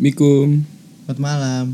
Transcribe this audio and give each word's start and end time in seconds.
Assalamualaikum. 0.00 0.64
Selamat 1.04 1.20
malam. 1.20 1.64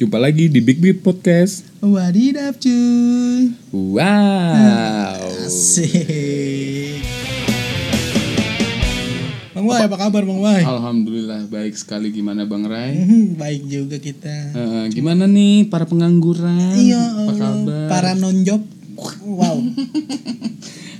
Jumpa 0.00 0.16
lagi 0.16 0.48
di 0.48 0.56
Big 0.56 0.80
Beat 0.80 1.04
Podcast. 1.04 1.68
Wadidap 1.84 2.56
cuy. 2.56 3.52
Wow. 3.68 5.20
Asik. 5.44 7.04
Bang 9.52 9.68
Wai, 9.68 9.84
apa 9.84 10.00
kabar 10.00 10.24
Bang 10.24 10.40
Wai? 10.40 10.64
Alhamdulillah 10.64 11.44
baik 11.44 11.76
sekali 11.76 12.08
gimana 12.08 12.48
Bang 12.48 12.64
Rai? 12.64 13.04
Hmm, 13.04 13.36
Baik 13.36 13.68
juga 13.68 14.00
kita. 14.00 14.32
Eh, 14.56 14.84
gimana 14.88 15.28
nih 15.28 15.68
para 15.68 15.84
pengangguran? 15.84 16.72
Iya, 16.72 17.04
Apa 17.20 17.20
Allah. 17.20 17.52
kabar? 17.52 17.84
para 17.92 18.10
non-job. 18.16 18.64
Wow. 19.28 19.60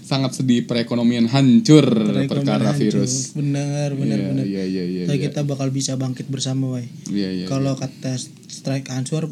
Sangat 0.08 0.32
sedih 0.34 0.64
perekonomian 0.64 1.28
hancur 1.28 1.84
perkara 2.24 2.72
Hancur. 2.72 2.80
virus. 2.80 3.36
Bener, 3.36 3.92
bener, 3.92 4.16
Iya, 4.16 4.26
bener. 4.26 4.44
Iya 4.48 4.64
iya 4.64 4.84
iya. 4.84 5.02
Tapi 5.04 5.18
iya. 5.18 5.24
kita 5.28 5.44
bakal 5.44 5.68
bisa 5.68 5.94
bangkit 5.94 6.26
bersama, 6.26 6.72
Wai. 6.74 6.88
Iya 7.06 7.28
iya. 7.34 7.46
Kalau 7.46 7.76
kata 7.76 8.16
strike 8.48 8.88
answer 8.88 9.28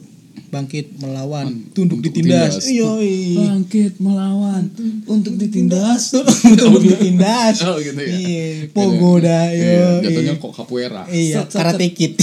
bangkit 0.46 1.00
melawan, 1.00 1.48
Un- 1.48 1.72
tunduk 1.72 1.98
untuk 1.98 2.12
ditindas. 2.12 2.60
ditindas. 2.60 2.68
Iya, 2.68 3.40
Bangkit 3.42 3.92
melawan 3.98 4.62
untuk 5.08 5.34
ditindas. 5.34 6.12
untuk 6.44 6.76
ditindas. 6.78 7.56
Oh, 7.64 7.80
gitu 7.80 7.96
ya. 7.96 8.12
Iya, 8.12 8.46
pogo 8.70 9.16
dah, 9.16 9.48
Iya, 9.48 9.72
yo. 9.72 9.88
jatuhnya 10.04 10.34
kok 10.36 10.52
capoeira. 10.54 11.02
Iya, 11.08 11.48
karate 11.48 11.88
kid. 11.90 12.20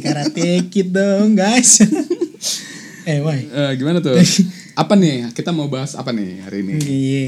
Karate 0.00 0.70
kid 0.70 0.88
dong, 0.88 1.34
guys. 1.34 1.82
eh, 3.10 3.18
woi. 3.20 3.42
Eh, 3.42 3.70
gimana 3.74 3.98
tuh? 3.98 4.14
apa 4.80 4.94
nih? 4.94 5.34
Kita 5.34 5.50
mau 5.50 5.66
bahas 5.66 5.92
apa 5.92 6.14
nih 6.14 6.46
hari 6.46 6.62
ini? 6.62 6.72
Iya. 6.78 7.24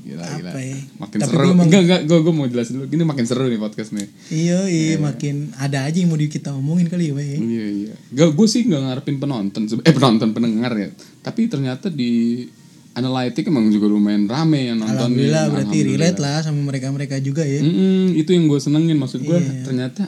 Gila, 0.00 0.22
Apa 0.22 0.36
gila. 0.36 0.50
ya? 0.56 0.76
Makin 0.98 1.18
Tapi 1.18 1.30
seru. 1.30 1.46
emang- 1.48 1.66
Enggak, 1.66 1.82
enggak, 1.82 2.00
gue 2.04 2.18
gue 2.20 2.32
mau 2.32 2.46
jelasin 2.46 2.74
dulu. 2.74 2.86
Gini 2.86 3.02
makin 3.02 3.24
seru 3.24 3.44
nih 3.44 3.56
podcast 3.56 3.90
nih. 3.90 4.06
Iya, 4.28 4.58
iya, 4.66 4.94
makin 4.96 5.34
ada 5.54 5.78
aja 5.82 5.96
yang 5.96 6.08
mau 6.08 6.16
di- 6.16 6.28
kita 6.28 6.50
omongin 6.52 6.86
kali 6.86 7.08
ya, 7.08 7.12
woi. 7.12 7.26
Iya, 7.32 7.66
iya. 7.68 7.94
Gak, 8.10 8.32
gue 8.32 8.46
sih 8.46 8.62
nggak 8.62 8.80
ngarepin 8.82 9.16
penonton. 9.16 9.62
Eh, 9.80 9.92
penonton, 9.92 10.28
pendengar 10.30 10.72
ya. 10.72 10.88
Tapi 11.20 11.46
ternyata 11.46 11.88
di 11.88 12.44
Analytic 12.90 13.46
emang 13.46 13.70
juga 13.70 13.86
lumayan 13.86 14.26
rame 14.26 14.66
yang 14.66 14.76
nonton. 14.76 14.98
Alhamdulillah 14.98 15.42
nih. 15.42 15.52
berarti 15.52 15.62
Alhamdulillah. 15.78 16.10
relate 16.10 16.18
lah 16.18 16.38
sama 16.42 16.60
mereka-mereka 16.64 17.16
juga 17.18 17.42
ya. 17.42 17.62
Mm-mm, 17.62 18.18
itu 18.18 18.30
yang 18.30 18.44
gue 18.44 18.58
senengin. 18.58 18.98
Maksud 18.98 19.22
gue 19.22 19.38
Iya. 19.38 19.62
ternyata 19.62 20.02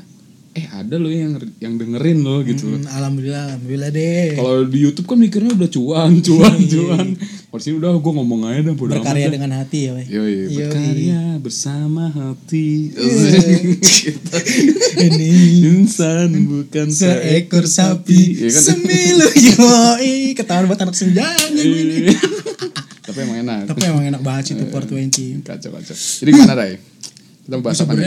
eh 0.52 0.68
ada 0.68 0.96
loh 0.96 1.08
yang 1.08 1.32
yang 1.58 1.74
dengerin 1.74 2.20
loh 2.20 2.40
gitu. 2.42 2.68
Hmm, 2.68 2.84
alhamdulillah, 2.84 3.42
alhamdulillah 3.48 3.88
deh. 3.88 4.36
Kalau 4.36 4.64
di 4.64 4.78
YouTube 4.78 5.06
kan 5.06 5.16
mikirnya 5.16 5.52
udah 5.52 5.66
cuan, 5.66 6.20
cuan, 6.26 6.56
cuan. 6.62 7.06
Kalau 7.16 7.56
sini 7.58 7.76
udah 7.76 7.92
gue 7.94 8.12
ngomong 8.12 8.40
aja 8.46 8.60
bodo 8.70 8.92
amat 8.92 9.00
Berkarya 9.00 9.26
dah. 9.26 9.32
dengan 9.32 9.50
hati 9.56 9.78
ya. 9.82 9.92
Yoi, 9.92 10.04
Yoi. 10.04 10.44
berkarya 10.54 11.20
bersama 11.38 12.04
hati. 12.08 12.92
Gitu. 12.92 14.36
Ini 15.02 15.30
Insan 15.66 16.30
bukan 16.44 16.88
seekor 16.88 17.64
sapi 17.64 18.36
Iya 18.38 18.50
kan? 18.50 18.62
semilu 18.62 19.28
yoi 19.48 20.12
ketahuan 20.32 20.64
buat 20.64 20.78
anak 20.78 20.92
senjanya 20.92 21.48
ini 21.50 22.08
Iya. 22.08 22.16
Tapi 23.02 23.18
emang 23.20 23.38
enak. 23.40 23.60
tapi 23.66 23.80
emang 23.84 24.04
enak 24.06 24.22
banget 24.22 24.42
sih 24.46 24.54
itu 24.54 24.64
420 24.64 25.42
Kacau 25.42 25.70
kacau. 25.72 25.96
Jadi 25.96 26.28
gimana 26.30 26.54
Ray? 26.54 26.72
Kita 27.42 27.56
bahas 27.58 27.80
apa 27.80 27.92
nih? 27.92 28.04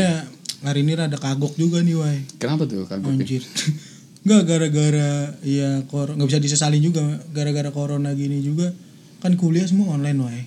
Hari 0.65 0.81
ini 0.81 0.93
rada 0.93 1.15
kagok 1.15 1.53
juga 1.55 1.79
nih 1.79 1.95
wai 1.95 2.19
Kenapa 2.35 2.65
tuh 2.65 2.83
kagok 2.83 3.13
ya? 3.13 3.21
anjir 3.21 3.43
nggak 4.25 4.41
gara-gara 4.43 5.11
ya 5.45 5.85
kor 5.85 6.09
nggak 6.11 6.25
bisa 6.25 6.41
disesalin 6.41 6.81
juga 6.81 7.05
gara-gara 7.29 7.69
corona 7.69 8.09
gini 8.11 8.41
juga 8.41 8.73
kan 9.21 9.37
kuliah 9.37 9.63
semua 9.63 9.93
online 9.93 10.19
wai 10.19 10.43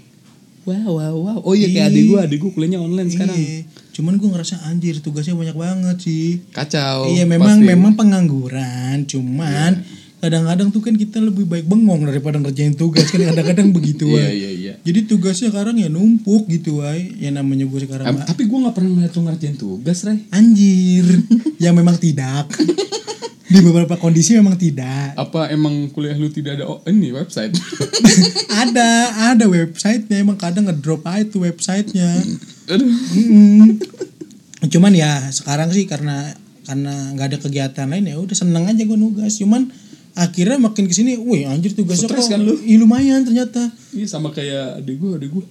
Wow 0.69 1.00
wow 1.00 1.16
wow. 1.16 1.39
Oh 1.48 1.56
iya 1.56 1.64
kayak 1.64 1.89
adik 1.89 2.05
gue, 2.05 2.19
adik 2.20 2.39
gue 2.44 2.50
kuliahnya 2.52 2.77
online 2.77 3.08
sekarang. 3.08 3.33
Iya. 3.33 3.64
cuman 3.96 4.14
gue 4.14 4.28
ngerasa 4.28 4.69
anjir 4.69 5.00
tugasnya 5.00 5.33
banyak 5.33 5.56
banget 5.56 5.96
sih 5.98 6.44
Kacau. 6.52 7.08
iya 7.08 7.24
memang 7.24 7.56
pasti. 7.56 7.66
memang 7.66 7.92
pengangguran 7.96 9.02
cuman 9.02 9.80
kadang-kadang 10.19 10.69
tuh 10.69 10.83
kan 10.83 10.92
kita 10.92 11.19
lebih 11.19 11.46
baik 11.46 11.64
bengong 11.64 12.05
daripada 12.05 12.36
ngerjain 12.36 12.74
tugas 12.74 13.08
kan 13.08 13.22
kadang-kadang 13.24 13.72
begitu 13.72 14.06
Iya 14.12 14.19
wai 14.20 14.34
iya 14.34 14.50
iya. 14.69 14.77
Jadi 14.84 15.08
tugasnya 15.08 15.48
sekarang 15.48 15.80
ya 15.80 15.89
numpuk 15.89 16.45
gitu 16.46 16.84
wai 16.84 17.17
Yang 17.17 17.34
namanya 17.40 17.64
gue 17.64 17.80
sekarang 17.80 18.05
Em, 18.05 18.17
tapi 18.20 18.45
gue 18.45 18.58
gak 18.61 18.74
pernah 18.77 18.90
ngeliat 18.92 19.12
lu 19.17 19.23
ngerjain 19.24 19.56
tugas 19.56 20.05
Ray. 20.05 20.29
Anjir 20.29 21.06
Yang 21.64 21.74
memang 21.74 21.96
tidak 21.96 22.45
Di 23.52 23.64
beberapa 23.64 23.96
kondisi 23.96 24.36
memang 24.36 24.61
tidak 24.61 25.17
Apa 25.17 25.48
emang 25.48 25.89
kuliah 25.89 26.12
lu 26.12 26.28
tidak 26.28 26.61
ada 26.61 26.68
oh, 26.68 26.84
ini 26.84 27.17
website? 27.17 27.57
Ada 28.68 28.89
Ada 29.33 29.48
websitenya 29.48 30.20
Emang 30.20 30.36
kadang 30.36 30.68
ngedrop 30.68 31.01
aja 31.08 31.24
tuh 31.24 31.48
websitenya 31.48 32.12
Aduh. 32.68 32.84
Mm-mm. 33.17 33.80
Cuman 34.68 34.92
ya 34.92 35.33
sekarang 35.33 35.73
sih 35.73 35.89
karena 35.89 36.36
Karena 36.68 37.17
nggak 37.17 37.27
ada 37.33 37.39
kegiatan 37.40 37.89
lain 37.89 38.12
ya 38.12 38.20
udah 38.20 38.36
seneng 38.36 38.68
aja 38.68 38.84
gue 38.84 38.98
nugas 39.01 39.40
Cuman 39.40 39.73
akhirnya 40.18 40.58
makin 40.58 40.84
ke 40.84 40.92
sini 40.92 41.14
Wih 41.14 41.45
anjir 41.45 41.70
tugasnya 41.73 42.05
Stres 42.05 42.27
kok 42.27 42.33
kan 42.33 42.40
lu? 42.42 42.58
Ih, 42.61 42.74
lumayan 42.77 43.23
ternyata 43.23 43.70
Iya 43.90 44.06
sama 44.06 44.29
kayak 44.29 44.79
adik 44.79 44.96
gue, 44.96 45.11
adik 45.14 45.30
gue. 45.30 45.45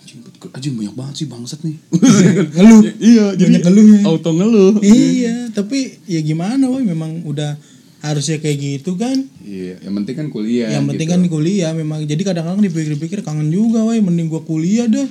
Anjing, 0.00 0.18
anjing 0.48 0.74
banyak 0.74 0.94
banget 0.94 1.14
sih 1.14 1.26
bangsat 1.26 1.60
nih. 1.60 1.76
Ngeluh 2.56 2.80
iya, 2.98 3.26
jadi 3.32 3.46
Banyak 3.52 3.62
ngeluhnya. 3.62 4.00
auto 4.02 4.30
ngeluh. 4.30 4.72
Iya 4.80 5.36
tapi 5.50 5.78
ya 6.04 6.20
gimana 6.20 6.64
woi 6.64 6.82
Memang 6.82 7.22
udah 7.22 7.60
harusnya 8.00 8.36
kayak 8.36 8.56
gitu 8.56 8.96
kan 8.96 9.20
Iya, 9.40 9.76
yang 9.80 9.92
penting 9.94 10.16
kan 10.16 10.26
kuliah. 10.28 10.68
yang 10.70 10.84
penting 10.84 11.04
gitu. 11.04 11.14
kan 11.14 11.22
kuliah 11.28 11.70
memang 11.70 12.00
jadi 12.02 12.22
kadang-kadang 12.24 12.64
dipikir-pikir 12.64 13.20
kangen 13.20 13.48
juga 13.48 13.82
woi 13.82 14.00
mending 14.00 14.26
gua 14.26 14.40
kuliah 14.40 14.86
dah 14.86 15.04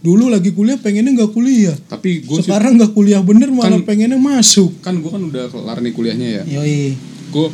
dulu 0.00 0.26
lagi 0.26 0.48
kuliah 0.50 0.74
pengennya 0.74 1.12
nggak 1.14 1.28
kuliah 1.30 1.76
Tapi 1.84 2.24
gue 2.24 2.32
sih 2.34 2.48
sekarang 2.48 2.74
nggak 2.74 2.90
kuliah 2.90 3.20
bener 3.20 3.52
malah 3.52 3.76
pengennya 3.80 4.16
masuk 4.16 4.72
kan 4.80 4.96
gue 4.96 5.06
kan 5.06 5.20
udah 5.20 5.44
kelar 5.46 5.78
nih 5.78 5.92
kuliahnya 5.92 6.28
ya. 6.32 6.42
yoi 6.50 6.96
Gue 7.28 7.52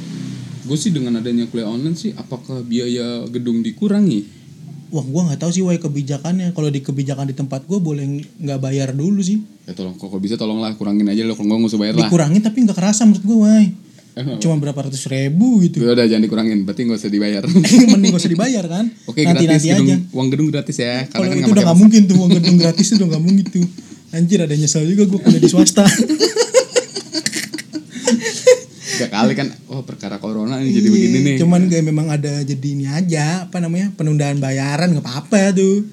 gue 0.66 0.78
sih 0.78 0.90
dengan 0.90 1.22
adanya 1.22 1.46
kuliah 1.46 1.70
online 1.70 1.94
sih, 1.94 2.10
apakah 2.18 2.60
biaya 2.66 3.24
gedung 3.30 3.62
dikurangi? 3.62 4.36
wah 4.86 5.02
gua 5.02 5.22
nggak 5.26 5.40
tahu 5.42 5.50
sih 5.50 5.62
woi 5.66 5.78
kebijakannya. 5.82 6.54
Kalau 6.54 6.68
di 6.70 6.80
kebijakan 6.80 7.26
di 7.26 7.34
tempat 7.34 7.66
gua 7.66 7.82
boleh 7.82 8.22
nggak 8.38 8.58
bayar 8.62 8.94
dulu 8.94 9.18
sih. 9.18 9.42
Ya 9.66 9.74
tolong, 9.74 9.98
kok 9.98 10.14
bisa 10.22 10.38
tolonglah 10.38 10.72
kurangin 10.78 11.10
aja. 11.10 11.26
Lo, 11.26 11.34
kalau 11.34 11.58
nggak 11.58 11.74
usah 11.74 11.80
bayar 11.80 11.94
lah. 11.98 12.06
dikurangin 12.06 12.38
tapi 12.38 12.62
nggak 12.62 12.76
kerasa 12.78 13.02
menurut 13.02 13.24
gua 13.26 13.38
woi 13.50 13.66
Eh, 14.16 14.40
cuma 14.40 14.56
berapa 14.56 14.88
ratus 14.88 15.12
ribu 15.12 15.60
gitu. 15.60 15.84
Ya 15.84 15.92
udah 15.92 16.08
jangan 16.08 16.24
dikurangin, 16.24 16.64
berarti 16.64 16.88
nggak 16.88 17.04
usah 17.04 17.12
dibayar. 17.12 17.44
mending 17.92 18.16
gak 18.16 18.22
usah 18.24 18.32
dibayar 18.32 18.64
kan? 18.64 18.88
Oke 19.12 19.20
nanti 19.20 19.44
gratis 19.44 19.60
nanti 19.60 19.68
gedung, 19.68 19.84
aja. 19.92 19.96
Uang 20.16 20.28
gedung 20.32 20.48
gratis 20.48 20.76
ya. 20.80 21.04
kalau 21.04 21.28
Karena 21.28 21.28
kan 21.28 21.36
itu 21.36 21.44
nggak 21.44 21.52
udah 21.52 21.64
nggak 21.68 21.78
mungkin 21.84 22.00
tuh 22.08 22.16
uang 22.16 22.32
gedung 22.40 22.56
gratis 22.56 22.86
itu 22.88 22.96
udah 22.96 23.08
nggak 23.12 23.24
mungkin 23.28 23.44
tuh. 23.52 23.66
Anjir 24.16 24.38
ada 24.40 24.56
nyesel 24.56 24.88
juga 24.88 25.04
gua 25.04 25.20
kuliah 25.20 25.42
di 25.44 25.50
swasta 25.52 25.84
Tiga 28.96 29.08
kali 29.12 29.32
kan, 29.36 29.52
oh 29.68 29.84
perkara 29.84 30.16
corona 30.16 30.56
nih 30.56 30.72
jadi 30.72 30.88
begini 30.88 31.18
nih. 31.20 31.34
Iya, 31.36 31.40
Cuman 31.44 31.68
kayak 31.68 31.84
memang 31.84 32.08
ada 32.08 32.40
jadi 32.40 32.66
ini 32.72 32.88
aja 32.88 33.44
apa 33.44 33.60
namanya 33.60 33.92
penundaan 33.92 34.40
bayaran 34.40 34.96
nggak 34.96 35.04
apa-apa 35.04 35.52
tuh. 35.52 35.84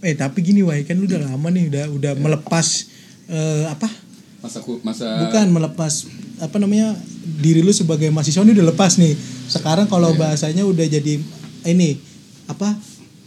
Eh 0.00 0.16
tapi 0.16 0.40
gini 0.40 0.64
wah 0.64 0.74
kan 0.82 0.96
lu 0.96 1.04
udah 1.04 1.20
lama 1.22 1.48
nih 1.52 1.68
udah 1.68 1.84
udah 1.92 2.12
melepas 2.16 2.66
eh, 3.28 3.68
apa? 3.68 3.86
Masa 4.40 4.58
ku, 4.64 4.80
masa 4.80 5.28
Bukan 5.28 5.52
melepas 5.52 5.92
apa 6.40 6.56
namanya 6.56 6.96
diri 7.40 7.60
lu 7.60 7.72
sebagai 7.72 8.08
mahasiswa 8.08 8.40
ini 8.42 8.56
udah 8.56 8.66
lepas 8.72 8.96
nih. 8.96 9.12
Sekarang 9.46 9.84
kalau 9.86 10.16
Iya. 10.16 10.18
bahasanya 10.24 10.64
udah 10.64 10.86
jadi 10.88 11.20
ini 11.68 12.00
apa? 12.48 12.72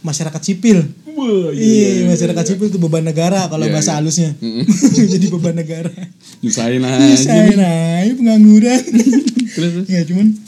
masyarakat 0.00 0.40
sipil. 0.40 0.80
Wah, 1.20 1.52
Iya, 1.52 2.08
masyarakat 2.08 2.44
sipil 2.46 2.68
itu 2.68 2.78
beban 2.78 3.04
negara 3.04 3.44
kalau 3.46 3.64
Iya, 3.64 3.72
bahasa 3.72 3.92
iya. 3.92 3.96
halusnya. 4.00 4.30
jadi 5.12 5.26
beban 5.28 5.54
negara. 5.54 5.92
Nyusahin 6.40 6.80
aja. 6.80 7.16
Saya 7.16 7.52
naik 7.52 8.16
pengangguran. 8.16 8.80
Terus, 9.50 9.82
terus. 9.82 9.86
ya 9.86 10.00
cuman 10.06 10.38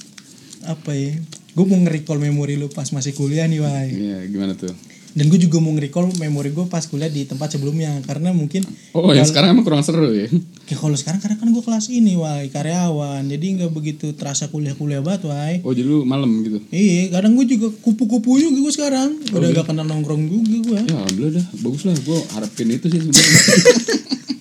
apa 0.62 0.94
ya 0.94 1.18
gue 1.52 1.64
mau 1.66 1.74
nge-recall 1.76 2.16
memori 2.16 2.54
lu 2.54 2.70
pas 2.70 2.86
masih 2.88 3.12
kuliah 3.12 3.44
nih 3.44 3.58
wai 3.58 3.90
Iya, 3.90 4.18
gimana 4.30 4.54
tuh? 4.54 4.70
Dan 5.12 5.24
gue 5.26 5.36
juga 5.36 5.56
mau 5.58 5.70
nge-recall 5.70 6.16
memori 6.16 6.50
gue 6.50 6.64
pas 6.64 6.80
kuliah 6.82 7.06
di 7.06 7.22
tempat 7.22 7.50
sebelumnya 7.50 8.00
karena 8.02 8.30
mungkin 8.30 8.64
Oh, 8.90 9.10
yang 9.10 9.22
sekarang 9.22 9.52
emang 9.52 9.62
kurang 9.62 9.80
seru 9.80 10.08
ya? 10.08 10.24
ya 10.64 10.74
kalau 10.74 10.92
sekarang 10.92 11.18
karena 11.18 11.36
kan 11.36 11.48
gue 11.48 11.60
kelas 11.60 11.86
ini 11.88 12.14
wai 12.14 12.48
karyawan 12.48 13.26
jadi 13.26 13.44
nggak 13.58 13.70
begitu 13.70 14.12
terasa 14.12 14.46
kuliah-kuliah 14.46 14.98
banget 14.98 15.26
wai 15.26 15.54
Oh, 15.60 15.70
jadi 15.70 15.84
lu 15.84 16.02
malam 16.02 16.28
gitu? 16.40 16.64
iya 16.68 17.08
kadang 17.10 17.34
gue 17.34 17.44
juga 17.46 17.68
kupu-kupu 17.74 18.36
juga 18.38 18.58
gue 18.58 18.72
sekarang 18.72 19.08
udah 19.30 19.48
gak 19.52 19.66
kenal 19.66 19.84
nongkrong 19.84 20.22
juga 20.24 20.58
gue 20.62 20.78
Ya, 20.82 20.96
alhamdulillah 20.96 21.32
dah. 21.34 21.46
Bagus 21.58 21.82
lah, 21.82 21.94
gue 21.94 22.18
harapin 22.32 22.68
itu 22.70 22.86
sih 22.86 22.98
sebenarnya. 22.98 23.38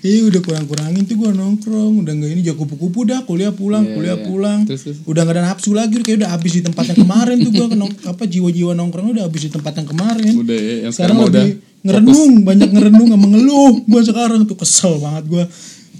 iya 0.00 0.24
udah 0.24 0.40
kurang-kurangin 0.40 1.04
tuh 1.04 1.16
gue 1.16 1.30
nongkrong 1.32 2.04
udah 2.04 2.12
nggak 2.16 2.30
ini 2.32 2.40
jago 2.44 2.64
kupu-kupu 2.64 3.04
dah 3.04 3.20
kuliah 3.28 3.52
pulang 3.52 3.84
Iya, 3.84 3.94
kuliah 3.96 4.16
iya. 4.16 4.26
pulang. 4.26 4.60
Terus, 4.64 4.82
terus. 4.86 4.98
udah 5.04 5.20
gak 5.24 5.34
ada 5.36 5.42
nafsu 5.52 5.70
lagi 5.76 6.00
kayak 6.00 6.24
udah 6.24 6.30
habis 6.32 6.52
di 6.56 6.62
tempat 6.64 6.84
yang 6.92 6.98
kemarin 7.04 7.36
tuh 7.40 7.52
gue 7.52 7.66
apa 8.08 8.22
jiwa-jiwa 8.28 8.72
nongkrong 8.76 9.12
udah 9.16 9.24
habis 9.28 9.42
di 9.48 9.50
tempat 9.52 9.72
yang 9.76 9.88
kemarin. 9.88 10.32
Udah 10.40 10.58
ya, 10.58 10.74
yang 10.88 10.92
sekarang 10.92 11.16
sekarang, 11.20 11.32
udah 11.32 11.44
ngerenung 11.80 12.32
banyak 12.44 12.70
ngerenung 12.76 13.08
sama 13.08 13.26
ngeluh 13.32 13.72
gue 13.88 14.00
sekarang 14.04 14.40
tuh 14.44 14.56
kesel 14.60 15.00
banget 15.00 15.24
gue 15.32 15.44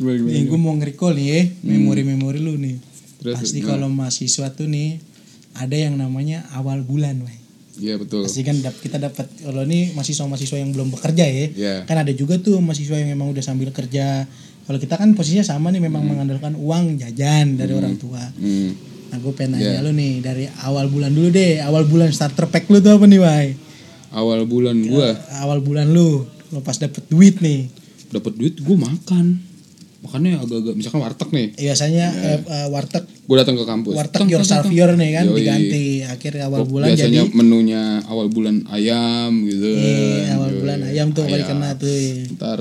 nih 0.00 0.44
gue 0.48 0.58
mau 0.60 0.76
nge-recall 0.76 1.16
nih 1.16 1.26
ya 1.28 1.40
memori-memori 1.64 2.40
lu 2.40 2.56
nih. 2.60 2.76
Terus, 3.20 3.36
pasti 3.36 3.60
kalau 3.60 3.88
mahasiswa 3.92 4.48
tuh 4.52 4.68
nih 4.68 5.00
ada 5.56 5.76
yang 5.76 5.96
namanya 5.96 6.44
awal 6.56 6.80
bulan 6.84 7.20
weh 7.24 7.39
Iya 7.80 7.96
betul. 7.96 8.20
pasti 8.22 8.40
kan 8.42 8.56
dap- 8.56 8.76
kita 8.76 8.96
dapat 8.96 9.24
kalau 9.40 9.64
ini 9.64 9.90
mahasiswa-mahasiswa 9.90 10.56
yang 10.56 10.70
belum 10.70 10.92
bekerja 10.92 11.24
ya 11.24 11.46
Iya. 11.50 11.74
kan 11.82 11.96
ada 11.98 12.12
juga 12.12 12.36
tuh 12.36 12.58
mahasiswa 12.58 12.94
yang 12.94 13.10
emang 13.10 13.28
udah 13.28 13.40
sambil 13.40 13.68
kerja 13.70 14.28
kalau 14.62 14.76
kita 14.76 14.94
kan 14.94 15.10
posisinya 15.12 15.42
sama 15.42 15.68
nih 15.68 15.80
memang 15.80 16.04
mengandalkan 16.04 16.54
uang 16.54 16.94
jajan 16.96 17.56
dari 17.56 17.72
orang 17.72 17.96
tua 17.96 18.20
Hmm. 18.34 18.76
nah 19.08 19.16
gue 19.16 19.32
pengen 19.32 19.56
nanya 19.56 19.74
Iya. 19.74 19.82
lu 19.82 19.90
nih 19.90 20.12
dari 20.20 20.44
awal 20.60 20.86
bulan 20.86 21.10
dulu 21.10 21.28
deh 21.28 21.58
awal 21.58 21.82
bulan 21.84 22.08
starter 22.10 22.46
pack 22.46 22.68
lu 22.68 22.78
tuh 22.78 22.92
apa 22.92 23.04
nih 23.04 23.18
Wai 23.18 23.48
Awal 24.10 24.42
bulan 24.42 24.74
gua 24.82 25.14
awal 25.38 25.58
bulan 25.58 25.86
lu 25.86 26.22
lu 26.48 26.58
pas 26.60 26.74
dapet 26.74 27.06
duit 27.06 27.38
nih 27.38 27.70
dapat 28.10 28.34
duit 28.34 28.58
gua 28.58 28.76
makan. 28.84 29.38
Makannya 30.00 30.32
agak-agak 30.38 30.74
misalkan 30.74 31.00
warteg 31.00 31.28
nih. 31.28 31.46
biasanya 31.54 32.06
eh, 32.08 32.40
eh, 32.40 32.66
warteg 32.68 33.04
Gua 33.22 33.36
datang 33.38 33.52
ke 33.54 33.64
kampus. 33.64 33.92
warteg 33.92 34.24
your 34.26 34.40
savior 34.42 34.90
nih 34.92 35.10
kan 35.12 35.24
Yoi. 35.24 35.36
diganti 35.36 35.84
akhirnya 36.02 36.44
awal 36.46 36.60
Kok 36.60 36.68
bulan 36.70 36.86
biasanya 36.88 37.22
jadi 37.22 37.32
menunya 37.32 37.82
awal 38.04 38.26
bulan 38.26 38.64
ayam 38.66 39.44
gitu. 39.44 39.68
Iya, 39.68 40.34
awal 40.34 40.50
Yoi. 40.50 40.58
bulan 40.58 40.78
ayam 40.84 41.06
tuh 41.10 41.22
kali 41.22 41.42
kena 41.42 41.70
tuh. 41.74 41.92
Ntar 42.32 42.60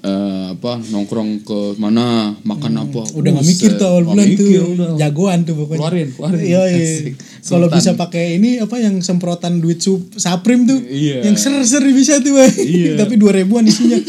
eh, 0.00 0.46
apa 0.48 0.72
nongkrong 0.84 1.42
ke 1.42 1.58
mana 1.76 2.06
makan 2.40 2.72
apa 2.80 3.02
Hmm, 3.02 3.18
Udah 3.18 3.30
nggak 3.34 3.44
mikir 3.44 3.70
tuh 3.74 3.86
awal 3.88 4.04
bulan 4.06 4.26
tuh. 4.32 4.48
udah. 4.72 4.88
Jagoan 4.96 5.38
tuh 5.42 5.54
pokoknya. 5.56 5.78
Keluarin, 5.80 6.08
keluarin. 6.12 6.38
Iya, 6.40 6.62
iya. 6.68 6.86
Kalau 7.40 7.66
bisa 7.66 7.90
pakai 7.94 8.36
ini 8.36 8.58
apa 8.58 8.76
yang 8.76 9.00
semprotan 9.00 9.58
duit 9.58 9.78
sup, 9.78 10.06
saprim 10.14 10.64
tuh. 10.64 10.78
Iya. 10.80 11.24
Yang 11.24 11.36
ser-ser 11.40 11.82
bisa 11.84 12.20
tuh. 12.20 12.38
Iya. 12.38 12.94
Tapi 13.00 13.14
2000-an 13.16 13.64
isinya. 13.64 13.98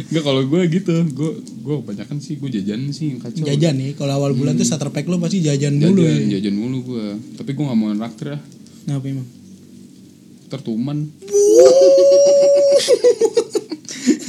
Enggak 0.00 0.22
kalau 0.22 0.42
gue 0.42 0.60
gitu, 0.68 0.94
gue 1.08 1.30
gue 1.58 1.74
kebanyakan 1.76 2.16
sih 2.18 2.34
gue 2.34 2.50
jajan 2.52 2.80
sih 2.88 3.10
yang 3.10 3.18
kacau. 3.18 3.42
jajan 3.42 3.74
nih. 3.74 3.90
Kalau 3.92 4.14
awal 4.14 4.30
bulan 4.32 4.54
tuh 4.54 4.62
starter 4.62 4.88
pack 4.88 5.04
lu 5.04 5.18
pasti 5.18 5.40
jajan 5.40 5.76
dulu 5.76 5.98
Hmm. 5.98 6.06
jajan, 6.06 6.22
ya. 6.24 6.30
jajan 6.38 6.54
mulu 6.54 6.78
gue. 6.84 7.06
Tapi 7.34 7.50
gue 7.50 7.64
nggak 7.64 7.74
mau 7.76 7.90
nraktir 7.92 8.28
ya, 8.28 8.38
Kenapa 8.80 9.04
emang? 9.04 9.26
tertuman. 10.48 10.96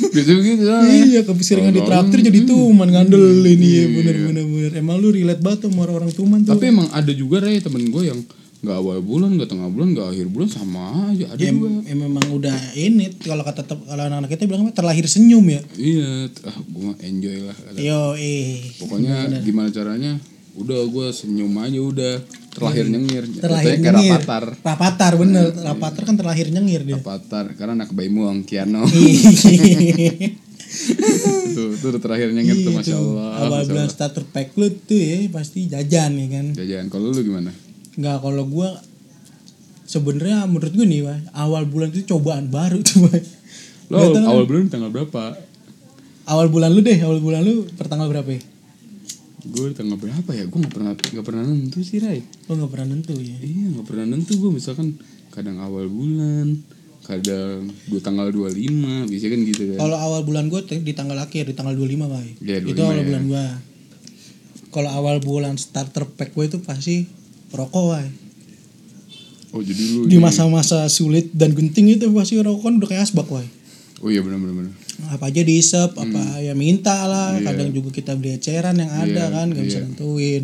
Biasanya 0.10 0.42
gitu 0.42 0.64
lah. 0.66 0.82
Iya, 0.84 1.20
keseringan 1.22 1.70
di 1.72 1.82
traktir 1.82 2.20
jadi 2.24 2.40
tuman 2.44 2.90
ngandelin 2.90 3.60
iya 3.62 3.84
bener 3.88 4.16
bener 4.26 4.44
bener. 4.44 4.72
Emang 4.76 4.98
lu 4.98 5.10
relate 5.10 5.40
banget 5.40 5.70
sama 5.70 5.86
orang-orang 5.86 6.12
tuman 6.12 6.40
tuh. 6.42 6.52
Tapi 6.52 6.66
emang 6.68 6.90
ada 6.90 7.12
juga 7.12 7.40
Ray 7.40 7.62
temen 7.62 7.86
gue 7.86 8.04
yang 8.04 8.20
nggak 8.60 8.76
awal 8.76 9.00
bulan, 9.00 9.40
nggak 9.40 9.50
tengah 9.56 9.72
bulan, 9.72 9.96
nggak 9.96 10.08
akhir 10.12 10.28
bulan 10.28 10.50
sama 10.52 11.16
aja. 11.16 11.32
Ada 11.32 11.40
ya, 11.40 11.52
juga. 11.56 11.80
em- 11.88 12.00
memang 12.04 12.26
udah 12.28 12.58
ini 12.76 13.16
kalau 13.24 13.48
kata 13.48 13.64
kalau 13.64 14.04
anak-anak 14.04 14.30
kita 14.36 14.44
bilang 14.52 14.68
terlahir 14.76 15.08
senyum 15.08 15.46
ya. 15.48 15.62
Iya, 15.80 16.28
ah, 16.44 16.58
gue 16.60 16.84
mah 16.84 16.98
enjoy 17.00 17.38
lah. 17.48 17.56
Yo, 17.80 18.20
eh. 18.20 18.60
Pokoknya 18.84 19.32
gimana 19.48 19.72
caranya? 19.72 20.20
Udah 20.60 20.84
gue 20.84 21.08
senyum 21.16 21.56
aja 21.56 21.80
udah. 21.80 22.16
Terlahir 22.52 22.86
nyengir. 22.92 23.24
Hmm. 23.24 23.40
terlahir 23.40 23.80
kayak 23.80 23.96
nyengir. 23.96 24.12
rapatar. 24.20 24.46
Rapatar 24.60 25.14
bener. 25.16 25.56
Rapatar 25.56 26.02
kan 26.04 26.16
terlahir 26.20 26.52
nyengir 26.52 26.84
dia. 26.84 27.00
Rapatar 27.00 27.56
karena 27.56 27.80
anak 27.80 27.96
bayi 27.96 28.12
muang 28.12 28.44
Kiano. 28.44 28.84
Iya, 28.84 29.32
tuh, 31.56 31.68
tuh 31.82 31.88
udah 31.96 32.02
terakhir 32.02 32.36
nyengir 32.36 32.60
tuh 32.60 32.76
masya 32.76 33.00
tuh. 33.00 33.16
Allah. 33.16 33.48
Masya 33.48 33.72
bulan 33.72 33.88
Allah. 33.88 33.96
starter 33.96 34.24
pack 34.28 34.52
lu 34.60 34.68
tuh 34.84 35.00
ya 35.00 35.16
pasti 35.32 35.72
jajan 35.72 36.12
nih 36.20 36.28
kan. 36.28 36.46
Jajan. 36.60 36.86
Kalau 36.92 37.16
lu 37.16 37.22
gimana? 37.24 37.69
Enggak 38.00 38.24
kalau 38.24 38.48
gua 38.48 38.70
sebenarnya 39.84 40.48
menurut 40.48 40.72
gua 40.72 40.88
nih, 40.88 41.02
Wah, 41.04 41.20
awal 41.36 41.68
bulan 41.68 41.92
itu 41.92 42.08
cobaan 42.08 42.48
baru 42.48 42.80
tuh, 42.80 43.04
Wah. 43.06 43.20
Lo 43.90 43.96
Nggak 43.98 44.08
tahu 44.08 44.16
kan? 44.16 44.24
awal 44.30 44.44
bulan 44.46 44.64
tanggal 44.70 44.90
berapa? 44.90 45.24
Awal 46.30 46.48
bulan 46.48 46.70
lu 46.72 46.80
deh, 46.80 47.00
awal 47.02 47.20
bulan 47.20 47.42
lu 47.42 47.66
pertanggal 47.74 48.08
berapa 48.08 48.30
ya? 48.30 48.42
Gue 49.50 49.74
tanggal 49.74 49.98
berapa 49.98 50.30
ya? 50.30 50.46
Gue 50.46 50.60
nggak 50.62 50.74
pernah 50.78 50.94
nggak 50.94 51.26
pernah 51.26 51.42
nentu 51.42 51.82
sih 51.82 51.98
Ray. 51.98 52.22
Lo 52.46 52.54
nggak 52.54 52.70
pernah 52.70 52.88
nentu 52.94 53.18
ya? 53.18 53.34
Iya 53.42 53.66
nggak 53.74 53.86
pernah 53.90 54.06
nentu 54.06 54.38
gue 54.38 54.52
misalkan 54.54 54.94
kadang 55.34 55.58
awal 55.58 55.90
bulan, 55.90 56.62
kadang 57.02 57.66
dua 57.90 58.00
tanggal 58.00 58.30
25 58.30 59.10
biasanya 59.10 59.32
kan 59.34 59.42
gitu 59.42 59.62
kan. 59.74 59.78
Kalau 59.82 59.98
awal 59.98 60.22
bulan 60.22 60.44
tuh 60.48 60.62
di 60.70 60.94
tanggal 60.94 61.18
akhir, 61.18 61.50
di 61.50 61.56
tanggal 61.58 61.74
25, 61.74 62.06
Wah. 62.06 62.22
Iya, 62.46 62.58
Itu 62.62 62.78
25 62.78 62.86
awal 62.86 62.94
ya. 62.96 63.04
bulan 63.10 63.24
gua. 63.26 63.46
Kalau 64.70 64.90
awal 64.94 65.18
bulan 65.18 65.54
starter 65.58 66.06
pack 66.06 66.38
gue 66.38 66.46
itu 66.46 66.58
pasti 66.62 67.10
rokok, 67.52 67.86
Wah. 67.90 68.06
Oh 69.50 69.60
jadi 69.60 69.82
lu 69.90 70.06
Di 70.06 70.18
masa-masa 70.18 70.86
sulit 70.88 71.34
dan 71.34 71.52
genting 71.52 71.90
itu 71.92 72.06
pasti 72.12 72.38
rokok 72.38 72.62
kan 72.64 72.74
udah 72.76 72.88
kayak 72.88 73.04
asbak, 73.04 73.26
Wah. 73.28 73.46
Oh 74.00 74.08
iya 74.08 74.22
benar 74.22 74.38
benar 74.38 74.56
benar. 74.56 74.74
apa 75.10 75.26
aja 75.26 75.42
diisep 75.42 75.96
apa 75.96 76.22
ya 76.40 76.52
minta 76.54 76.92
lah 77.04 77.32
Hmm. 77.32 77.40
Iya. 77.40 77.46
kadang 77.48 77.70
juga 77.72 77.90
kita 77.90 78.12
beli 78.14 78.36
eceran 78.36 78.76
yang 78.76 78.92
ada 78.92 79.08
Iya, 79.22 79.26
kan 79.30 79.48
gak 79.50 79.64
bisa 79.64 79.80
iya. 79.80 79.86
nentuin 79.86 80.42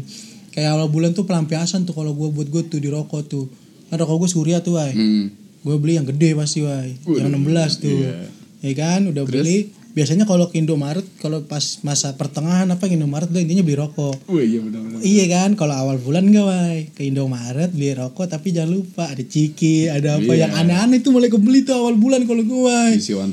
kayak 0.49 0.69
awal 0.71 0.87
bulan 0.87 1.11
tuh 1.11 1.23
pelampiasan 1.23 1.83
tuh 1.83 1.91
kalau 1.91 2.11
gue 2.11 2.29
buat 2.29 2.47
gue 2.47 2.63
tuh 2.65 2.79
di 2.79 2.87
rokok 2.87 3.21
tuh 3.25 3.51
kan 3.85 3.97
rokok 3.97 4.15
gue 4.17 4.29
surya 4.31 4.59
tuh 4.59 4.79
wai 4.79 4.91
Hmm. 4.91 5.27
gue 5.59 5.75
beli 5.75 5.99
yang 5.99 6.07
gede 6.07 6.31
pasti 6.33 6.63
wai 6.63 6.95
yang 7.05 7.27
16 7.29 7.43
tuh 7.77 7.99
Iya. 7.99 8.31
ya 8.63 8.71
kan 8.73 9.01
udah 9.05 9.23
beli 9.25 9.75
biasanya 9.95 10.27
kalau 10.27 10.51
ke 10.51 10.59
Indomaret 10.59 11.07
kalau 11.17 11.39
pas 11.41 11.63
masa 11.81 12.11
pertengahan 12.13 12.67
apa 12.67 12.83
ke 12.83 12.93
Indomaret 12.93 13.25
tuh 13.25 13.39
intinya 13.39 13.63
beli 13.63 13.79
rokok 13.79 14.27
Oh 14.27 14.37
iya 14.37 14.59
benar 14.59 14.83
benar. 14.83 14.99
Iya 14.99 15.25
kan, 15.25 15.49
kalau 15.55 15.71
awal 15.71 15.95
bulan 15.97 16.27
gak 16.27 16.43
wai 16.43 16.79
ke 16.91 17.07
Indomaret 17.07 17.71
beli 17.71 17.95
rokok 17.95 18.27
tapi 18.27 18.51
jangan 18.51 18.75
lupa 18.75 19.07
ada 19.07 19.23
ciki, 19.23 19.87
ada 19.87 20.19
apa 20.19 20.27
Iya. 20.27 20.45
yang 20.45 20.53
aneh-aneh 20.53 20.99
tuh 20.99 21.15
mulai 21.15 21.31
kebeli 21.31 21.63
tuh 21.63 21.79
awal 21.79 21.95
bulan 21.95 22.27
kalau 22.27 22.43
gue 22.43 22.61
wai. 22.61 22.99
Isi 22.99 23.15
1000. 23.15 23.31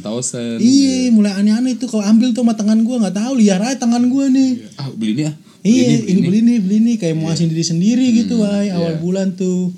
Iya, 0.57 1.11
mulai 1.11 1.35
aneh-aneh 1.35 1.75
itu 1.75 1.85
kalau 1.85 2.07
ambil 2.07 2.31
tuh 2.31 2.41
sama 2.41 2.55
tangan 2.55 2.79
gua 2.81 2.97
nggak 3.03 3.17
tahu 3.19 3.33
liar 3.37 3.59
aja 3.59 3.77
tangan 3.77 4.07
gua 4.07 4.31
nih. 4.31 4.51
Ah 4.77 4.87
beli 4.89 5.13
ini 5.13 5.23
ah. 5.27 5.35
Iya, 5.63 5.83
ini 6.07 6.21
beli 6.23 6.39
nih, 6.43 6.59
beli 6.59 6.79
nih 6.81 6.97
kayak 6.97 7.15
mau 7.15 7.27
asin 7.27 7.47
diri 7.47 7.63
sendiri 7.63 8.07
gitu, 8.17 8.39
Hmm, 8.39 8.47
wai. 8.47 8.67
Awal 8.69 8.95
iya. 8.95 9.03
bulan 9.03 9.35
tuh. 9.35 9.75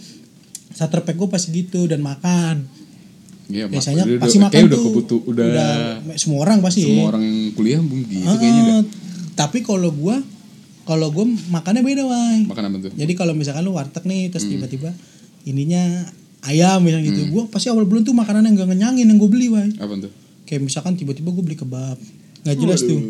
Starter 0.68 1.00
pack 1.00 1.14
gua 1.14 1.28
pasti 1.30 1.48
gitu 1.50 1.86
dan 1.86 2.00
makan. 2.00 2.64
Iya, 3.44 3.68
Biasanya 3.68 4.02
udah- 4.02 4.20
pasti 4.20 4.36
udah- 4.36 4.46
makan 4.48 4.60
udah 4.62 4.72
tuh. 4.72 4.84
kebutuh 4.88 5.20
udah, 5.26 5.48
semua 6.16 6.38
orang 6.40 6.58
pasti. 6.58 6.80
semua 6.82 6.96
ya. 6.98 7.08
orang 7.10 7.24
kuliah 7.52 7.78
mungkin 7.78 8.04
gitu 8.08 8.24
Ah, 8.24 8.36
kayaknya 8.36 8.62
dah. 8.64 8.82
Tapi 9.36 9.58
kalau 9.60 9.90
gua 9.90 10.16
kalau 10.82 11.08
gua 11.08 11.24
makannya 11.50 11.80
beda, 11.80 12.04
wai. 12.04 12.44
Makan 12.44 12.64
apa 12.66 12.76
tuh? 12.78 12.92
Jadi 12.92 13.12
kalau 13.12 13.32
misalkan 13.32 13.62
lu 13.62 13.72
warteg 13.72 14.00
nih 14.02 14.22
Hmm. 14.22 14.30
terus 14.30 14.44
tiba-tiba 14.46 14.90
ininya 15.42 16.08
ayam 16.42 16.80
misalnya 16.80 17.04
gitu. 17.06 17.28
Gua 17.30 17.44
pasti 17.46 17.68
awal 17.68 17.84
bulan 17.84 18.00
tuh 18.02 18.12
makanan 18.12 18.44
yang 18.44 18.54
gak 18.54 18.68
ngenyangin 18.70 19.06
yang 19.06 19.18
gue 19.18 19.28
beli, 19.28 19.48
wai. 19.48 19.68
Apa 19.74 19.92
tuh? 19.98 20.12
Kayak 20.44 20.60
misalkan 20.62 20.92
tiba-tiba 20.94 21.28
gue 21.30 21.40
beli 21.42 21.54
kebab. 21.54 21.96
Nggak 22.42 22.56
jelas 22.58 22.80
tuh. 22.82 23.00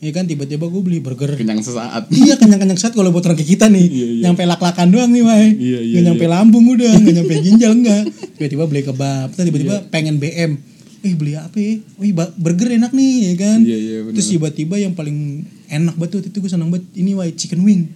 Waduh. 0.00 0.06
Ya 0.08 0.10
kan 0.10 0.24
tiba-tiba 0.24 0.64
gue 0.64 0.82
beli 0.82 0.98
burger. 0.98 1.36
Kenyang 1.36 1.60
sesaat. 1.60 2.08
iya 2.10 2.34
kenyang-kenyang 2.34 2.80
saat 2.80 2.96
kalau 2.96 3.12
buat 3.12 3.20
orang 3.22 3.36
kayak 3.36 3.50
kita 3.52 3.66
nih. 3.68 3.84
Iya, 3.84 4.06
iya. 4.08 4.22
Nyampe 4.24 4.48
lak-lakan 4.48 4.88
doang 4.88 5.10
nih, 5.12 5.22
Wai. 5.22 5.46
Iya, 5.52 5.80
iya, 5.80 5.92
Nggak 5.92 6.04
nyampe 6.08 6.24
lambung 6.26 6.64
udah, 6.72 6.92
nggak 6.96 7.14
nyampe 7.20 7.34
ginjal 7.44 7.72
enggak. 7.76 8.02
Tiba-tiba 8.40 8.64
beli 8.64 8.82
kebab, 8.82 9.28
terus 9.36 9.46
tiba-tiba 9.46 9.76
Iya. 9.76 9.88
pengen 9.92 10.16
BM. 10.16 10.52
Eh 11.00 11.16
beli 11.16 11.32
apa 11.32 11.56
ya? 11.56 11.80
Wih, 11.96 12.12
burger 12.12 12.76
enak 12.76 12.92
nih, 12.92 13.12
ya 13.28 13.34
kan? 13.36 13.58
Iya, 13.60 13.76
iya, 13.76 13.96
bener. 14.04 14.16
Terus 14.16 14.28
tiba-tiba 14.32 14.74
yang 14.76 14.92
paling 14.92 15.44
enak 15.68 15.94
banget 15.96 16.12
waktu 16.20 16.28
itu 16.32 16.38
gue 16.40 16.50
seneng 16.50 16.68
banget 16.72 16.88
ini 16.96 17.12
wai 17.12 17.32
chicken 17.32 17.60
wing. 17.60 17.88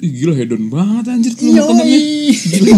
Gila 0.00 0.32
hedon 0.32 0.72
banget 0.72 1.12
anjir 1.12 1.32
tuh. 1.36 1.52
Gila 1.52 1.84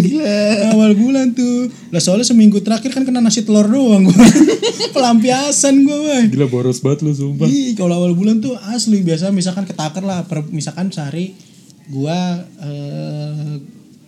gila. 0.02 0.38
Awal 0.74 0.92
bulan 0.98 1.30
tuh. 1.32 1.70
Lah 1.94 2.02
soalnya 2.02 2.26
seminggu 2.26 2.58
terakhir 2.58 2.90
kan 2.90 3.06
kena 3.06 3.22
nasi 3.22 3.46
telur 3.46 3.70
doang 3.70 4.10
gue. 4.10 4.14
Pelampiasan 4.96 5.86
gue, 5.86 5.98
wai. 6.02 6.26
Gila 6.26 6.50
boros 6.50 6.82
banget 6.82 7.06
lu 7.06 7.14
sumpah. 7.14 7.46
Ih, 7.46 7.78
kalau 7.78 8.02
awal 8.02 8.18
bulan 8.18 8.42
tuh 8.42 8.58
asli 8.74 9.06
biasa 9.06 9.30
misalkan 9.30 9.64
ketaker 9.64 10.02
lah, 10.02 10.26
per, 10.26 10.42
misalkan 10.50 10.90
sehari 10.90 11.34
gua 11.86 12.42
eh, 12.58 13.54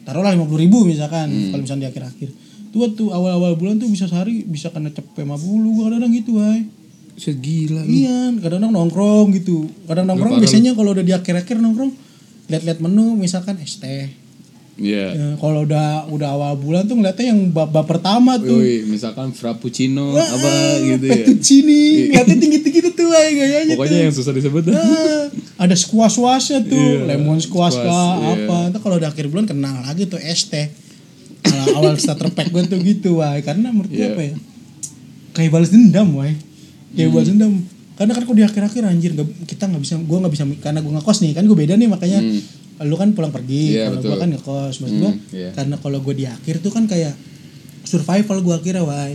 taruhlah 0.03 0.35
lima 0.35 0.47
puluh 0.47 0.63
ribu 0.67 0.83
misalkan 0.83 1.31
Hmm. 1.31 1.51
kalau 1.55 1.63
misalnya 1.67 1.83
di 1.87 1.91
akhir-akhir. 1.95 2.29
Tuh 2.75 2.91
tuh 2.99 3.09
awal-awal 3.15 3.55
bulan 3.55 3.79
tuh 3.79 3.87
bisa 3.87 4.11
sehari 4.11 4.43
bisa 4.43 4.75
kena 4.75 4.91
cepet 4.91 5.23
50 5.23 5.31
gua 5.71 5.87
kadang-kadang 5.87 6.13
gitu, 6.19 6.43
wai. 6.43 6.67
Segila 7.15 7.87
lu. 7.87 7.91
Iya, 7.95 8.35
kadang-kadang 8.43 8.75
nongkrong 8.75 9.27
gitu. 9.39 9.71
Kadang 9.87 10.11
nongkrong 10.11 10.43
biasanya 10.43 10.75
kalau 10.75 10.91
udah 10.91 11.07
di 11.07 11.15
akhir-akhir 11.15 11.63
nongkrong 11.63 11.95
lihat-lihat 12.47 12.79
menu 12.81 13.17
misalkan 13.17 13.57
es 13.61 13.77
teh. 13.77 14.13
Iya. 14.75 15.07
Ya, 15.15 15.29
kalau 15.39 15.63
udah 15.63 16.11
udah 16.11 16.29
awal 16.35 16.59
bulan 16.59 16.83
tuh 16.83 16.99
ngeliatnya 16.99 17.31
yang 17.31 17.47
bab, 17.55 17.71
bab 17.71 17.87
pertama 17.87 18.35
tuh. 18.43 18.59
Woi, 18.59 18.83
misalkan 18.91 19.31
frappuccino 19.31 20.19
apa 20.19 20.51
gitu 20.83 21.05
ya. 21.07 21.15
Fettuccine, 21.15 22.11
ngeliatnya 22.11 22.37
tinggi-tinggi 22.43 22.81
tuh, 22.91 23.07
wai 23.07 23.39
gayanya 23.39 23.71
tuh. 23.71 23.79
Pokoknya 23.79 23.99
yang 24.11 24.15
susah 24.19 24.35
disebut 24.35 24.63
dah. 24.67 24.75
Ah, 24.75 25.25
ada 25.63 25.79
squash 25.79 26.19
squashnya 26.19 26.67
tuh, 26.67 26.75
Iya, 26.75 27.07
lemon 27.07 27.39
squash, 27.39 27.79
squash, 27.79 27.87
kah, 27.87 28.13
iya. 28.19 28.35
apa. 28.35 28.59
Ntar 28.75 28.81
kalau 28.83 28.97
udah 28.99 29.15
akhir 29.15 29.31
bulan 29.31 29.47
kenal 29.47 29.79
lagi 29.79 30.11
tuh 30.11 30.19
es 30.19 30.43
teh. 30.51 30.67
Awal, 31.47 31.67
awal 31.79 31.95
starter 32.03 32.35
pack 32.35 32.51
gue 32.51 32.67
tuh 32.67 32.79
gitu, 32.83 33.23
wah. 33.23 33.39
Karena 33.47 33.71
menurut 33.71 33.95
gue 33.95 34.03
Iya. 34.03 34.11
apa 34.11 34.23
ya? 34.27 34.35
Kayak 35.39 35.51
balas 35.55 35.71
dendam, 35.71 36.09
wah. 36.19 36.27
Kayak 36.27 37.09
Hmm. 37.11 37.15
balas 37.15 37.29
dendam. 37.31 37.53
Karena 37.95 38.11
kan 38.11 38.23
kalau 38.23 38.35
di 38.35 38.43
akhir-akhir 38.43 38.83
anjir 38.83 39.11
nggak- 39.13 39.47
kita 39.47 39.65
nggak 39.67 39.81
bisa, 39.81 39.95
gue 39.97 40.19
nggak 40.19 40.33
bisa 40.33 40.45
karena 40.59 40.81
gue 40.81 40.93
ngekos 40.93 41.19
nih, 41.21 41.33
kan 41.33 41.43
gue 41.43 41.55
beda 41.57 41.75
nih 41.75 41.87
makanya. 41.87 42.21
Lu 42.81 42.95
kan 42.95 43.13
pulang 43.13 43.31
pergi, 43.31 43.65
Hmm. 43.65 43.73
Iya, 43.73 43.85
kalau 43.89 44.01
gue 44.01 44.17
kan 44.19 44.29
ngekos. 44.31 44.75
Maksud 44.81 44.97
gue, 44.97 45.13
Hmm, 45.13 45.21
iya. 45.33 45.51
karena 45.53 45.77
kalau 45.77 45.99
gue 46.01 46.15
di 46.15 46.27
akhir 46.27 46.59
tuh 46.59 46.71
kan 46.71 46.85
kayak 46.85 47.15
survival 47.83 48.39
gue 48.41 48.55
akhirnya, 48.55 48.83
wah. 48.83 49.07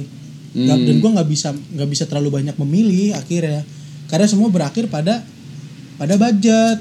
Hmm. 0.50 0.66
Dan 0.66 0.98
gue 0.98 1.12
nggak 1.12 1.28
bisa 1.28 1.52
nggak 1.52 1.90
bisa 1.90 2.04
terlalu 2.06 2.30
banyak 2.34 2.56
memilih 2.58 3.14
akhirnya. 3.14 3.62
Karena 4.06 4.26
semua 4.26 4.48
berakhir 4.48 4.88
pada 4.88 5.22
pada 5.96 6.16
budget 6.16 6.80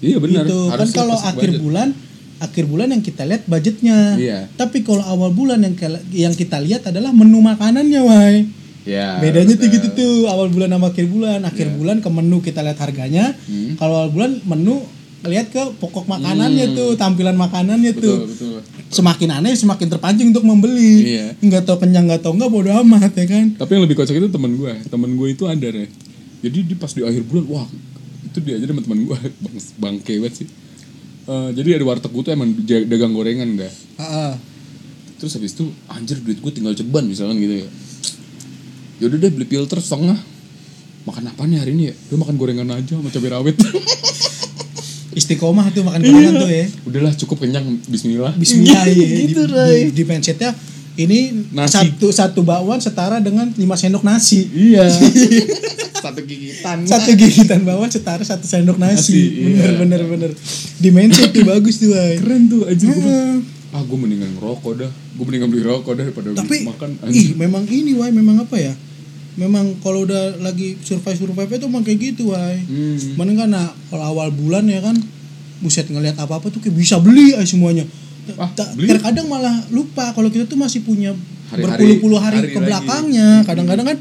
Iya 0.00 0.16
benar. 0.18 0.42
gitu 0.42 0.58
kan 0.70 0.88
kalau 0.90 1.14
akhir 1.14 1.50
budget. 1.50 1.60
bulan 1.60 1.88
akhir 2.36 2.64
bulan 2.64 2.88
yang 2.88 3.00
kita 3.00 3.22
lihat 3.22 3.44
budgetnya 3.44 4.16
Iya. 4.16 4.38
tapi 4.50 4.80
kalau 4.80 5.00
awal 5.00 5.30
bulan 5.30 5.60
yang 5.60 5.76
yang 6.10 6.34
kita 6.34 6.58
lihat 6.58 6.82
adalah 6.84 7.08
menu 7.10 7.38
makanannya 7.38 8.00
wai 8.00 8.36
Ya. 8.84 9.16
Bedanya 9.20 9.56
tuh 9.56 9.68
betul. 9.68 9.74
gitu 9.80 9.88
tuh 9.96 10.14
awal 10.28 10.52
bulan 10.52 10.68
sama 10.76 10.92
akhir 10.92 11.06
bulan. 11.08 11.40
Akhir 11.44 11.72
bulan 11.72 11.96
ke 12.04 12.08
menu 12.12 12.38
kita 12.44 12.60
lihat 12.60 12.78
harganya. 12.80 13.32
Hmm. 13.48 13.80
Kalau 13.80 14.04
awal 14.04 14.10
bulan 14.12 14.30
menu 14.44 14.84
lihat 15.24 15.48
ke 15.48 15.62
pokok 15.80 16.04
makanannya 16.04 16.76
tuh, 16.76 17.00
tampilan 17.00 17.32
makanannya 17.32 17.96
tuh. 17.96 18.28
Betul, 18.28 18.60
betul. 18.60 18.92
Semakin 18.92 19.40
aneh 19.40 19.56
semakin 19.56 19.88
terpancing 19.88 20.28
untuk 20.36 20.44
membeli. 20.44 21.16
Iya. 21.16 21.26
Nggak 21.40 21.64
tahu 21.64 21.76
kenyang 21.80 22.04
nggak 22.06 22.20
tahu 22.20 22.36
nggak 22.36 22.50
bodo 22.52 22.70
amat 22.84 23.12
ya 23.16 23.26
kan. 23.26 23.56
Tapi 23.56 23.70
yang 23.72 23.82
lebih 23.88 23.96
kocak 23.96 24.14
itu 24.20 24.28
temen 24.28 24.52
gue. 24.60 24.72
Temen 24.84 25.10
gue 25.16 25.28
itu 25.32 25.44
ada 25.48 25.64
deh. 25.64 25.88
Jadi 26.44 26.58
di 26.68 26.74
pas 26.76 26.92
di 26.92 27.00
akhir 27.00 27.24
bulan, 27.24 27.44
wah 27.48 27.66
itu 28.28 28.38
dia 28.44 28.60
aja 28.60 28.68
sama 28.68 28.84
temen 28.84 29.00
gue 29.08 29.18
bang 29.48 29.56
bangke 29.80 30.12
banget 30.20 30.34
sih. 30.44 30.48
Eh, 31.24 31.50
jadi 31.56 31.80
ada 31.80 31.84
warteg 31.88 32.12
gue 32.12 32.22
tuh 32.22 32.32
emang 32.36 32.52
dagang 32.84 33.16
gorengan 33.16 33.48
gak. 33.56 33.72
Heeh. 33.96 34.32
Terus 35.16 35.32
habis 35.40 35.56
itu 35.56 35.72
anjir 35.88 36.20
duit 36.20 36.36
gue 36.36 36.52
tinggal 36.52 36.76
ceban 36.76 37.08
misalkan 37.08 37.40
gitu 37.40 37.64
ya. 37.64 37.68
Yaudah 39.04 39.20
deh 39.20 39.28
beli 39.36 39.44
filter 39.44 39.76
setengah. 39.84 40.16
Makan 41.04 41.28
apa 41.28 41.44
nih 41.44 41.60
hari 41.60 41.76
ini 41.76 41.92
ya? 41.92 41.94
Udah 42.08 42.18
makan 42.24 42.34
gorengan 42.40 42.68
aja 42.72 42.96
sama 42.96 43.12
cabai 43.12 43.36
rawit. 43.36 43.56
Istiqomah 45.20 45.68
tuh 45.76 45.84
makan 45.84 46.00
gorengan 46.00 46.34
tuh 46.40 46.48
ya. 46.48 46.64
Udahlah 46.88 47.12
cukup 47.12 47.44
kenyang. 47.44 47.68
Bismillah. 47.84 48.32
Bismillah 48.32 48.88
ya. 48.88 49.04
gitu, 49.28 49.44
di, 49.44 49.52
Ray. 49.52 49.92
di, 49.92 50.00
di 50.00 50.02
mindsetnya 50.08 50.56
ini 50.96 51.52
Nasi. 51.52 51.76
satu 51.76 52.08
satu 52.08 52.40
bakwan 52.40 52.80
setara 52.80 53.20
dengan 53.20 53.52
5 53.52 53.60
sendok 53.60 54.08
nasi. 54.08 54.48
Iya. 54.48 54.88
Satu 56.04 56.20
gigitan. 56.20 56.84
Satu 56.84 57.16
gigitan 57.16 57.64
bakwan 57.64 57.88
setara 57.88 58.20
satu 58.20 58.44
sendok 58.44 58.76
nasi. 58.76 58.92
Nasi, 58.92 59.20
bener 59.40 59.72
iya. 59.72 59.80
bener 59.80 60.00
bener. 60.04 60.30
Di 60.76 60.92
mindset 60.92 61.32
tuh 61.32 61.48
bagus 61.48 61.80
tuh, 61.80 61.96
Wai. 61.96 62.20
Keren 62.20 62.44
tuh 62.44 62.68
anjir 62.68 62.92
gue. 62.92 63.00
Heeh. 63.00 63.40
Ah 63.72 63.82
gue 63.82 63.96
mendingan 63.96 64.36
ngerokok 64.36 64.72
dah. 64.84 64.90
Gue 65.16 65.24
mendingan 65.24 65.48
beli 65.48 65.64
rokok 65.64 65.96
dah 65.96 66.04
daripada 66.06 66.28
Tapi 66.36 66.46
beli 66.46 66.68
makan. 66.68 66.90
ih 67.08 67.28
memang 67.34 67.64
ini 67.66 67.92
Wai, 67.96 68.12
memang 68.12 68.44
apa 68.44 68.54
ya? 68.60 68.76
Memang 69.34 69.78
kalau 69.82 70.06
udah 70.06 70.38
lagi 70.38 70.78
survive 70.80 71.18
survive 71.18 71.50
itu 71.50 71.66
emang 71.66 71.82
kayak 71.82 71.98
gitu, 72.14 72.30
Wai. 72.30 72.62
Hmm. 72.62 73.18
Mana 73.18 73.32
kan 73.34 73.48
nah, 73.50 73.68
kalau 73.90 74.14
awal 74.14 74.30
bulan 74.30 74.66
ya 74.70 74.78
kan 74.78 74.94
buset 75.58 75.90
ngelihat 75.90 76.14
apa-apa 76.20 76.52
tuh 76.52 76.60
kayak 76.62 76.76
bisa 76.76 76.98
beli 77.02 77.34
ay 77.34 77.46
semuanya. 77.46 77.82
Ah, 78.38 78.48
beli? 78.78 78.88
Terkadang 78.94 79.26
malah 79.28 79.52
lupa 79.74 80.14
kalau 80.14 80.30
kita 80.30 80.46
tuh 80.46 80.56
masih 80.56 80.80
punya 80.86 81.12
berpuluh-puluh 81.50 82.18
hari, 82.18 82.40
hari 82.40 82.48
ke 82.54 82.58
lagi. 82.58 82.66
belakangnya. 82.70 83.28
Kadang-kadang 83.42 83.86
kan 83.94 83.98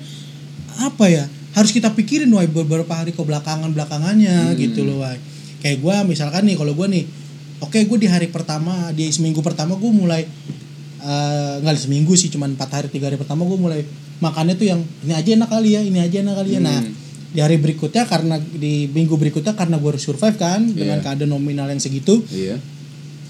apa 0.79 1.05
ya? 1.09 1.25
Harus 1.53 1.69
kita 1.69 1.93
pikirin 1.93 2.29
wah 2.33 2.41
beberapa 2.49 2.89
hari 2.93 3.13
ke 3.13 3.21
belakangan 3.21 3.69
belakangannya 3.73 4.53
Hmm. 4.53 4.57
gitu 4.57 4.85
loh 4.85 5.01
wah. 5.05 5.13
Kayak 5.61 5.81
gua 5.81 5.95
misalkan 6.05 6.45
nih 6.49 6.57
kalau 6.57 6.73
gua 6.77 6.89
nih 6.89 7.05
oke 7.63 7.79
gue 7.79 7.97
di 7.99 8.11
hari 8.11 8.27
pertama 8.27 8.91
di 8.91 9.07
seminggu 9.07 9.39
pertama 9.39 9.79
gue 9.79 9.87
mulai 9.87 10.27
eh, 10.99 11.53
nggak 11.63 11.79
seminggu 11.79 12.11
sih 12.19 12.27
cuman 12.27 12.59
empat 12.59 12.69
hari 12.75 12.87
tiga 12.91 13.07
hari 13.07 13.15
pertama 13.15 13.47
gue 13.47 13.55
mulai 13.55 13.87
makannya 14.23 14.55
tuh 14.55 14.63
yang 14.65 14.79
ini 15.01 15.11
aja 15.11 15.29
enak 15.35 15.49
kali 15.49 15.69
ya 15.69 15.81
ini 15.81 15.99
aja 15.99 16.17
enak 16.21 16.35
kali 16.37 16.49
ya 16.53 16.61
nah 16.61 16.79
Hmm. 16.79 16.95
di 17.29 17.41
hari 17.41 17.57
berikutnya 17.57 18.05
karena 18.05 18.37
di 18.37 18.87
minggu 18.87 19.13
berikutnya 19.13 19.51
karena 19.51 19.75
gue 19.75 19.89
harus 19.89 20.01
survive 20.01 20.37
kan 20.37 20.63
dengan 20.63 20.97
Iya. 20.97 21.03
keadaan 21.03 21.29
nominal 21.29 21.65
yang 21.65 21.77
segitu 21.77 22.21
Iya. 22.29 22.61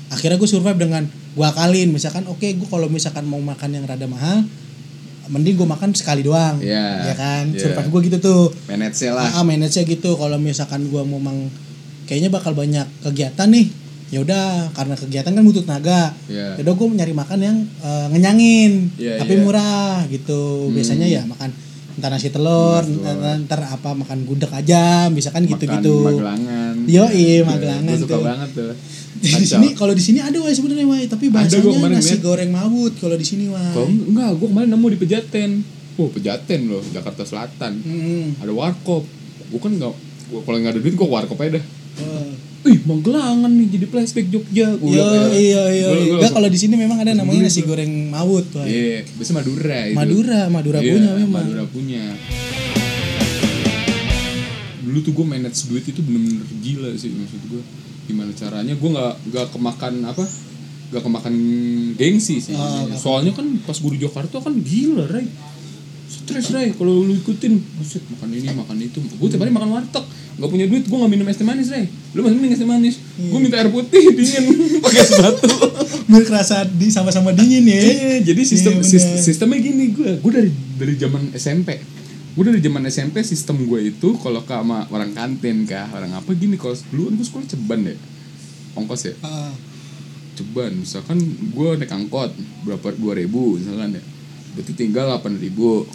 akhirnya 0.10 0.36
gue 0.36 0.46
survive 0.46 0.78
dengan 0.78 1.04
gue 1.08 1.46
akalin 1.46 1.90
misalkan 1.90 2.24
oke 2.26 2.44
gue 2.44 2.68
kalau 2.68 2.86
misalkan 2.88 3.24
mau 3.24 3.40
makan 3.40 3.70
yang 3.72 3.84
rada 3.84 4.06
mahal 4.06 4.46
mending 5.26 5.56
gue 5.56 5.64
makan 5.66 5.90
sekali 5.92 6.20
doang 6.22 6.60
Iya, 6.60 7.10
ya 7.10 7.14
kan 7.16 7.44
iya. 7.50 7.60
survive 7.60 7.90
gue 7.90 8.02
gitu 8.12 8.18
tuh 8.20 8.44
Manage 8.68 9.08
lah. 9.08 9.32
ah 9.32 9.42
manage 9.42 9.80
gitu 9.80 10.14
kalau 10.14 10.36
misalkan 10.38 10.84
gue 10.84 11.02
mau 11.02 11.18
mang 11.18 11.48
kayaknya 12.04 12.28
bakal 12.28 12.52
banyak 12.52 12.84
kegiatan 13.02 13.48
nih 13.48 13.72
ya 14.14 14.22
udah 14.22 14.46
karena 14.72 14.94
kegiatan 14.94 15.34
kan 15.34 15.42
butuh 15.42 15.64
tenaga 15.64 16.14
Iya. 16.28 16.54
ya 16.54 16.62
udah 16.62 16.74
gue 16.76 16.88
nyari 16.94 17.14
makan 17.14 17.40
yang 17.40 17.58
eh, 17.82 18.06
ngenyangin 18.08 18.72
Iya, 18.96 19.18
tapi 19.18 19.34
iya. 19.34 19.42
murah 19.42 20.06
gitu 20.08 20.70
Hmm. 20.70 20.72
biasanya 20.72 21.08
ya 21.08 21.22
makan 21.26 21.50
entar 21.94 22.10
nasi 22.10 22.30
telur 22.30 22.82
entar 22.82 23.60
apa 23.64 23.90
makan 23.92 24.22
gudeg 24.24 24.50
aja 24.50 25.10
misalkan 25.10 25.46
gitu 25.46 25.62
gitu 25.64 25.94
Makan 26.00 26.14
magelangan. 26.16 26.74
Yo, 26.86 27.06
Iya, 27.06 27.06
iya, 27.12 27.42
magelangan 27.44 27.86
Gue 27.88 28.02
suka 28.02 28.14
tuh. 28.14 28.24
banget 28.24 28.50
tuh. 28.52 28.74
di 29.24 29.30
sini 29.46 29.68
kalau 29.72 29.94
di 29.94 30.04
sini 30.04 30.20
ada 30.20 30.36
wah 30.36 30.50
sebenarnya 30.50 30.84
wah 30.84 31.00
tapi 31.08 31.26
bahasanya 31.30 31.90
nasi 31.92 32.18
liat. 32.18 32.22
goreng 32.22 32.50
mawut 32.50 32.94
kalau 32.98 33.14
di 33.14 33.24
sini 33.24 33.46
wah 33.48 33.62
enggak, 33.80 34.30
gue 34.36 34.48
kemarin 34.48 34.70
nemu 34.70 34.88
di 34.90 35.00
Pejaten. 35.00 35.52
Oh, 35.94 36.10
Pejaten 36.10 36.60
loh, 36.68 36.82
Jakarta 36.88 37.22
Selatan. 37.22 37.74
Hmm. 37.80 38.34
Ada 38.38 38.50
warkop. 38.50 39.06
Gue 39.48 39.60
kan 39.60 39.72
enggak 39.72 39.94
gua 40.26 40.42
kalau 40.42 40.58
nggak 40.58 40.72
ada 40.72 40.82
duit 40.82 40.94
gue 40.94 41.08
warkop 41.08 41.38
aja 41.40 41.58
dah. 41.58 41.66
Ih, 42.64 42.80
Magelangan 42.82 43.52
nih 43.52 43.68
jadi 43.70 43.86
flashback 43.86 44.28
Jogja. 44.30 44.68
Gua 44.76 44.88
Yo, 44.88 45.04
bilang, 45.04 45.12
ya. 45.12 45.36
iya 45.36 45.36
iya 45.36 45.64
iya. 45.70 45.88
Gua- 45.90 46.00
gua 46.00 46.16
Enggak 46.18 46.32
kalau 46.34 46.48
di 46.48 46.56
sini 46.58 46.76
memang 46.76 46.98
ada 46.98 47.12
namanya 47.12 47.42
nasi 47.44 47.62
goreng 47.62 47.92
mawut. 48.08 48.48
Iya, 48.58 49.04
biasa 49.10 49.32
Madura 49.34 49.80
itu. 49.84 49.96
Madura, 49.96 50.40
Madura 50.48 50.80
Iya, 50.80 50.94
punya 50.94 51.12
memang. 51.18 51.44
Madura 51.44 51.64
punya. 51.68 52.04
Dulu 54.80 54.98
tuh 55.00 55.12
gue 55.12 55.26
manage 55.26 55.60
duit 55.66 55.86
itu 55.86 56.00
bener-bener 56.00 56.44
gila 56.62 56.90
sih 56.96 57.12
maksud 57.12 57.42
gue. 57.48 57.62
Gimana 58.06 58.32
caranya? 58.32 58.74
Gue 58.74 58.90
nggak 58.90 59.14
nggak 59.28 59.46
kemakan 59.52 59.94
apa? 60.06 60.24
Gak 60.94 61.02
kemakan 61.02 61.34
gengsi 61.98 62.38
sih. 62.38 62.54
Oh, 62.54 62.86
Soalnya 62.94 63.34
kan 63.34 63.50
pas 63.66 63.74
gue 63.74 63.92
di 63.92 64.06
Jakarta 64.06 64.38
kan 64.38 64.54
gila, 64.54 65.10
Ray. 65.10 65.26
Stres, 66.06 66.54
Ray. 66.54 66.70
Kalau 66.72 67.02
lu 67.02 67.18
ikutin, 67.18 67.58
buset 67.74 68.06
makan 68.08 68.30
ini, 68.30 68.54
makan 68.54 68.78
itu. 68.78 69.02
Gue 69.02 69.26
tiap 69.26 69.42
hari 69.42 69.50
makan 69.50 69.74
warteg. 69.74 70.06
Gak 70.34 70.50
punya 70.50 70.66
duit, 70.66 70.84
gue 70.84 70.98
gak 70.98 71.08
minum 71.08 71.26
es 71.26 71.36
teh 71.36 71.44
manis, 71.44 71.70
Ray. 71.70 71.86
Lu 72.12 72.22
masih 72.22 72.36
minum 72.36 72.52
es 72.52 72.58
teh 72.58 72.66
manis. 72.66 72.96
Gue 73.16 73.38
minta 73.38 73.56
air 73.56 73.70
putih 73.70 74.02
dingin. 74.18 74.44
Pakai 74.80 75.00
es 75.00 75.12
batu. 75.14 75.50
Biar 76.10 76.24
kerasa 76.24 76.66
di 76.66 76.90
sama-sama 76.90 77.30
dingin 77.32 77.64
ya. 77.64 77.80
Iya, 77.80 78.14
jadi 78.26 78.42
sistem 78.44 78.74
Iya, 78.76 78.86
sis- 78.86 79.22
sistemnya 79.24 79.60
gini 79.60 79.92
gue, 79.92 80.18
gue 80.18 80.32
dari 80.32 80.50
dari 80.76 80.94
zaman 80.96 81.32
SMP, 81.32 81.80
gue 82.34 82.44
dari 82.44 82.60
zaman 82.60 82.84
SMP 82.86 83.22
sistem 83.22 83.62
gue 83.64 83.88
itu 83.88 84.18
kalau 84.18 84.42
ke 84.42 84.52
sama 84.52 84.90
orang 84.90 85.10
kantin 85.12 85.64
kah, 85.64 85.88
orang 85.92 86.12
apa 86.12 86.30
gini 86.34 86.54
kalau 86.54 86.74
dulu 86.90 87.08
kan 87.08 87.14
gue 87.14 87.26
sekolah 87.26 87.46
ceban 87.48 87.82
ya, 87.84 87.96
ongkos 88.74 89.02
ya, 89.06 89.14
Ah, 89.22 89.54
ceban, 90.34 90.74
misalkan 90.76 91.18
gue 91.48 91.70
naik 91.78 91.90
angkot 91.90 92.34
berapa 92.64 92.88
dua 92.94 93.14
ribu 93.16 93.56
misalkan 93.56 93.96
ya, 93.96 94.04
berarti 94.52 94.72
tinggal 94.74 95.08
delapan 95.08 95.34
ribu, 95.38 95.86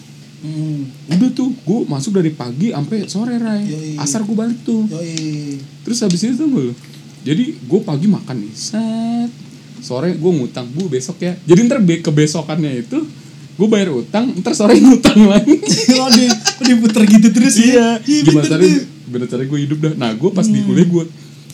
hmm. 0.40 1.10
udah 1.10 1.28
tuh 1.30 1.50
gue 1.52 1.78
masuk 1.84 2.12
dari 2.12 2.30
pagi 2.30 2.68
sampai 2.68 2.98
sore 3.04 3.36
ray, 3.36 3.62
Yoi. 3.64 3.92
asar 3.96 4.22
gue 4.22 4.32
balik 4.32 4.58
tuh, 4.62 4.86
Yoi. 4.86 5.58
Terus 5.82 5.98
habis 6.00 6.20
itu 6.20 6.36
tuh 6.36 6.72
Jadi 7.20 7.56
gue 7.58 7.80
pagi 7.82 8.06
makan 8.06 8.36
nih 8.38 8.52
Set 8.52 9.30
Sore 9.78 10.12
gue 10.12 10.32
ngutang 10.32 10.66
Bu 10.66 10.86
besok 10.86 11.18
ya 11.18 11.34
Jadi 11.40 11.60
ntar 11.64 11.78
be- 11.78 11.98
kebesokannya 11.98 12.78
itu 12.78 12.98
Gue 13.54 13.66
bayar 13.66 13.90
utang 13.90 14.30
Ntar 14.34 14.52
sore 14.52 14.78
ngutang 14.80 15.26
lagi 15.26 15.54
oh, 15.98 16.08
di, 16.08 16.24
diputer 16.62 17.02
gitu 17.04 17.28
terus 17.30 17.54
ya. 17.56 17.98
Iya, 17.98 18.22
Gimana 18.22 18.42
bener 18.42 18.50
caranya. 18.54 18.80
Gimana 19.02 19.24
caranya 19.26 19.48
gue 19.48 19.60
hidup 19.60 19.78
dah 19.78 19.92
Nah 19.96 20.10
gue 20.12 20.30
pas 20.30 20.46
di 20.46 20.60
kuliah 20.60 20.86
gue 20.86 21.04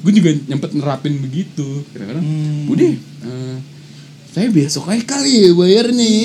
Gue 0.00 0.12
juga 0.12 0.30
nyempet 0.36 0.70
nerapin 0.74 1.14
begitu 1.16 1.66
Kadang-kadang 1.90 2.22
Hmm. 2.22 2.64
Bude 2.66 2.88
eh, 3.00 3.56
Saya 4.34 4.50
besok 4.50 4.90
aja 4.90 4.98
kali 5.06 5.30
ya 5.40 5.54
bayar 5.54 5.86
nih 5.88 6.18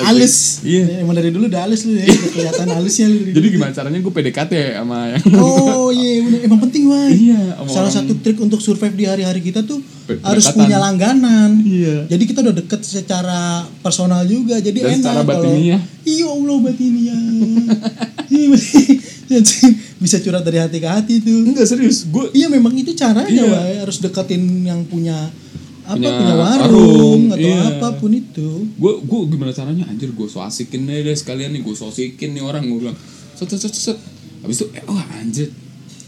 Halus. 0.00 0.62
Iya 0.62 1.02
Emang 1.02 1.12
dari 1.12 1.28
dulu 1.28 1.44
udah 1.44 1.66
halus 1.66 1.82
lu 1.82 1.92
ya. 1.92 2.06
Udah 2.06 2.30
kelihatan 2.30 2.66
halusnya 2.70 3.06
lu. 3.06 3.18
Jadi 3.28 3.46
gimana 3.50 3.74
caranya 3.74 3.98
gue 3.98 4.12
PDKT 4.12 4.52
sama 4.72 5.10
yang 5.10 5.22
Oh 5.34 5.90
iya 5.90 6.22
bener. 6.22 6.40
emang 6.46 6.62
penting 6.62 6.86
wah. 6.86 7.10
Iya, 7.10 7.58
Salah 7.66 7.90
orang- 7.90 7.96
satu 7.96 8.12
trik 8.16 8.38
untuk 8.38 8.58
survive 8.58 8.94
di 8.94 9.02
hari-hari 9.02 9.42
kita 9.42 9.60
tuh 9.60 9.82
Pe- 10.06 10.22
harus 10.22 10.46
pendekatan. 10.46 10.62
punya 10.62 10.78
langganan. 10.78 11.50
Iya. 11.60 11.96
Jadi 12.06 12.22
kita 12.24 12.38
udah 12.40 12.54
deket 12.54 12.80
secara 12.80 13.40
personal 13.80 14.22
juga. 14.24 14.54
Jadi 14.56 14.78
Dan 14.78 14.86
enak 14.92 14.98
secara 15.02 15.20
kalau 15.20 15.30
batiniah. 15.42 15.80
Iya 16.02 16.26
Allah. 16.28 16.58
Iya 18.30 18.46
jadi 19.28 19.52
bisa 20.02 20.16
curhat 20.18 20.42
dari 20.42 20.58
hati 20.58 20.78
ke 20.78 20.86
hati 20.86 21.14
tuh. 21.18 21.44
Enggak 21.44 21.66
serius 21.66 22.06
Gue 22.06 22.30
Iya 22.30 22.46
memang 22.46 22.70
itu 22.72 22.94
caranya 22.94 23.26
Iya. 23.26 23.42
Wai. 23.44 23.74
harus 23.76 23.98
deketin 23.98 24.38
yang 24.62 24.82
punya 24.84 25.18
apa 25.84 25.96
Punya 25.96 26.10
punya, 26.12 26.34
warung, 26.36 26.70
warung, 26.70 27.22
atau 27.34 27.40
iya. 27.40 27.60
apa 27.76 27.88
pun 27.96 28.10
itu. 28.12 28.48
gue 28.66 28.92
gue 29.04 29.20
gimana 29.30 29.52
caranya? 29.52 29.84
Anjir 29.88 30.10
gue 30.12 30.28
so 30.28 30.40
asikin 30.40 30.84
deh 30.84 31.00
deh 31.04 31.16
sekalian 31.16 31.52
nih 31.56 31.62
gue 31.64 31.74
so 31.74 31.88
asikin 31.88 32.36
nih 32.36 32.42
orang 32.44 32.64
gue 32.68 32.78
bilang 32.84 32.96
set 33.36 33.48
set 33.50 33.60
set 33.68 33.74
set 33.74 33.98
habis 34.40 34.60
itu 34.60 34.66
eh, 34.76 34.84
wah 34.88 35.04
anjir. 35.20 35.48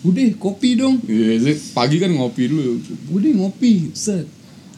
Udah 0.03 0.27
kopi 0.37 0.75
dong. 0.75 0.99
Iya 1.07 1.39
sih, 1.39 1.57
pagi 1.77 2.03
kan 2.03 2.11
ngopi 2.11 2.51
dulu. 2.51 2.83
Udah 3.15 3.31
ngopi. 3.39 3.95
Set. 3.95 4.27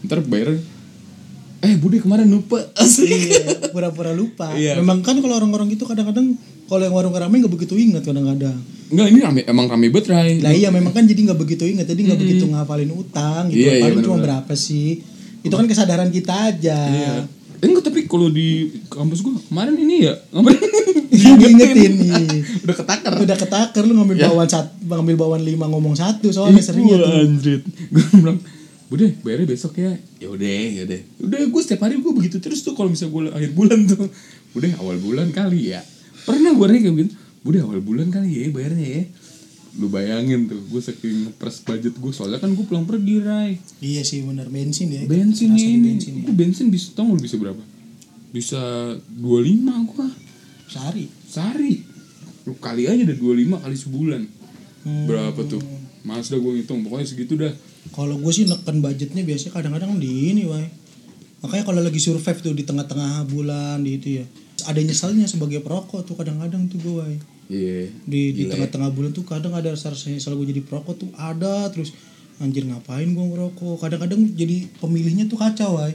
Ntar 0.05 0.21
bayar. 0.29 0.61
Eh 1.65 1.75
bude 1.81 1.97
kemarin 1.97 2.29
lupa. 2.29 2.61
Asli 2.77 3.09
Iya, 3.33 3.73
pura-pura 3.73 4.13
lupa. 4.13 4.53
Iya. 4.53 4.77
Memang 4.85 5.01
kan 5.01 5.17
kalau 5.25 5.41
orang-orang 5.41 5.73
itu 5.73 5.89
kadang-kadang 5.89 6.37
kalau 6.69 6.83
yang 6.85 6.93
warung 6.93 7.17
rame 7.17 7.41
nggak 7.41 7.53
begitu 7.53 7.73
ingat 7.81 8.05
kadang-kadang. 8.05 8.61
Enggak 8.95 9.07
ini 9.09 9.19
rame, 9.21 9.41
emang 9.43 9.67
rame 9.67 9.87
banget 9.89 10.07
Ray 10.09 10.33
Lah 10.39 10.53
iya 10.53 10.69
memang 10.69 10.91
kan 10.91 11.03
jadi 11.03 11.19
nggak 11.25 11.37
begitu 11.37 11.67
ingat, 11.67 11.85
jadi 11.85 12.01
nggak 12.05 12.21
begitu 12.21 12.45
ngafalin 12.47 12.91
utang 12.91 13.49
gitu. 13.49 13.59
Iya, 13.61 13.73
iya, 13.73 13.83
Paling 13.85 13.99
cuma 13.99 14.15
bener-bener. 14.15 14.25
berapa 14.41 14.55
sih? 14.55 15.03
Itu 15.41 15.53
kan 15.53 15.67
kesadaran 15.67 16.09
kita 16.09 16.33
aja. 16.49 16.79
iya 16.79 17.15
Eh, 17.57 17.67
enggak 17.67 17.81
tapi 17.83 18.05
kalau 18.05 18.29
di 18.29 18.49
kampus 18.87 19.19
gue 19.21 19.35
kemarin 19.43 19.75
ini 19.75 20.05
ya 20.05 20.15
ngapain 20.31 20.61
Iya 21.15 21.33
diingetin 21.35 21.93
nih. 22.03 22.41
udah 22.61 22.77
ketakar 22.77 23.13
Udah 23.17 23.37
ketaker 23.37 23.83
lu 23.83 23.95
ngambil 23.95 24.17
Ya. 24.17 24.29
bawaan 24.29 24.47
satu, 24.47 24.69
ngambil 24.85 25.17
bawaan 25.17 25.43
lima 25.43 25.67
ngomong 25.67 25.95
satu 25.95 26.29
soalnya 26.29 26.61
seringnya 26.61 26.99
wah, 26.99 27.09
tuh. 27.09 27.25
anjrit 27.25 27.63
gue 27.93 28.05
bilang 28.15 28.39
udah 28.87 29.11
bayarnya 29.21 29.49
besok 29.49 29.73
ya 29.75 29.91
ya 30.19 30.29
udah 30.29 30.45
ya 30.71 30.83
udah 30.85 31.01
udah 31.21 31.41
gue 31.43 31.61
setiap 31.61 31.81
hari 31.83 31.97
gue 31.97 32.13
begitu 32.13 32.37
terus 32.39 32.61
tuh 32.61 32.73
kalau 32.73 32.87
misalnya 32.87 33.11
gue 33.11 33.23
akhir 33.33 33.51
bulan 33.53 33.79
tuh 33.87 34.07
udah 34.53 34.71
awal 34.77 34.97
bulan 34.99 35.27
kali 35.31 35.73
ya 35.73 35.81
pernah 36.23 36.53
gue 36.53 36.67
kayak 36.69 36.95
gitu 36.95 37.11
udah 37.45 37.61
awal 37.69 37.81
bulan 37.85 38.09
kali 38.09 38.41
ya 38.41 38.49
bayarnya 38.51 38.89
ya. 38.89 39.05
Lu 39.75 39.91
bayangin 39.91 40.47
tuh 40.47 40.63
gue 40.71 40.81
saking 40.81 41.29
ngepres 41.29 41.67
budget 41.67 41.95
gue 41.99 42.13
soalnya 42.15 42.39
kan 42.39 42.55
gue 42.55 42.63
pulang 42.63 42.87
pergi 42.87 43.19
rai 43.21 43.59
iya 43.83 44.01
sih 44.07 44.25
bener. 44.25 44.49
Bensin 44.49 44.89
ya. 44.89 45.03
Bensin 45.05 45.53
di 45.53 45.63
ini. 45.63 45.93
bensin 45.93 46.13
ya. 46.19 46.23
gue 46.31 46.35
bensin 46.35 46.67
bisa 46.73 46.95
tau 46.97 47.11
nggak 47.11 47.23
bisa 47.23 47.37
berapa? 47.37 47.63
Bisa 48.33 48.61
25 49.21 49.91
gue 49.93 50.07
sehari? 50.71 51.07
Sehari. 51.27 51.75
Lu 52.49 52.57
kali 52.57 52.89
aja 52.89 53.03
udah 53.03 53.19
25 53.19 53.65
kali 53.65 53.77
sebulan. 53.77 54.23
Hmm. 54.85 55.09
berapa 55.09 55.41
tuh? 55.49 55.65
Mas 56.05 56.29
dah 56.29 56.37
gue 56.37 56.53
ngitung. 56.61 56.85
Pokoknya 56.85 57.07
segitu 57.09 57.35
dah. 57.41 57.53
Kalau 57.93 58.17
gue 58.21 58.33
sih 58.33 58.45
neken 58.45 58.81
budgetnya 58.85 59.25
biasanya 59.25 59.53
kadang-kadang 59.53 60.01
di 60.01 60.33
ini 60.33 60.49
wah 60.49 60.65
makanya 61.45 61.69
kalau 61.69 61.85
lagi 61.85 62.01
survive 62.01 62.41
tuh 62.41 62.57
di 62.57 62.65
tengah-tengah 62.65 63.29
bulan 63.29 63.85
di 63.85 64.01
itu 64.01 64.09
ya. 64.23 64.25
Ada 64.71 64.81
nyesalnya 64.81 65.29
sebagai 65.29 65.61
perokok 65.61 66.07
tuh 66.09 66.17
kadang-kadang 66.17 66.73
tuh 66.73 66.81
gue 66.81 67.34
iya. 67.47 67.89
Di 68.05 68.21
di 68.31 68.43
Gila 68.43 68.47
ya. 68.47 68.51
tengah-tengah 68.57 68.91
bulan 68.91 69.11
tuh 69.11 69.23
kadang 69.23 69.53
ada 69.53 69.69
rasa 69.69 69.91
rasa 69.91 70.09
nyesal 70.09 70.35
gue 70.35 70.49
jadi 70.49 70.61
perokok 70.61 70.95
tuh 70.97 71.11
ada 71.15 71.69
terus 71.69 71.93
anjir 72.37 72.65
ngapain 72.65 73.07
gue 73.07 73.25
ngerokok? 73.25 73.79
Kadang-kadang 73.79 74.21
jadi 74.33 74.67
pemilihnya 74.77 75.25
tuh 75.25 75.37
kacau 75.37 75.77
wah 75.77 75.91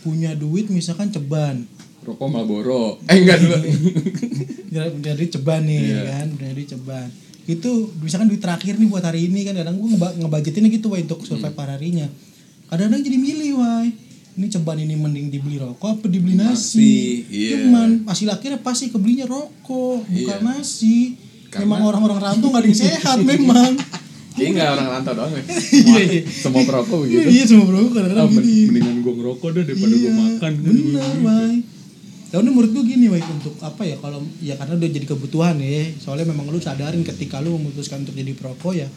punya 0.00 0.32
duit 0.32 0.68
misalkan 0.68 1.08
ceban. 1.08 1.64
Rokok 2.00 2.28
Marlboro. 2.28 3.00
Eh 3.06 3.16
enggak 3.16 3.40
dulu. 3.40 3.56
Jadi 5.00 5.24
ceban 5.30 5.64
nih 5.64 5.80
Iya. 5.80 6.00
kan? 6.04 6.26
Jadi 6.36 6.62
ceban. 6.68 7.08
Itu 7.44 7.88
misalkan 7.98 8.28
duit 8.28 8.40
terakhir 8.40 8.76
nih 8.76 8.88
buat 8.88 9.00
hari 9.00 9.28
ini 9.28 9.40
kan? 9.42 9.56
Kadang 9.56 9.76
gue 9.76 9.88
ngeba 9.88 10.12
ngebudgetinnya 10.18 10.68
gitu 10.68 10.92
wah 10.92 11.00
untuk 11.00 11.24
survive 11.24 11.48
Hmm. 11.48 11.58
per 11.58 11.68
harinya 11.72 12.08
kadang-kadang 12.64 13.04
jadi 13.04 13.18
milih 13.20 13.50
wah 13.54 13.84
ini 14.34 14.46
ceban 14.48 14.76
ini 14.76 14.94
mending 14.94 15.26
dibeli 15.28 15.56
rokok 15.56 15.88
apa 15.94 16.06
dibeli 16.06 16.34
nasi? 16.34 16.50
Nasi, 16.50 16.94
iya. 17.28 17.54
cuman 17.60 18.02
hasil 18.04 18.28
akhirnya 18.28 18.58
pasti 18.58 18.88
kebelinya 18.88 19.24
rokok 19.24 20.02
bukan 20.04 20.10
Iya. 20.10 20.42
nasi. 20.42 21.14
Karena- 21.46 21.70
memang 21.70 21.80
orang-orang 21.84 22.18
rantau 22.20 22.48
gak 22.48 22.58
ada 22.58 22.68
yang 22.68 22.80
sehat 22.80 23.18
memang. 23.30 23.72
Kayaknya 24.34 24.50
nggak 24.52 24.70
orang 24.72 24.88
rantau 24.90 25.12
doang 25.14 25.30
ya. 25.30 25.42
Iya, 25.86 26.00
iya. 26.04 26.20
semua 26.26 26.62
perokok 26.62 26.96
begitu. 27.00 27.28
Iya 27.28 27.44
semua 27.46 27.66
ah, 27.70 27.86
kadang-kadang 27.88 28.26
men- 28.28 28.42
gini 28.42 28.62
mendingan 28.68 28.96
gue 29.00 29.14
ngerokok 29.14 29.48
dah 29.48 29.62
daripada 29.64 29.94
gue 29.94 30.02
Iya, 30.02 30.12
makan. 30.12 30.52
bener 30.58 31.14
Wai 31.20 31.54
Karena 32.26 32.50
menurut 32.50 32.70
gue 32.74 32.84
gini 32.84 33.06
Wai 33.06 33.22
untuk 33.22 33.54
apa 33.60 33.82
ya 33.82 33.94
kalau 33.96 34.18
ya 34.42 34.58
karena 34.58 34.74
udah 34.74 34.90
jadi 34.90 35.06
kebutuhan 35.06 35.54
ya. 35.56 35.94
Soalnya 35.96 36.26
memang 36.26 36.50
lu 36.50 36.58
sadarin 36.58 37.02
ketika 37.02 37.38
lu 37.38 37.54
memutuskan 37.54 38.02
untuk 38.02 38.12
jadi 38.12 38.34
perokok 38.34 38.74
ya 38.74 38.90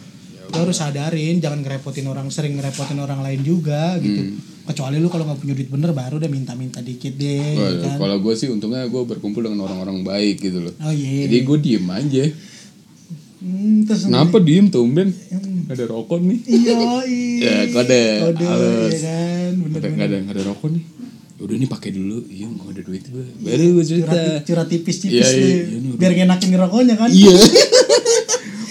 lu 0.50 0.60
harus 0.60 0.76
sadarin 0.76 1.38
jangan 1.38 1.60
ngerepotin 1.60 2.06
orang 2.06 2.28
sering 2.28 2.54
ngerepotin 2.54 2.98
orang 2.98 3.20
lain 3.20 3.42
juga 3.42 3.96
gitu 3.98 4.36
kecuali 4.64 4.98
lu 4.98 5.08
kalau 5.08 5.24
nggak 5.26 5.40
punya 5.40 5.54
duit 5.54 5.70
bener 5.70 5.92
baru 5.92 6.18
udah 6.18 6.28
minta-minta 6.28 6.80
dikit 6.80 7.14
deh 7.14 7.54
ya 7.54 7.70
kan 7.82 7.96
Kalau 7.98 8.18
gue 8.18 8.34
sih 8.34 8.48
untungnya 8.48 8.84
gue 8.86 9.00
berkumpul 9.02 9.40
dengan 9.42 9.62
orang-orang 9.62 10.02
baik 10.02 10.42
gitu 10.42 10.60
loh. 10.62 10.74
oh 10.78 10.92
iya 10.92 11.24
Jadi 11.24 11.38
gue 11.42 11.58
diem 11.58 11.88
aja. 11.88 12.24
hmm, 13.40 13.78
terus 13.86 14.02
Kenapa 14.06 14.38
diem 14.40 14.68
tumben? 14.68 15.10
Gak 15.66 15.74
ada 15.74 15.86
rokok 15.88 16.20
nih. 16.20 16.40
iya 16.46 16.78
iya 17.08 17.54
Ya 17.66 17.70
kode. 17.70 18.04
kode 18.24 18.44
Halus. 18.46 18.92
ya 18.94 19.00
kan 19.04 19.52
bener 19.58 19.80
Gak 19.86 20.06
ada, 20.06 20.18
gak 20.22 20.34
ada 20.34 20.44
rokok 20.46 20.70
nih. 20.70 20.84
Udah 21.38 21.56
nih 21.56 21.70
pakai 21.70 21.90
dulu. 21.92 22.18
Iya 22.26 22.46
nggak 22.50 22.68
ada 22.68 22.82
duit 22.84 23.04
gue. 23.06 23.26
Baru 23.40 23.64
gue 23.72 23.86
cerita. 23.86 24.10
curhat, 24.10 24.42
curhat 24.44 24.68
tipis-tipis 24.68 25.14
Iya, 25.14 25.28
iya, 25.30 25.56
iya, 25.64 25.78
nih, 25.78 25.92
biar 25.96 26.12
ngenakin 26.14 26.50
ngerokoknya 26.50 26.96
kan 26.98 27.10
Iya. 27.10 27.36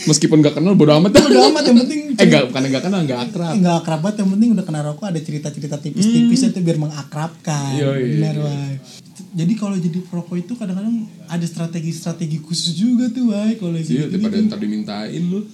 Meskipun 0.06 0.38
gak 0.38 0.54
kenal 0.54 0.72
bodo 0.72 0.92
amat 0.94 1.10
udah 1.12 1.50
amat 1.50 1.64
yang 1.64 1.78
penting 1.80 2.00
Eh 2.16 2.26
gak, 2.26 2.48
bukan 2.48 2.62
gak 2.66 2.82
kenal, 2.82 3.00
gak 3.02 3.20
akrab. 3.26 3.52
nggak 3.54 3.76
akrab 3.76 4.00
banget 4.00 4.16
yang 4.18 4.30
penting 4.30 4.48
udah 4.52 4.64
kena 4.64 4.80
rokok 4.82 5.06
ada 5.06 5.18
cerita-cerita 5.18 5.76
tipis-tipis 5.76 6.40
itu 6.44 6.60
biar 6.60 6.78
mengakrabkan. 6.78 7.70
Iya, 7.75 7.90
iya, 7.94 8.06
benar 8.14 8.34
iya. 8.38 8.56
Jadi 9.34 9.52
kalau 9.52 9.76
jadi 9.76 9.98
perokok 10.00 10.36
itu 10.38 10.52
kadang-kadang 10.52 10.96
ada 11.26 11.44
strategi-strategi 11.44 12.38
khusus 12.38 12.72
juga 12.72 13.08
tuh 13.08 13.30
Wai 13.30 13.54
kalau 13.54 13.75
Iya, 13.75 13.84
gitu 14.06 14.12
daripada 14.14 14.36
ntar 14.42 14.58
dimintain 14.58 15.22
lu. 15.22 15.44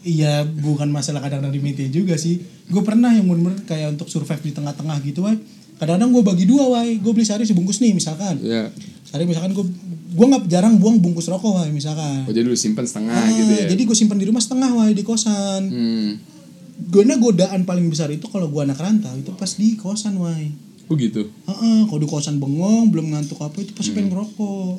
iya 0.00 0.42
bukan 0.42 0.88
masalah 0.88 1.18
kadang-kadang 1.20 1.50
diminta 1.52 1.82
juga 1.88 2.14
sih 2.16 2.38
gue 2.64 2.82
pernah 2.82 3.10
yang 3.10 3.22
bener-bener 3.24 3.62
kayak 3.62 3.94
untuk 3.94 4.06
survive 4.06 4.38
di 4.40 4.50
tengah-tengah 4.50 4.98
gitu 5.00 5.22
Wai 5.22 5.38
kadang-kadang 5.76 6.10
gue 6.12 6.22
bagi 6.24 6.44
dua 6.44 6.64
Wai 6.68 6.98
gue 6.98 7.12
beli 7.12 7.22
sehari 7.22 7.42
sebungkus 7.42 7.78
nih 7.78 7.90
misalkan 7.92 8.38
Iya. 8.38 8.70
sehari 9.04 9.24
misalkan 9.24 9.50
gue 9.52 9.62
gue 10.12 10.26
nggak 10.26 10.44
jarang 10.46 10.76
buang 10.76 10.98
bungkus 10.98 11.26
rokok 11.26 11.56
Wai 11.56 11.68
misalkan 11.68 12.22
Oh 12.22 12.30
jadi 12.30 12.44
lu 12.44 12.54
simpen 12.54 12.84
setengah 12.84 13.12
Ah, 13.12 13.28
gitu 13.28 13.52
ya. 13.54 13.64
jadi 13.66 13.82
gue 13.82 13.94
simpan 13.94 14.16
di 14.16 14.24
rumah 14.24 14.38
setengah 14.38 14.70
Wai 14.70 14.92
di 14.92 15.02
kosan 15.02 15.62
Hmm. 15.64 16.10
Karena 16.84 17.14
godaan 17.14 17.62
paling 17.62 17.86
besar 17.86 18.10
itu 18.10 18.26
kalau 18.26 18.48
gua 18.48 18.64
anak 18.64 18.76
rantau 18.76 19.14
itu 19.14 19.30
pas 19.32 19.46
di 19.48 19.76
kosan 19.76 20.18
wai. 20.18 20.50
Oh 20.84 20.94
gitu. 20.94 21.30
Heeh, 21.46 21.78
kalau 21.86 21.96
di 21.96 22.08
kosan 22.10 22.36
bengong 22.36 22.90
belum 22.90 23.06
ngantuk 23.08 23.38
apa 23.38 23.54
itu 23.56 23.70
pasti 23.70 23.90
Hmm. 23.90 23.96
pengen 23.96 24.10
ngerokok. 24.10 24.72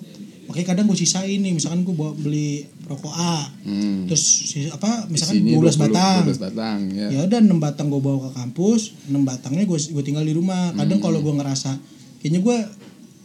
Makanya 0.43 0.67
kadang 0.67 0.85
gue 0.85 0.99
sisain 0.99 1.39
nih, 1.39 1.53
misalkan 1.53 1.81
gue 1.81 1.95
bawa 1.95 2.11
beli 2.13 2.67
rokok 2.83 3.07
A, 3.09 3.47
Hmm. 3.63 4.03
terus 4.03 4.43
apa 4.69 5.07
misalkan 5.07 5.47
12 5.47 5.79
20, 5.79 5.83
batang. 5.87 6.15
12 6.27 6.41
batang 6.41 6.79
ya. 6.91 7.07
Ya 7.09 7.19
udah 7.23 7.39
6 7.39 7.55
batang 7.57 7.87
gue 7.87 8.01
bawa 8.01 8.19
ke 8.19 8.31
kampus, 8.35 8.81
6 9.07 9.23
batangnya 9.23 9.63
gue 9.63 9.79
gue 9.79 10.03
tinggal 10.03 10.25
di 10.27 10.33
rumah. 10.35 10.75
Kadang 10.75 10.99
Hmm. 10.99 11.05
kalau 11.07 11.23
gue 11.23 11.33
ngerasa 11.33 11.71
kayaknya 12.19 12.41
gue 12.41 12.57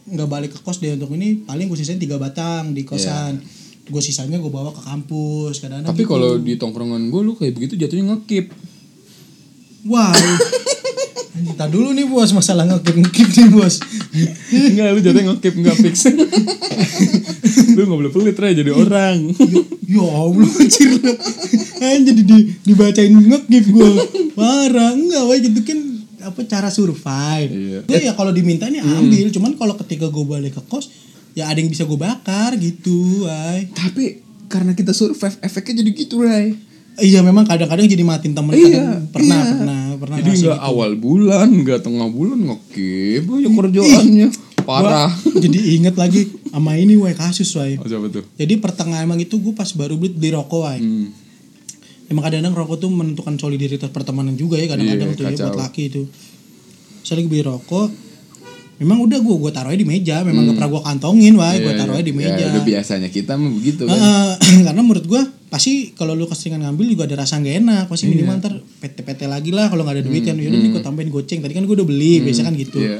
nggak 0.09 0.29
balik 0.29 0.49
ke 0.53 0.59
kos 0.61 0.81
deh 0.81 0.93
untuk 0.97 1.13
ini, 1.13 1.45
paling 1.45 1.69
gue 1.69 1.77
sisain 1.77 2.01
3 2.01 2.09
batang 2.17 2.73
di 2.73 2.81
kosan. 2.83 3.37
Gue 3.89 4.01
sisanya 4.05 4.37
gue 4.37 4.51
bawa 4.53 4.69
ke 4.69 4.81
kampus. 4.85 5.61
Kadang-kadang 5.61 5.89
Iya. 5.89 5.93
Tapi 5.93 6.03
gitu. 6.05 6.11
kalau 6.13 6.31
di 6.37 6.53
tongkrongan 6.61 7.09
gue 7.09 7.21
lu 7.25 7.33
kayak 7.33 7.53
begitu 7.57 7.73
jatuhnya 7.73 8.13
ngekip. 8.13 8.53
Wah. 9.89 10.13
Anjing, 11.39 11.55
tar 11.55 11.71
dulu 11.71 11.95
nih 11.95 12.05
bos 12.05 12.29
masalah 12.35 12.67
ngekip 12.69 12.95
ngekip 12.99 13.27
nih 13.33 13.47
bos. 13.49 13.81
Enggak, 14.53 14.93
lu 14.93 14.99
jatuhnya 15.01 15.25
ngekip 15.33 15.53
enggak 15.57 15.75
fix. 15.81 15.95
lu 17.77 17.81
gak 17.85 17.97
boleh 17.97 18.11
pelit 18.13 18.37
Ray 18.37 18.53
jadi 18.53 18.71
orang. 18.75 19.17
ya 19.89 20.03
Allah 20.05 20.49
anjir. 20.53 20.89
Anjir 21.79 22.13
jadi 22.13 22.23
di, 22.27 22.37
dibacain 22.61 23.09
ngekip 23.13 23.65
gue. 23.73 23.89
Parah 24.37 24.93
enggak 24.93 25.23
wah 25.25 25.37
gitu 25.39 25.59
kan 25.65 25.79
apa 26.23 26.39
cara 26.45 26.69
survive. 26.69 27.51
Iya. 27.51 27.79
Gue 27.87 27.99
ya 28.03 28.13
kalau 28.13 28.31
diminta 28.35 28.67
nih 28.67 28.83
ambil, 28.83 29.31
cuman 29.31 29.51
kalau 29.55 29.73
ketika 29.85 30.11
gue 30.11 30.25
balik 30.25 30.59
ke 30.59 30.63
kos 30.67 30.91
ya 31.37 31.47
ada 31.47 31.61
yang 31.61 31.71
bisa 31.71 31.85
gue 31.87 31.99
bakar 31.99 32.57
gitu, 32.57 33.25
wai. 33.27 33.69
Tapi 33.71 34.21
karena 34.49 34.73
kita 34.73 34.91
survive 34.91 35.37
efeknya 35.45 35.85
jadi 35.85 35.91
gitu 35.93 36.25
Ray. 36.25 36.57
Iya 36.99 37.23
memang 37.23 37.47
kadang-kadang 37.47 37.87
jadi 37.87 38.03
matiin 38.03 38.35
temen 38.35 38.51
kadang 38.51 39.07
pernah 39.07 39.39
iya. 39.39 39.55
pernah 39.55 39.81
pernah 39.95 40.15
Jadi 40.19 40.29
nggak 40.43 40.59
gitu. 40.59 40.67
awal 40.67 40.91
bulan, 40.99 41.47
nggak 41.47 41.79
tengah 41.79 42.07
bulan 42.11 42.39
ngekip 42.43 43.23
aja 43.23 43.47
kerjaannya. 43.47 44.27
Parah. 44.67 45.07
Gua 45.07 45.39
jadi 45.47 45.59
inget 45.79 45.95
lagi 45.95 46.27
sama 46.51 46.75
ini 46.75 46.99
wai 46.99 47.15
kasus 47.15 47.47
wai. 47.55 47.79
Oh, 47.79 47.87
siapa 47.87 48.11
tuh? 48.11 48.27
Jadi 48.35 48.53
pertengahan 48.59 49.07
emang 49.07 49.21
itu 49.21 49.39
gue 49.39 49.55
pas 49.55 49.69
baru 49.71 49.95
beli, 49.95 50.11
beli 50.11 50.29
rokok 50.35 50.61
wai. 50.67 50.79
Hmm. 50.83 51.09
Emang 52.09 52.21
kadang-kadang 52.21 52.55
rokok 52.55 52.77
tuh 52.79 52.89
menentukan 52.89 53.37
soliditas 53.37 53.85
pertemanan 53.87 54.33
juga 54.33 54.57
ya 54.57 54.65
kadang-kadang 54.65 55.07
Iya, 55.07 55.15
tuh 55.15 55.23
ya 55.23 55.29
kacau. 55.31 55.45
buat 55.47 55.59
laki 55.61 55.81
itu. 55.85 56.01
Saya 56.99 57.15
lagi 57.17 57.29
beli 57.29 57.43
rokok, 57.43 57.87
memang 58.77 58.97
udah 59.01 59.17
gue 59.17 59.35
gue 59.37 59.51
taruhnya 59.51 59.77
di 59.77 59.85
meja, 59.85 60.21
memang 60.21 60.41
gak 60.43 60.55
pernah 60.55 60.71
gue 60.71 60.81
kantongin 60.83 61.33
wah, 61.35 61.51
gue 61.51 61.61
Hmm. 61.61 61.69
Iya, 61.69 61.79
taruhnya 61.79 62.01
di 62.01 62.11
iya. 62.11 62.19
meja. 62.19 62.41
Ya, 62.41 62.47
udah 62.49 62.63
biasanya 62.65 63.07
kita 63.07 63.31
mah 63.35 63.51
begitu 63.51 63.81
kan. 63.85 63.93
Heeh, 63.93 64.29
karena 64.67 64.81
menurut 64.81 65.05
gue 65.05 65.21
pasti 65.47 65.71
kalau 65.93 66.13
lu 66.13 66.25
keseringan 66.25 66.61
ngambil 66.63 66.85
juga 66.87 67.03
ada 67.05 67.15
rasa 67.19 67.37
gak 67.37 67.55
enak, 67.57 67.83
pasti 67.85 68.05
Iya. 68.05 68.11
minimal 68.15 68.35
ntar 68.39 68.53
PT-PT 68.79 69.21
lagi 69.25 69.49
lah 69.49 69.65
kalau 69.67 69.81
nggak 69.83 69.95
ada 69.95 70.03
duit 70.03 70.23
kan, 70.23 70.33
yaudah 70.33 70.57
nih 70.57 70.69
gue 70.71 70.81
tambahin 70.81 71.09
goceng. 71.09 71.39
Tadi 71.39 71.53
kan 71.53 71.63
gue 71.63 71.75
udah 71.75 71.87
beli, 71.87 72.21
biasa 72.21 72.41
kan 72.41 72.53
gitu. 72.55 72.79
Hmm. 72.79 72.89
Iya. 72.89 72.99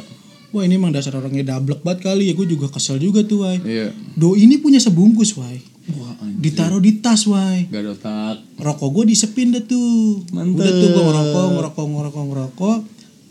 Wah 0.50 0.66
ini 0.66 0.74
emang 0.76 0.90
dasar 0.90 1.14
orangnya 1.14 1.46
dablek 1.48 1.82
banget 1.82 2.00
kali 2.04 2.26
ya, 2.26 2.34
gue 2.34 2.48
juga 2.48 2.66
kesel 2.68 2.98
juga 2.98 3.22
tuh 3.22 3.42
wai. 3.44 3.58
Iya. 3.60 3.94
Do 4.16 4.34
ini 4.34 4.58
punya 4.58 4.78
sebungkus 4.78 5.34
wai, 5.36 5.62
Wah, 5.92 6.14
anjir. 6.20 6.40
ditaruh 6.40 6.78
di 6.78 6.92
tas 6.98 7.26
wai. 7.26 7.66
Gak 7.66 7.80
ada 7.80 7.92
otak. 7.92 8.36
rokok 8.58 8.90
gue 8.92 9.04
disepin 9.10 9.50
deh 9.50 9.64
tuh 9.64 10.22
Mantep. 10.30 10.60
udah 10.60 10.72
tuh 10.74 10.90
gue 10.90 11.04
ngerokok 11.04 11.46
ngerokok 11.50 11.86
ngerokok 11.88 12.24
ngerokok 12.26 12.78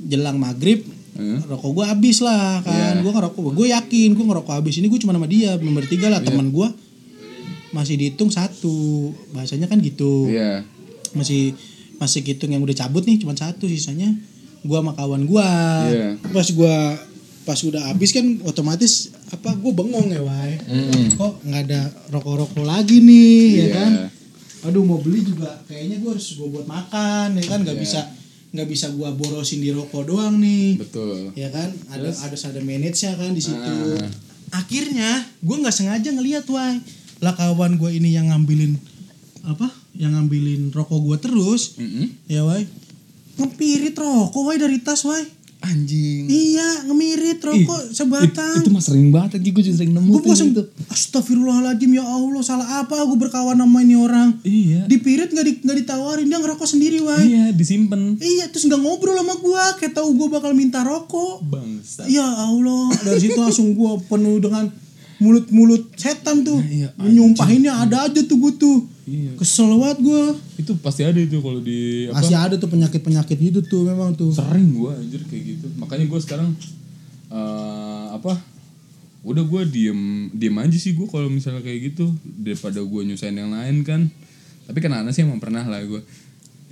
jelang 0.00 0.36
maghrib 0.36 0.80
Hah? 1.14 1.40
rokok 1.46 1.70
gue 1.72 1.84
habis 1.84 2.18
lah 2.18 2.58
kan 2.60 2.94
Iya. 2.94 3.02
gue 3.02 3.12
ngerokok 3.12 3.42
gue 3.52 3.66
yakin 3.68 4.08
gue 4.10 4.24
ngerokok 4.24 4.54
habis 4.54 4.74
ini 4.76 4.86
gue 4.86 4.98
cuma 4.98 5.12
sama 5.12 5.26
dia 5.26 5.52
bertiga 5.54 6.08
lah 6.08 6.18
teman 6.18 6.48
gue 6.48 6.68
masih 7.68 7.94
dihitung 7.94 8.28
satu 8.28 9.10
bahasanya 9.30 9.66
kan 9.66 9.78
gitu 9.78 10.26
Iya. 10.26 10.64
masih 11.12 11.52
masih 11.96 12.22
hitung 12.22 12.48
yang 12.48 12.62
udah 12.62 12.76
cabut 12.76 13.02
nih 13.02 13.18
cuma 13.18 13.34
satu 13.34 13.66
sisanya 13.66 14.08
gue 14.58 14.74
sama 14.74 14.92
kawan 14.92 15.22
gue 15.22 15.48
Iya. 15.88 16.08
pas 16.24 16.46
gue 16.46 16.74
pas 17.48 17.56
udah 17.58 17.88
habis 17.88 18.12
kan 18.12 18.22
otomatis 18.44 18.92
apa 19.30 19.56
gue 19.56 19.72
bengong 19.72 20.12
ya 20.12 20.20
wai 20.20 20.60
Hmm. 20.60 21.08
kok 21.10 21.40
nggak 21.40 21.62
ada 21.64 21.80
rokok-rokok 22.10 22.60
lagi 22.62 23.00
nih 23.00 23.40
ya 23.48 23.56
Iya. 23.56 23.68
kan 23.72 23.92
aduh 24.60 24.82
mau 24.82 24.98
beli 24.98 25.24
juga 25.24 25.56
kayaknya 25.64 25.96
gue 25.96 26.10
harus 26.10 26.28
gue 26.30 26.44
buat 26.46 26.66
makan 26.66 27.34
ya 27.34 27.44
kan 27.46 27.58
nggak 27.62 27.72
Iya. 27.74 27.82
bisa 27.82 28.00
nggak 28.48 28.64
bisa 28.66 28.86
gue 28.90 29.08
borosin 29.14 29.60
di 29.60 29.70
rokok 29.70 30.04
doang 30.04 30.36
nih 30.36 30.76
Betul. 30.76 31.32
ya 31.32 31.48
kan 31.48 31.72
ada 31.88 32.12
ada 32.12 32.36
ada 32.36 32.60
manage-nya 32.60 33.12
kan 33.14 33.30
di 33.30 33.40
situ 33.40 33.56
Ah. 33.96 34.08
akhirnya 34.54 35.08
gue 35.38 35.56
nggak 35.58 35.72
sengaja 35.74 36.08
ngeliat 36.10 36.44
wai 36.46 36.84
lah 37.18 37.32
kawan 37.32 37.76
gue 37.76 37.90
ini 37.92 38.12
yang 38.12 38.28
ngambilin 38.28 38.76
apa 39.42 39.68
yang 39.94 40.12
ngambilin 40.12 40.68
rokok 40.70 41.00
gue 41.02 41.16
terus 41.22 41.76
Mm-mm. 41.76 42.12
ya 42.26 42.44
wai 42.44 42.68
ngepirit 43.36 43.94
rokok 43.94 44.42
wai 44.44 44.56
dari 44.56 44.78
tas 44.78 45.00
wai 45.02 45.22
anjing. 45.60 46.24
Iya, 46.24 46.84
ngemirit 46.84 47.36
Ih, 47.36 47.44
rokok 47.44 47.80
it- 47.80 47.90
sebatang. 47.92 48.60
itu 48.60 48.68
mah 48.68 48.78
sering 48.78 49.08
banget 49.08 49.36
lagi 49.36 49.48
gue 49.48 49.62
juga 49.62 49.76
sering 49.76 49.92
nemu 49.92 50.08
Gue 50.08 50.20
tuh 50.20 50.28
langsung 50.28 50.50
itu. 50.50 50.62
Astagfirullahaladzim 50.88 51.90
ya 51.90 52.04
Allah 52.04 52.42
salah 52.42 52.68
apa 52.78 52.94
aku 52.96 53.14
berkawan 53.16 53.54
sama 53.54 53.78
ini 53.80 53.94
orang? 53.94 54.38
Iya. 54.40 54.84
Dipirit 54.84 55.28
gak, 55.28 55.42
di, 55.42 55.52
nggak 55.58 55.76
ditawarin 55.78 56.24
dia 56.24 56.38
ngerokok 56.38 56.62
sendiri 56.64 57.00
wah 57.00 57.18
iya 57.18 57.50
disimpan 57.50 58.14
Iya 58.16 58.48
terus 58.48 58.64
nggak 58.64 58.78
ngobrol 58.78 59.14
sama 59.14 59.34
gua 59.36 59.74
kayak 59.74 59.92
tahu 59.92 60.08
gua 60.14 60.28
bakal 60.32 60.52
minta 60.52 60.80
rokok. 60.80 61.42
Bangsa 61.42 62.06
Ya 62.06 62.22
Allah 62.24 62.94
dari 63.00 63.18
situ 63.18 63.36
langsung 63.36 63.72
gua 63.72 63.98
penuh 64.00 64.38
dengan 64.38 64.70
mulut-mulut 65.18 65.90
setan 65.94 66.42
tuh. 66.42 66.60
Iya, 66.60 66.94
Nyumpahinnya 66.96 67.74
ada 67.80 68.06
aja 68.06 68.20
tuh 68.22 68.36
gua 68.36 68.52
tuh 68.52 68.86
iya. 69.08 69.32
Kesel 69.40 69.72
banget 69.80 69.98
gua. 70.04 70.36
Itu 70.60 70.72
pasti 70.84 71.02
ada 71.08 71.16
itu 71.16 71.40
kalau 71.40 71.64
di 71.64 72.12
apa? 72.12 72.20
Masih 72.20 72.36
ada 72.36 72.54
tuh 72.60 72.68
penyakit-penyakit 72.68 73.38
gitu 73.40 73.60
tuh 73.64 73.88
memang 73.88 74.12
tuh. 74.12 74.28
Sering 74.36 74.76
gue 74.76 74.92
anjir 74.92 75.22
kayak 75.24 75.42
gitu. 75.56 75.66
Makanya 75.80 76.04
gue 76.04 76.20
sekarang 76.20 76.52
eh 77.32 78.06
apa? 78.12 78.36
Udah 79.24 79.42
gue 79.42 79.62
diem 79.72 80.28
diem 80.36 80.56
aja 80.60 80.76
sih 80.76 80.92
gue 80.92 81.08
kalau 81.08 81.32
misalnya 81.32 81.64
kayak 81.64 81.92
gitu 81.92 82.12
daripada 82.24 82.84
gue 82.84 83.00
nyusahin 83.08 83.36
yang 83.40 83.50
lain 83.50 83.80
kan. 83.82 84.12
Tapi 84.68 84.78
kan 84.84 84.92
sih 85.10 85.24
emang 85.24 85.40
pernah 85.40 85.64
lah 85.64 85.80
gue 85.80 86.04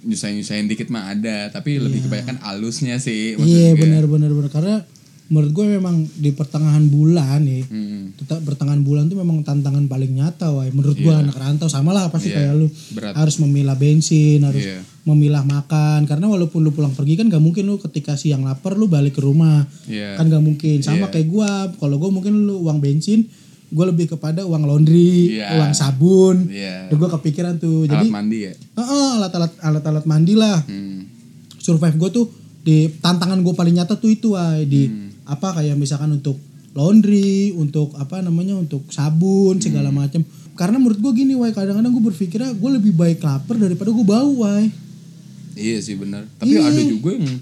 nyusahin 0.06 0.38
nyusahin 0.38 0.68
dikit 0.68 0.92
mah 0.92 1.10
ada 1.16 1.50
tapi 1.50 1.82
lebih 1.82 2.06
kebanyakan 2.06 2.38
alusnya 2.46 3.00
sih 3.02 3.34
Iya 3.34 3.40
maksudnya. 3.40 3.72
benar 3.80 4.04
benar 4.06 4.30
benar. 4.36 4.50
Karena 4.52 4.76
menurut 5.26 5.50
gue 5.50 5.66
memang 5.72 6.06
di 6.12 6.30
pertengahan 6.30 6.86
bulan 6.86 7.42
nih 7.42 7.62
Hmm, 7.66 8.14
tetap 8.14 8.40
pertengahan 8.40 8.78
bulan 8.80 9.06
tuh 9.06 9.16
memang 9.16 9.42
tantangan 9.42 9.84
paling 9.84 10.14
nyata 10.14 10.48
wah 10.48 10.62
menurut 10.66 10.94
gua 10.96 11.18
anak 11.18 11.34
rantau 11.34 11.66
sama 11.66 11.90
lah 11.90 12.06
pasti 12.06 12.30
Iya, 12.30 12.46
kayak 12.46 12.52
lu 12.54 12.66
berat. 12.92 13.12
harus 13.12 13.36
memilah 13.36 13.74
bensin 13.74 14.38
harus 14.40 14.62
Iya. 14.62 14.86
memilah 15.02 15.42
makan 15.42 16.04
karena 16.04 16.26
walaupun 16.26 16.60
lu 16.60 16.70
pulang 16.70 16.90
pergi 16.90 17.14
kan 17.14 17.26
gak 17.26 17.38
mungkin 17.38 17.64
lu 17.64 17.74
ketika 17.76 18.14
siang 18.14 18.40
lapar 18.40 18.74
lu 18.74 18.86
balik 18.86 19.12
ke 19.12 19.20
rumah 19.20 19.66
Iya. 19.84 20.14
kan 20.14 20.26
gak 20.26 20.40
mungkin 20.40 20.78
sama 20.80 21.06
Iya. 21.06 21.12
kayak 21.12 21.26
gua 21.26 21.50
kalau 21.74 21.96
gua 21.96 22.08
mungkin 22.08 22.46
lu 22.46 22.62
uang 22.62 22.78
bensin 22.78 23.26
gua 23.68 23.90
lebih 23.90 24.06
kepada 24.08 24.42
uang 24.42 24.62
laundry 24.62 25.34
Iya. 25.34 25.58
uang 25.58 25.72
sabun 25.72 26.46
Iya. 26.48 26.86
Terus 26.86 26.98
gua 26.98 27.10
kepikiran 27.12 27.58
tuh 27.58 27.82
jadi 27.84 27.98
alat 28.00 28.14
mandi 28.14 28.38
ya 28.40 28.52
Heeh, 28.54 29.08
alat-alat 29.16 29.52
alat-alat 29.58 30.04
mandi 30.04 30.34
lah 30.34 30.62
hmm. 30.62 30.98
survive 31.58 31.98
gue 31.98 32.10
tuh 32.12 32.26
di 32.62 32.76
tantangan 32.92 33.38
gue 33.40 33.50
paling 33.52 33.74
nyata 33.74 33.94
tuh 33.94 34.06
itu 34.08 34.34
ay 34.34 34.62
di 34.64 34.86
Hmm. 34.86 35.05
Apa 35.26 35.52
kayak 35.52 35.74
misalkan 35.74 36.10
untuk 36.12 36.38
laundry 36.72 37.50
untuk 37.52 37.92
apa 37.94 38.20
namanya 38.20 38.54
untuk 38.54 38.86
sabun 38.88 39.58
segala 39.58 39.88
Hmm. 39.88 39.98
macam 39.98 40.20
karena 40.52 40.76
menurut 40.76 40.98
gue 40.98 41.12
gini 41.14 41.32
wai 41.32 41.50
kadang-kadang 41.50 41.90
gue 41.90 42.04
berpikirnya 42.06 42.52
gue 42.52 42.70
lebih 42.72 42.92
baik 42.92 43.20
lapar 43.20 43.56
daripada 43.56 43.90
gue 43.90 44.06
bau 44.06 44.40
wai. 44.40 44.70
Iya 45.52 45.78
sih 45.80 45.94
benar. 45.94 46.28
Tapi 46.34 46.52
Iya. 46.52 46.64
ada 46.64 46.82
juga 46.82 47.10
yang 47.12 47.34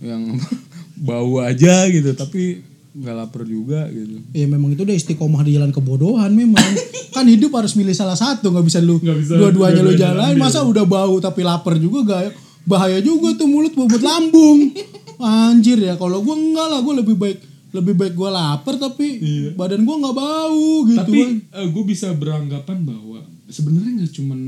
yang 0.00 0.22
bau 1.08 1.38
aja 1.38 1.86
gitu 1.86 2.10
tapi 2.12 2.62
nggak 2.92 3.14
lapar 3.16 3.42
juga 3.42 3.86
gitu. 3.88 4.20
Ya 4.30 4.46
memang 4.46 4.70
itu 4.70 4.82
udah 4.82 4.92
istiqomah 4.92 5.42
di 5.42 5.54
jalan 5.54 5.70
kebodohan 5.70 6.30
memang. 6.30 6.62
Kan 7.14 7.26
hidup 7.26 7.52
harus 7.52 7.72
milih 7.72 7.92
salah 7.92 8.14
satu 8.14 8.48
nggak 8.48 8.64
bisa 8.64 8.78
lu 8.78 8.96
dua-duanya 8.98 9.82
lu 9.82 9.92
jalan. 9.92 10.32
masa 10.34 10.62
udah 10.62 10.82
bau 10.82 11.18
tapi 11.18 11.42
lapar 11.42 11.76
juga 11.76 11.98
gak 12.06 12.32
bahaya 12.62 12.98
juga 12.98 13.34
tuh 13.34 13.44
mulut 13.44 13.70
bobot 13.70 13.98
lambung 13.98 14.70
anjir 15.22 15.78
ya 15.78 15.94
kalau 15.94 16.20
gue 16.20 16.34
enggak 16.34 16.66
lah 16.68 16.80
gue 16.80 16.94
lebih 16.96 17.16
baik 17.16 17.38
lebih 17.72 17.94
baik 17.94 18.12
gue 18.12 18.28
lapar 18.28 18.74
tapi 18.76 19.06
badan 19.52 19.80
gue 19.80 19.96
nggak 19.96 20.12
bau 20.14 20.68
gitu 20.84 20.92
Iya. 20.92 21.00
tapi 21.00 21.18
Wan. 21.18 21.32
gue 21.68 21.84
bisa 21.86 22.08
beranggapan 22.12 22.78
bahwa 22.82 23.18
sebenarnya 23.46 23.92
nggak 23.98 24.12
cuman 24.12 24.40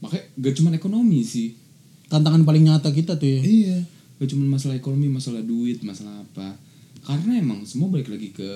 makanya 0.00 0.24
nggak 0.36 0.54
cuman 0.54 0.72
ekonomi 0.74 1.20
sih 1.22 1.56
tantangan 2.06 2.42
paling 2.42 2.64
nyata 2.64 2.90
kita 2.90 3.16
tuh 3.16 3.26
ya 3.26 3.40
iya 3.40 3.78
nggak 4.14 4.28
cuman 4.28 4.46
masalah 4.48 4.74
ekonomi 4.74 5.08
masalah 5.08 5.40
duit 5.40 5.80
masalah 5.80 6.22
apa 6.22 6.54
karena 7.02 7.36
emang 7.36 7.64
semua 7.64 7.88
balik 7.88 8.08
lagi 8.08 8.30
ke 8.30 8.50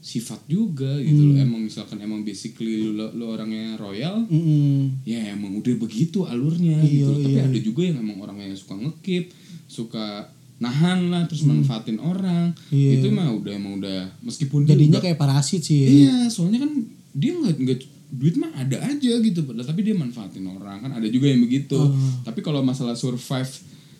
sifat 0.00 0.44
juga 0.46 0.96
gitu 0.98 1.20
Hmm. 1.20 1.28
loh 1.30 1.38
emang 1.38 1.60
misalkan 1.62 1.98
emang 1.98 2.20
basically 2.20 2.84
lu, 2.86 3.04
lu 3.10 3.24
orangnya 3.26 3.76
royal 3.76 4.24
Mm-mm. 4.24 5.04
ya 5.04 5.30
emang 5.30 5.52
udah 5.54 5.76
begitu 5.78 6.24
alurnya 6.24 6.80
Iya, 6.80 6.88
gitu 7.04 7.10
loh. 7.10 7.20
tapi 7.22 7.32
iya. 7.34 7.44
ada 7.44 7.58
juga 7.60 7.80
yang 7.82 7.96
emang 7.98 8.16
orangnya 8.18 8.52
suka 8.54 8.74
ngekip 8.76 9.28
suka 9.66 10.24
nahan 10.60 11.08
lah 11.08 11.24
terus 11.24 11.42
manfaatin 11.42 11.96
orang 11.96 12.52
Hmm. 12.52 12.70
Iya. 12.70 12.90
itu 12.94 13.06
mah 13.08 13.32
udah 13.32 13.52
emang 13.52 13.72
udah 13.76 14.12
meskipun 14.20 14.64
jadinya 14.64 14.96
udah- 14.96 15.04
kayak 15.06 15.18
parasit 15.18 15.62
sih 15.62 15.78
ya. 15.78 15.88
Iya, 15.88 16.16
soalnya 16.28 16.60
kan 16.60 16.72
dia 17.12 17.32
nggak 17.32 17.56
nggak 17.56 17.78
duit 18.12 18.36
mah 18.36 18.52
ada 18.52 18.76
aja 18.82 19.12
gitu, 19.18 19.40
padahal 19.42 19.64
tapi 19.64 19.80
dia 19.80 19.94
manfaatin 19.94 20.42
orang 20.44 20.78
kan 20.80 20.92
ada 20.92 21.06
juga 21.06 21.26
yang 21.26 21.40
begitu. 21.40 21.74
Oh. 21.74 21.94
Tapi 22.20 22.40
kalau 22.40 22.60
masalah 22.60 22.92
survive 22.92 23.48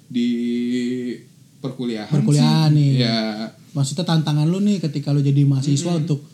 di 0.07 0.29
perkuliahan, 1.57 2.11
Perkuliahan 2.11 2.70
sih, 2.70 2.77
nih. 2.77 2.90
ya 2.99 3.18
maksudnya 3.70 4.05
tantangan 4.05 4.44
lu 4.44 4.59
nih 4.59 4.81
ketika 4.81 5.11
lu 5.11 5.20
jadi 5.20 5.44
mahasiswa 5.44 5.92
untuk 5.94 6.25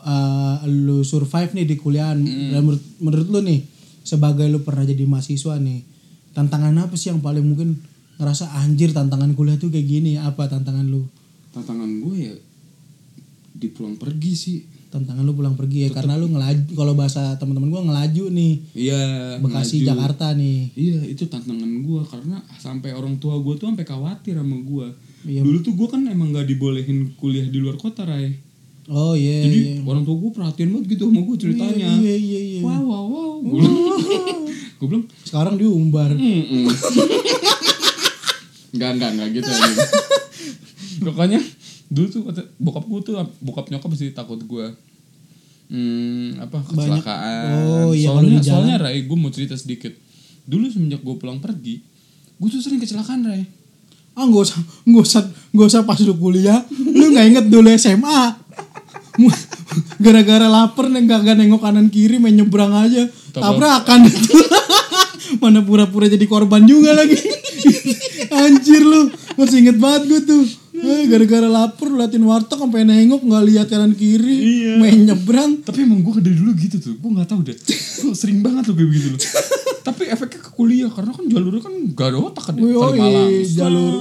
uh, 0.00 0.56
lu 0.64 1.00
survive 1.02 1.52
nih 1.52 1.64
di 1.64 1.76
kuliahan 1.76 2.18
dan 2.20 2.60
menurut, 2.60 2.82
menurut 2.98 3.28
lu 3.28 3.40
nih 3.42 3.60
sebagai 4.02 4.44
lu 4.44 4.60
pernah 4.60 4.82
jadi 4.82 5.04
mahasiswa 5.04 5.54
nih 5.56 5.84
tantangan 6.30 6.74
apa 6.80 6.94
sih 6.94 7.08
yang 7.08 7.20
paling 7.20 7.44
mungkin 7.44 7.78
ngerasa 8.20 8.52
anjir 8.54 8.92
tantangan 8.92 9.32
kuliah 9.32 9.56
tuh 9.56 9.68
kayak 9.68 9.88
gini 9.88 10.14
apa 10.14 10.44
tantangan 10.44 10.84
lu 10.84 11.08
tantangan 11.50 11.88
gue 11.98 12.16
ya 12.20 12.34
di 13.50 13.66
pulang 13.68 13.96
pergi 13.96 14.32
sih. 14.32 14.58
tantangan 14.86 15.22
lu 15.22 15.32
pulang 15.32 15.54
pergi 15.54 15.84
ya 15.84 15.90
karena 15.90 16.14
lu 16.14 16.26
ngelaju 16.28 16.62
kalau 16.72 16.92
bahasa 16.92 17.34
teman-teman 17.36 17.68
gua 17.68 17.82
ngelaju 17.84 18.24
nih 18.28 18.52
Iya. 18.74 19.02
Bekasi 19.38 19.80
maju. 19.80 19.86
Jakarta 19.88 20.26
nih 20.32 20.58
Iya 20.74 20.98
itu 21.06 21.24
tantangan 21.24 21.70
gue 21.80 22.00
karena 22.04 22.36
sampai 22.56 22.90
orang 22.90 23.14
tua 23.16 23.38
gue 23.38 23.54
tuh 23.54 23.66
sampai 23.66 23.84
khawatir 23.84 24.34
sama 24.34 24.58
gue. 24.58 24.86
Iya. 25.22 25.40
Dulu 25.40 25.58
tuh 25.60 25.72
gue 25.74 25.86
kan 25.86 26.02
emang 26.04 26.30
nggak 26.30 26.42
dibolehin 26.44 27.14
kuliah 27.14 27.44
di 27.44 27.56
luar 27.56 27.76
kota 27.76 28.02
Ray. 28.02 28.34
oh 28.88 29.14
iya 29.14 29.46
Jadi 29.46 29.58
iya. 29.60 29.74
orang 29.84 30.02
tua 30.02 30.18
gue 30.18 30.30
perhatian 30.32 30.68
banget 30.70 30.86
gitu 30.90 31.06
sama 31.06 31.20
gue 31.22 31.36
ceritanya. 31.38 31.86
iya 31.96 32.14
iya 32.16 32.40
iya 32.50 32.60
Wow 32.60 32.82
wow 32.82 33.04
wow. 33.06 33.34
Gue 34.80 34.86
bilang 34.88 35.04
sekarang 35.22 35.54
diumbar 35.54 36.10
Mm-mm. 36.10 36.66
Enggak, 38.70 38.90
enggak, 38.96 39.10
enggak 39.16 39.28
gitu 39.40 39.50
ya. 39.50 39.62
Pokoknya 41.06 41.40
dulu 41.90 42.06
tuh 42.06 42.22
kata, 42.30 42.42
bokap 42.62 42.84
gue 42.86 43.00
tuh 43.02 43.14
bokap 43.42 43.66
nyokap 43.66 43.88
pasti 43.90 44.14
takut 44.14 44.38
gue 44.38 44.66
hmm, 45.74 46.38
apa 46.38 46.62
Banyak- 46.62 47.02
kecelakaan. 47.02 47.46
Oh, 47.66 47.90
iya, 47.90 48.14
soalnya 48.14 48.38
soalnya 48.42 48.76
Ray, 48.78 49.02
gue 49.06 49.18
mau 49.18 49.30
cerita 49.34 49.58
sedikit. 49.58 49.90
Dulu 50.46 50.70
semenjak 50.70 51.02
gue 51.02 51.14
pulang 51.18 51.42
pergi, 51.42 51.82
gue 52.38 52.48
tuh 52.50 52.62
sering 52.62 52.78
kecelakaan 52.78 53.26
Ray. 53.26 53.44
ah 54.10 54.26
nggak 54.26 54.42
usah 54.42 54.58
nggak 54.90 55.04
usah 55.06 55.22
nggak 55.54 55.68
usah 55.70 55.80
pas 55.86 55.98
lu 56.02 56.14
kuliah. 56.18 56.60
Lu 56.74 57.14
nggak 57.14 57.26
inget 57.30 57.46
dulu 57.46 57.70
SMA 57.78 58.20
gara-gara 60.02 60.50
lapar 60.50 60.90
nih 60.90 61.06
gak 61.06 61.38
nengok 61.38 61.62
kanan 61.62 61.86
kiri 61.88 62.18
main 62.18 62.34
nyebrang 62.34 62.74
aja. 62.74 63.06
Tabrakan 63.30 64.10
mana 65.42 65.62
pura-pura 65.62 66.10
jadi 66.10 66.26
korban 66.26 66.66
juga 66.66 66.90
lagi 66.90 67.14
anjir 68.32 68.82
lu 68.82 69.08
masih 69.34 69.56
inget 69.60 69.76
banget 69.76 70.02
gue 70.06 70.22
tuh 70.24 70.44
Eh, 70.72 71.04
gara-gara 71.06 71.44
lapar 71.44 71.92
liatin 71.92 72.24
warteg 72.24 72.56
sampai 72.56 72.88
nengok 72.88 73.20
nggak 73.20 73.44
lihat 73.44 73.66
kanan 73.68 73.92
kiri 73.92 74.32
Iya. 74.32 74.72
main 74.80 75.04
nyebrang 75.04 75.60
Tapi 75.60 75.84
emang 75.84 76.00
gue 76.00 76.24
dari 76.24 76.32
dulu 76.32 76.56
gitu 76.56 76.80
tuh, 76.80 76.94
gue 76.96 77.10
nggak 77.10 77.28
tahu 77.28 77.44
deh. 77.44 77.52
Gue 78.00 78.16
sering 78.16 78.40
banget 78.40 78.64
tuh 78.64 78.72
kayak 78.72 78.88
begitu 78.88 79.12
loh. 79.12 79.20
Tapi 79.82 80.08
efeknya 80.08 80.40
ke 80.40 80.50
kuliah 80.50 80.88
karena 80.88 81.12
kan 81.12 81.24
jalurnya 81.26 81.60
kan 81.60 81.74
gak 81.92 82.06
ada 82.06 82.18
otak 82.22 82.44
kan. 82.48 82.54
Wih, 82.56 82.72
Kali 82.72 82.96
Malang. 82.96 83.28
jalur 83.50 83.94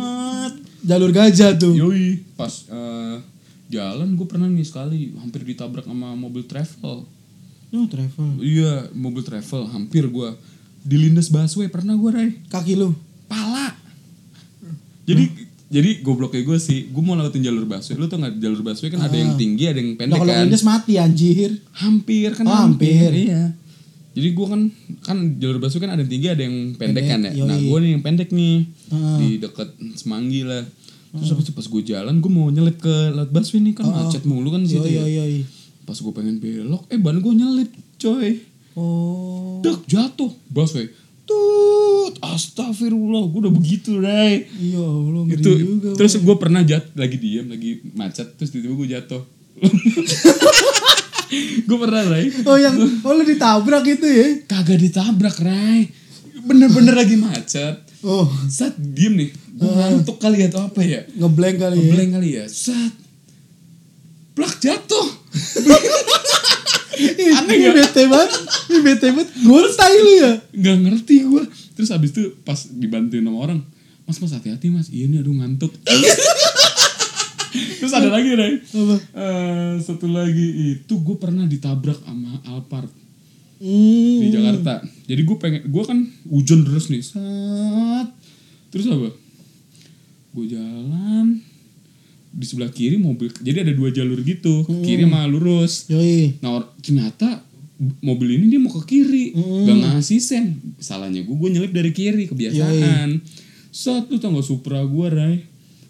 jalur 0.80 1.10
gajah 1.12 1.52
tuh 1.54 1.76
Yoi, 1.76 2.24
pas 2.34 2.54
eh, 2.66 3.16
jalan 3.68 4.16
gue 4.16 4.24
pernah 4.26 4.48
nih 4.48 4.64
sekali 4.64 5.12
hampir 5.18 5.44
ditabrak 5.44 5.84
sama 5.84 6.16
mobil 6.16 6.48
travel. 6.48 7.04
oh 7.70 7.86
travel 7.86 8.40
Iya, 8.40 8.88
mobil 8.96 9.20
travel 9.20 9.68
hampir 9.68 10.08
gue 10.08 10.30
dilindas 10.80 11.28
busway 11.28 11.68
pernah 11.68 11.92
gue 11.94 12.08
Ray. 12.10 12.30
kaki 12.48 12.80
lu 12.80 12.96
Pala. 13.30 13.78
Jadi 15.06 15.24
jadi 15.70 16.02
gobloknya 16.02 16.42
gue 16.42 16.58
sih, 16.58 16.90
gue 16.90 16.98
mau 17.00 17.14
lewatin 17.14 17.46
jalur 17.46 17.62
busway. 17.64 17.94
Lu 17.94 18.10
tau 18.10 18.18
gak 18.18 18.42
jalur 18.42 18.66
busway 18.66 18.90
kan 18.90 19.00
ada 19.00 19.14
yang 19.14 19.38
tinggi, 19.38 19.70
ada 19.70 19.78
yang 19.78 19.94
Nah, 19.94 20.00
pendek 20.00 20.18
kalau 20.18 20.34
kan? 20.34 20.46
minus 20.50 20.64
mati 20.66 20.94
anjir 20.98 21.52
Hampir 21.78 22.30
kan 22.34 22.44
Oh, 22.44 22.58
hampir. 22.60 23.10
Iya. 23.14 23.54
Jadi 24.10 24.28
gue 24.34 24.48
kan 24.50 24.62
kan 25.00 25.18
jalur 25.38 25.62
busway 25.62 25.80
kan 25.80 25.94
ada 25.94 26.02
yang 26.02 26.10
tinggi, 26.10 26.28
ada 26.28 26.42
yang 26.42 26.58
pendek, 26.74 27.06
kan 27.06 27.20
ya. 27.22 27.32
Pendek, 27.32 27.46
Nah, 27.46 27.56
yoi. 27.56 27.70
gue 27.70 27.78
nih 27.80 27.90
yang 27.94 28.04
pendek 28.04 28.30
nih 28.34 28.56
Ah. 28.90 29.18
di 29.22 29.38
deket 29.38 29.70
Semanggi 29.96 30.42
lah. 30.42 30.66
Terus 31.10 31.30
habis 31.32 31.46
itu 31.46 31.54
pas 31.54 31.66
gue 31.66 31.82
jalan, 31.84 32.14
gue 32.18 32.32
mau 32.32 32.50
nyelip 32.50 32.78
ke 32.78 32.96
lewat 33.12 33.30
busway 33.30 33.62
nih 33.62 33.74
kan 33.74 33.86
macet 33.88 34.26
mulu 34.26 34.50
kan 34.50 34.62
situ. 34.64 34.82
Yo 34.82 35.06
yo 35.06 35.06
ya. 35.06 35.26
yo. 35.28 35.46
Pas 35.84 35.98
gue 35.98 36.14
pengen 36.14 36.38
belok, 36.38 36.86
eh 36.88 36.98
ban 36.98 37.18
gue 37.18 37.34
nyelip, 37.36 37.70
coy. 37.96 38.42
Oh. 38.74 39.58
Dek 39.60 39.86
jatuh 39.86 40.34
busway. 40.48 40.90
Tut, 41.30 42.18
astagfirullah, 42.26 43.30
gue 43.30 43.40
udah 43.46 43.54
begitu, 43.54 44.02
Ray. 44.02 44.50
Iya, 44.50 44.82
Allah 44.82 45.22
ngeri 45.30 45.46
Itu 45.46 45.52
juga. 45.62 45.90
terus 45.94 46.18
gue 46.18 46.36
pernah 46.42 46.66
jat 46.66 46.90
lagi 46.98 47.22
diem, 47.22 47.46
lagi 47.46 47.86
macet, 47.94 48.34
terus 48.34 48.50
tiba-tiba 48.50 48.74
gue 48.74 48.90
jatuh. 48.98 49.22
gue 51.70 51.78
pernah, 51.78 52.02
Ray. 52.10 52.34
Oh 52.50 52.58
yang 52.58 52.74
oh 53.06 53.14
lu 53.14 53.22
ditabrak 53.22 53.86
itu 53.86 54.10
ya? 54.10 54.28
Kagak 54.50 54.82
ditabrak, 54.82 55.38
Ray. 55.38 55.86
Bener-bener 56.42 56.98
lagi 56.98 57.14
macet. 57.14 57.86
Oh. 58.02 58.26
Saat 58.50 58.74
diem 58.80 59.14
nih, 59.14 59.30
Gue 59.60 59.76
ngantuk 59.76 60.24
kali 60.24 60.40
ya 60.40 60.48
atau 60.48 60.72
apa 60.72 60.80
ya? 60.80 61.04
Ngeblank 61.20 61.56
kali 61.60 61.76
ya. 61.76 61.84
Ngeblank 61.84 62.10
kali 62.16 62.30
ya. 62.40 62.46
Sat. 62.48 62.96
Plak 64.32 64.56
jatuh. 64.64 65.08
Aneh 67.40 67.56
Ini 67.56 67.70
bete 67.72 68.04
banget. 68.06 68.32
Ini 68.70 68.80
bete 68.82 69.08
banget. 69.12 69.30
Gontai 69.40 69.94
lu 69.98 70.12
ya. 70.20 70.32
Gak 70.54 70.78
ngerti 70.84 71.16
gue. 71.24 71.44
Terus 71.74 71.90
abis 71.90 72.10
itu 72.12 72.36
pas 72.44 72.60
dibantuin 72.70 73.24
sama 73.24 73.40
orang. 73.40 73.60
Mas 74.04 74.18
mas 74.18 74.34
hati-hati 74.34 74.68
mas. 74.70 74.88
Iya 74.90 75.08
nih 75.08 75.20
aduh 75.22 75.36
ngantuk. 75.36 75.72
Terus 77.80 77.94
ada 77.96 78.12
lagi 78.12 78.36
Ray. 78.36 78.60
Apa? 78.62 78.96
Eh, 79.16 79.74
satu 79.82 80.06
lagi 80.06 80.78
itu 80.78 80.94
gue 81.00 81.18
pernah 81.18 81.48
ditabrak 81.48 81.98
sama 82.04 82.44
Alphard 82.46 82.92
Hmm. 83.60 84.24
di 84.24 84.32
Jakarta. 84.32 84.80
Jadi 85.04 85.20
gue 85.20 85.36
pengen, 85.36 85.62
gue 85.68 85.84
kan 85.84 86.00
hujan 86.32 86.64
terus 86.64 86.88
nih, 86.88 87.04
saat 87.04 88.08
terus 88.72 88.88
apa? 88.88 89.12
Gue 90.32 90.48
jalan 90.48 91.44
di 92.30 92.46
sebelah 92.46 92.70
kiri 92.70 93.02
mobil, 93.02 93.34
jadi 93.42 93.66
ada 93.66 93.74
dua 93.74 93.90
jalur 93.90 94.22
gitu, 94.22 94.62
ke 94.64 94.74
kiri 94.86 95.04
sama 95.10 95.26
lurus. 95.26 95.90
Yoi. 95.90 96.38
Nah 96.46 96.62
ternyata 96.80 97.42
mobil 98.04 98.38
ini 98.38 98.54
dia 98.54 98.60
mau 98.62 98.70
ke 98.70 98.86
kiri, 98.86 99.34
gak 99.36 99.78
ngasih 99.82 100.20
sen. 100.22 100.60
Salahnya 100.78 101.26
gue, 101.26 101.36
gue 101.36 101.50
nyelip 101.50 101.74
dari 101.74 101.90
kiri 101.96 102.30
kebiasaan. 102.30 103.24
Tau 103.72 104.30
gak 104.36 104.46
Supra 104.46 104.84
gue 104.84 105.08
Ray 105.10 105.36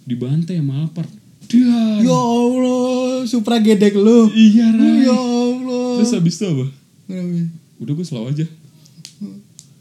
dibantai 0.07 0.61
sama 0.61 0.85
Alphard. 0.85 1.11
Dia. 1.49 2.05
Ya 2.05 2.13
Allah, 2.13 3.25
Supra 3.25 3.57
gedek 3.57 3.97
lu. 3.97 4.29
Iya 4.29 4.69
Ray. 4.69 5.09
Ya 5.09 5.17
Allah. 5.17 5.97
Terus 5.97 6.13
habis 6.13 6.37
itu 6.37 6.45
apa? 6.45 6.65
Kenapa? 7.09 7.49
Udah 7.81 7.93
gue 7.97 8.05
slow 8.05 8.29
aja. 8.29 8.45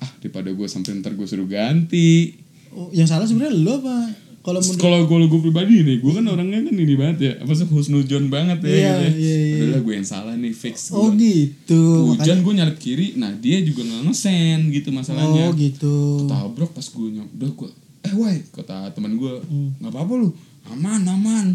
Ah 0.00 0.10
daripada 0.22 0.48
gue 0.48 0.66
sampai 0.70 0.96
ntar 0.98 1.12
gue 1.12 1.26
suruh 1.28 1.44
ganti. 1.44 2.40
Oh, 2.72 2.88
yang 2.94 3.04
salah 3.04 3.26
sebenarnya 3.28 3.52
lu 3.52 3.72
apa? 3.82 4.27
Kalau 4.48 4.58
menurut 4.58 4.80
Kalau 4.80 5.00
kalau 5.04 5.26
gue 5.26 5.40
pribadi 5.42 5.74
nih, 5.78 5.96
gue 5.98 6.08
kan 6.10 6.24
orangnya 6.24 6.60
kan 6.62 6.72
ini 6.72 6.94
banget 6.94 7.18
ya, 7.20 7.32
apa 7.38 7.52
sih 7.52 7.68
husnujon 7.68 8.24
banget 8.26 8.58
ya. 8.58 8.68
Iya, 8.68 8.72
gitu 8.72 8.80
ya. 8.80 9.10
iya, 9.12 9.36
iya. 9.36 9.56
Udahlah 9.60 9.80
gue 9.82 9.94
yang 9.94 10.08
salah 10.08 10.34
nih 10.34 10.54
fix. 10.54 10.88
Oh 10.88 11.06
Gua- 11.06 11.14
gitu. 11.14 11.82
Hujan 12.10 12.40
gue 12.40 12.52
nyalip 12.54 12.78
kiri, 12.78 13.12
nah 13.14 13.28
dia 13.34 13.60
juga 13.60 13.84
nggak 13.84 14.02
ngesen 14.02 14.58
gitu 14.70 14.88
masalahnya. 14.90 15.44
Oh 15.44 15.52
gitu. 15.52 16.24
Tabrak 16.24 16.72
pas 16.72 16.86
gue 16.86 17.08
nyampe, 17.10 17.32
udah 17.34 17.50
gue, 17.52 17.68
eh 18.02 18.14
woi, 18.14 18.36
kata 18.48 18.88
teman 18.90 19.12
gue, 19.14 19.34
Hmm. 19.42 19.76
nggak 19.78 19.92
apa-apa 19.92 20.12
lu, 20.16 20.32
aman 20.66 21.02
aman. 21.04 21.46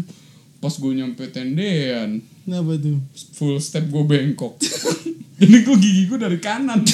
Pas 0.56 0.72
gue 0.72 0.92
nyampe 0.94 1.26
tendean, 1.28 2.22
Kenapa 2.40 2.78
tuh? 2.78 2.96
full 3.34 3.58
step 3.58 3.84
gue 3.84 4.00
bengkok. 4.02 4.54
Jadi 5.34 5.56
gue 5.60 5.76
gigi 5.76 6.02
gue 6.06 6.16
dari 6.16 6.38
kanan. 6.38 6.86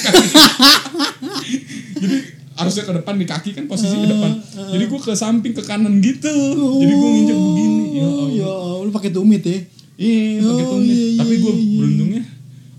Jadi 1.95 2.39
harusnya 2.61 2.85
ke 2.85 2.92
depan 2.94 3.14
di 3.14 3.25
kaki 3.25 3.51
kan 3.53 3.64
posisi 3.64 3.94
ke 3.94 4.07
depan. 4.07 4.31
Jadi 4.68 4.85
gue 4.85 5.01
ke 5.01 5.12
samping 5.12 5.53
ke 5.53 5.62
kanan 5.62 5.99
gitu. 5.99 6.35
Jadi 6.77 6.92
gue 6.92 7.09
nginjek 7.11 7.38
begini. 7.38 7.85
Ya 7.90 8.03
Oh, 8.03 8.14
Allah. 8.23 8.29
ya 8.31 8.49
Allah, 8.49 8.79
lu 8.81 8.90
pakai 8.90 9.11
tumit 9.11 9.42
ya? 9.42 9.59
Iya, 9.96 10.40
pakai 10.42 10.64
Oh, 10.64 10.70
tumit. 10.75 10.88
iya, 10.88 11.05
iya, 11.07 11.18
Tapi 11.18 11.35
gue 11.37 11.51
iya, 11.51 11.61
iya. 11.61 11.77
beruntungnya 11.77 12.23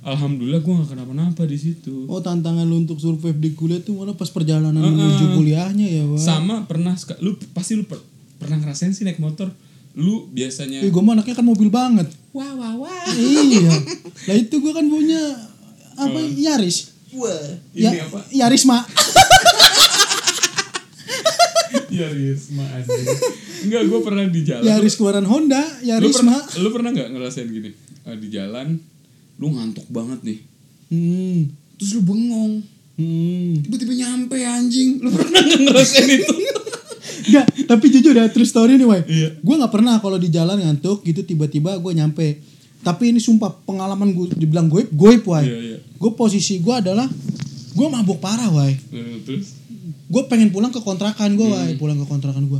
alhamdulillah 0.01 0.59
gue 0.59 0.73
gak 0.75 0.89
kenapa-napa 0.91 1.41
di 1.43 1.53
situ. 1.55 2.05
Oh 2.05 2.17
tantangan 2.19 2.63
lu 2.63 2.79
untuk 2.79 2.97
survive 2.97 3.37
di 3.37 3.53
kuliah 3.53 3.77
tuh 3.79 3.93
malah 3.95 4.13
pas 4.13 4.25
perjalanan 4.27 4.73
menuju 4.73 5.35
kuliahnya 5.35 5.87
ya, 5.87 6.03
Wak. 6.05 6.17
Sama 6.17 6.65
pernah 6.65 6.97
lu 7.19 7.37
pasti 7.51 7.75
lu 7.75 7.85
per- 7.85 8.01
pernah 8.37 8.57
ngerasain 8.57 8.89
sih 8.91 9.03
naik 9.03 9.17
motor. 9.17 9.53
Lu 9.93 10.25
biasanya 10.27 10.81
Ih, 10.81 10.89
gue 10.89 11.01
mah 11.01 11.13
anaknya 11.13 11.35
kan 11.35 11.45
mobil 11.45 11.67
banget. 11.67 12.09
wah 12.31 12.49
wah 12.51 12.73
wah. 12.79 13.05
iya. 13.13 13.69
Lah 14.27 14.35
itu 14.35 14.55
gue 14.57 14.71
kan 14.71 14.81
punya 14.83 15.21
apa 15.93 16.17
Yaris. 16.33 16.97
Wah, 17.11 17.43
Ya, 17.75 17.91
ini 17.91 17.99
apa? 17.99 18.19
Yaris 18.31 18.63
mak. 18.63 18.87
Yaris 22.03 22.41
mah 22.51 22.67
anjing. 22.71 23.07
Enggak, 23.61 23.81
gue 23.85 23.99
pernah 24.01 24.23
di 24.25 24.41
jalan. 24.41 24.63
Yaris 24.63 24.93
keluaran 24.95 25.23
Honda, 25.23 25.61
lu 25.61 25.87
Yaris 25.87 26.15
pernah, 26.15 26.39
mak. 26.39 26.57
lu 26.57 26.69
pernah 26.69 26.89
nggak 26.91 27.09
ngerasain 27.09 27.47
gini 27.47 27.69
Eh, 28.01 28.17
di 28.17 28.27
jalan 28.27 28.67
lu 29.37 29.47
ngantuk 29.47 29.85
banget 29.87 30.19
nih 30.21 30.39
Hmm. 30.87 31.47
terus 31.75 31.93
lu 31.93 32.01
bengong 32.01 32.65
Hmm. 32.93 33.61
tiba-tiba 33.61 33.93
nyampe 33.95 34.37
anjing 34.37 34.99
lu 34.99 35.09
pernah 35.09 35.39
nggak 35.39 35.61
ngerasain 35.63 36.09
itu 36.11 36.35
Enggak, 37.21 37.45
tapi 37.67 37.85
jujur 37.87 38.11
ya 38.11 38.25
true 38.27 38.43
story 38.43 38.75
nih, 38.75 38.83
Wai. 38.83 39.01
Iya. 39.03 39.29
Gue 39.37 39.53
nggak 39.55 39.69
pernah 39.69 39.97
kalau 39.97 40.17
di 40.17 40.27
jalan 40.27 40.57
ngantuk 40.57 41.01
gitu 41.01 41.21
tiba-tiba 41.21 41.77
gue 41.77 41.91
nyampe. 41.93 42.41
Tapi 42.81 43.03
ini 43.07 43.19
sumpah 43.19 43.61
pengalaman 43.61 44.09
gue 44.09 44.33
dibilang 44.33 44.65
gue 44.65 44.89
goib, 44.89 45.21
Wai. 45.23 45.45
Iya, 45.45 45.57
iya. 45.59 45.77
Gue 45.95 46.11
posisi 46.11 46.57
gue 46.57 46.73
adalah 46.73 47.05
gue 47.69 47.87
mabuk 47.87 48.17
parah, 48.17 48.49
Wai. 48.49 48.73
Eh, 48.73 49.21
terus 49.21 49.53
Gue 50.11 50.27
pengen 50.27 50.51
pulang 50.51 50.75
ke 50.75 50.83
kontrakan 50.83 51.39
gue, 51.39 51.47
Wai. 51.47 51.79
Pulang 51.79 51.95
ke 51.95 52.05
kontrakan 52.05 52.51
gue. 52.51 52.59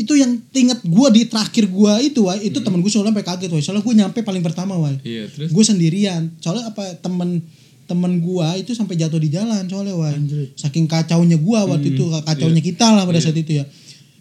Itu 0.00 0.16
yang 0.16 0.40
inget 0.56 0.80
gue 0.82 1.08
di 1.12 1.22
terakhir 1.28 1.68
gue 1.68 1.92
itu, 2.00 2.24
Wai. 2.24 2.48
Itu 2.48 2.64
temen 2.64 2.80
gue 2.80 2.88
soalnya 2.88 3.12
sampai 3.12 3.24
kaget, 3.28 3.50
Wai. 3.52 3.60
Soalnya 3.60 3.84
gue 3.84 3.94
nyampe 3.94 4.18
paling 4.24 4.40
pertama, 4.40 4.80
Wai. 4.80 4.96
iya 5.04 5.28
terus? 5.28 5.52
Gue 5.52 5.64
sendirian. 5.64 6.32
Soalnya 6.40 6.72
apa 6.72 6.96
temen 7.04 7.44
temen 7.84 8.16
gua 8.24 8.56
itu 8.56 8.72
sampai 8.72 8.96
jatuh 8.96 9.20
di 9.20 9.28
jalan 9.28 9.68
soalnya 9.68 9.92
wah 9.92 10.08
saking 10.56 10.88
kacaunya 10.88 11.36
gua 11.36 11.68
waktu 11.68 11.92
itu 11.92 12.08
kacaunya 12.24 12.64
kita 12.64 12.96
lah 12.96 13.04
pada 13.04 13.20
saat 13.20 13.36
itu 13.36 13.60
ya. 13.60 13.64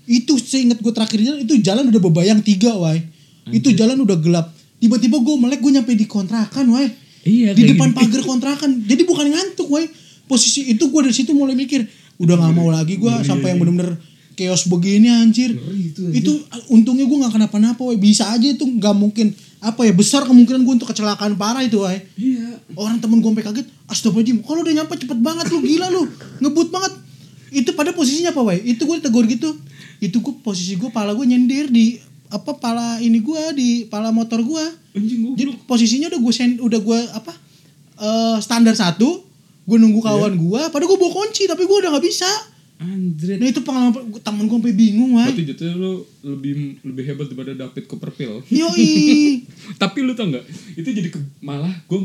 Itu 0.04 0.36
seinget 0.36 0.84
gue 0.84 0.92
terakhir 0.92 1.24
jalan 1.24 1.40
itu 1.48 1.56
jalan 1.64 1.88
udah 1.88 2.02
bebayang 2.04 2.44
tiga 2.44 2.76
wah 2.76 2.92
itu 3.48 3.72
jalan 3.72 3.96
udah 4.04 4.20
gelap. 4.20 4.52
Tiba-tiba 4.84 5.16
gue 5.16 5.36
melek 5.40 5.64
gue 5.64 5.72
nyampe 5.80 5.96
di 5.96 6.04
kontrakan 6.04 6.76
wah 6.76 6.84
Iya, 7.24 7.56
di 7.56 7.72
depan 7.72 7.96
gitu. 7.96 8.04
pagar 8.04 8.22
kontrakan. 8.28 8.84
Jadi 8.84 9.08
bukan 9.08 9.32
ngantuk 9.32 9.72
wah 9.72 9.80
posisi 10.26 10.72
itu 10.72 10.90
gue 10.90 11.02
dari 11.04 11.16
situ 11.16 11.32
mulai 11.36 11.54
mikir 11.58 11.84
udah 12.22 12.36
nggak 12.40 12.54
mau 12.54 12.70
lagi 12.70 12.96
gue 13.02 13.14
sampai 13.26 13.56
yang 13.56 13.60
bener-bener 13.60 13.98
chaos 14.34 14.66
begini 14.66 15.10
anjir. 15.10 15.54
Ngeri 15.54 15.94
itu, 15.94 16.02
itu 16.14 16.32
untungnya 16.74 17.06
gue 17.06 17.18
nggak 17.22 17.34
kenapa-napa 17.38 17.82
wah 17.86 17.98
bisa 17.98 18.34
aja 18.34 18.50
itu 18.50 18.66
nggak 18.66 18.96
mungkin 18.98 19.34
apa 19.64 19.88
ya 19.88 19.94
besar 19.96 20.28
kemungkinan 20.28 20.68
gue 20.68 20.74
untuk 20.82 20.90
kecelakaan 20.92 21.40
parah 21.40 21.64
itu 21.64 21.80
wah 21.80 21.94
iya. 22.20 22.60
Orang 22.76 23.00
temen 23.00 23.22
gue 23.22 23.30
sampai 23.30 23.46
kaget 23.46 23.68
astagfirullahaladzim 23.88 24.38
kalau 24.44 24.60
udah 24.66 24.74
nyampe 24.74 24.94
cepet 24.98 25.20
banget 25.22 25.46
lu 25.54 25.60
gila 25.62 25.88
lu 25.94 26.04
ngebut 26.42 26.68
banget. 26.74 26.94
Itu 27.54 27.78
pada 27.78 27.94
posisinya 27.94 28.34
apa 28.34 28.42
wai 28.42 28.60
itu 28.66 28.82
gue 28.84 28.98
tegur 29.00 29.26
gitu. 29.30 29.54
Itu 30.02 30.20
gue 30.20 30.34
posisi 30.42 30.76
gue 30.76 30.90
pala 30.90 31.14
gue 31.14 31.26
nyender 31.30 31.70
di 31.70 32.02
apa 32.34 32.58
pala 32.58 32.98
ini 32.98 33.22
gue 33.22 33.44
di 33.54 33.70
pala 33.86 34.10
motor 34.10 34.42
gue 34.42 34.66
jadi 35.38 35.54
posisinya 35.70 36.10
udah 36.10 36.20
gue 36.26 36.34
sen 36.34 36.58
udah 36.58 36.80
gue 36.82 37.00
apa 37.14 37.30
eh, 38.02 38.38
standar 38.42 38.74
satu 38.74 39.22
gue 39.64 39.78
nunggu 39.80 40.00
kawan 40.00 40.34
gue 40.36 40.62
padahal 40.70 40.90
gue 40.90 41.00
bawa 41.00 41.12
kunci 41.14 41.48
tapi 41.48 41.64
gue 41.64 41.78
udah 41.80 41.92
nggak 41.92 42.04
bisa. 42.04 42.28
Anjir 42.74 43.40
nah 43.40 43.48
itu 43.48 43.62
pengalaman 43.64 44.12
temen 44.20 44.44
gue 44.44 44.58
sampai 44.60 44.76
bingung 44.76 45.16
wai 45.16 45.30
berarti 45.32 45.46
jatuhnya 45.46 45.76
lu 45.78 45.92
lebih 46.20 46.52
lebih 46.84 47.04
hebat 47.06 47.26
daripada 47.32 47.52
David 47.56 47.86
Copperfield. 47.88 48.44
Yoi. 48.52 49.40
Tapi 49.82 49.98
lu 50.04 50.12
tau 50.12 50.28
nggak 50.28 50.44
itu 50.76 50.90
jadi 50.92 51.08
ke, 51.08 51.20
malah 51.40 51.72
gue 51.88 52.00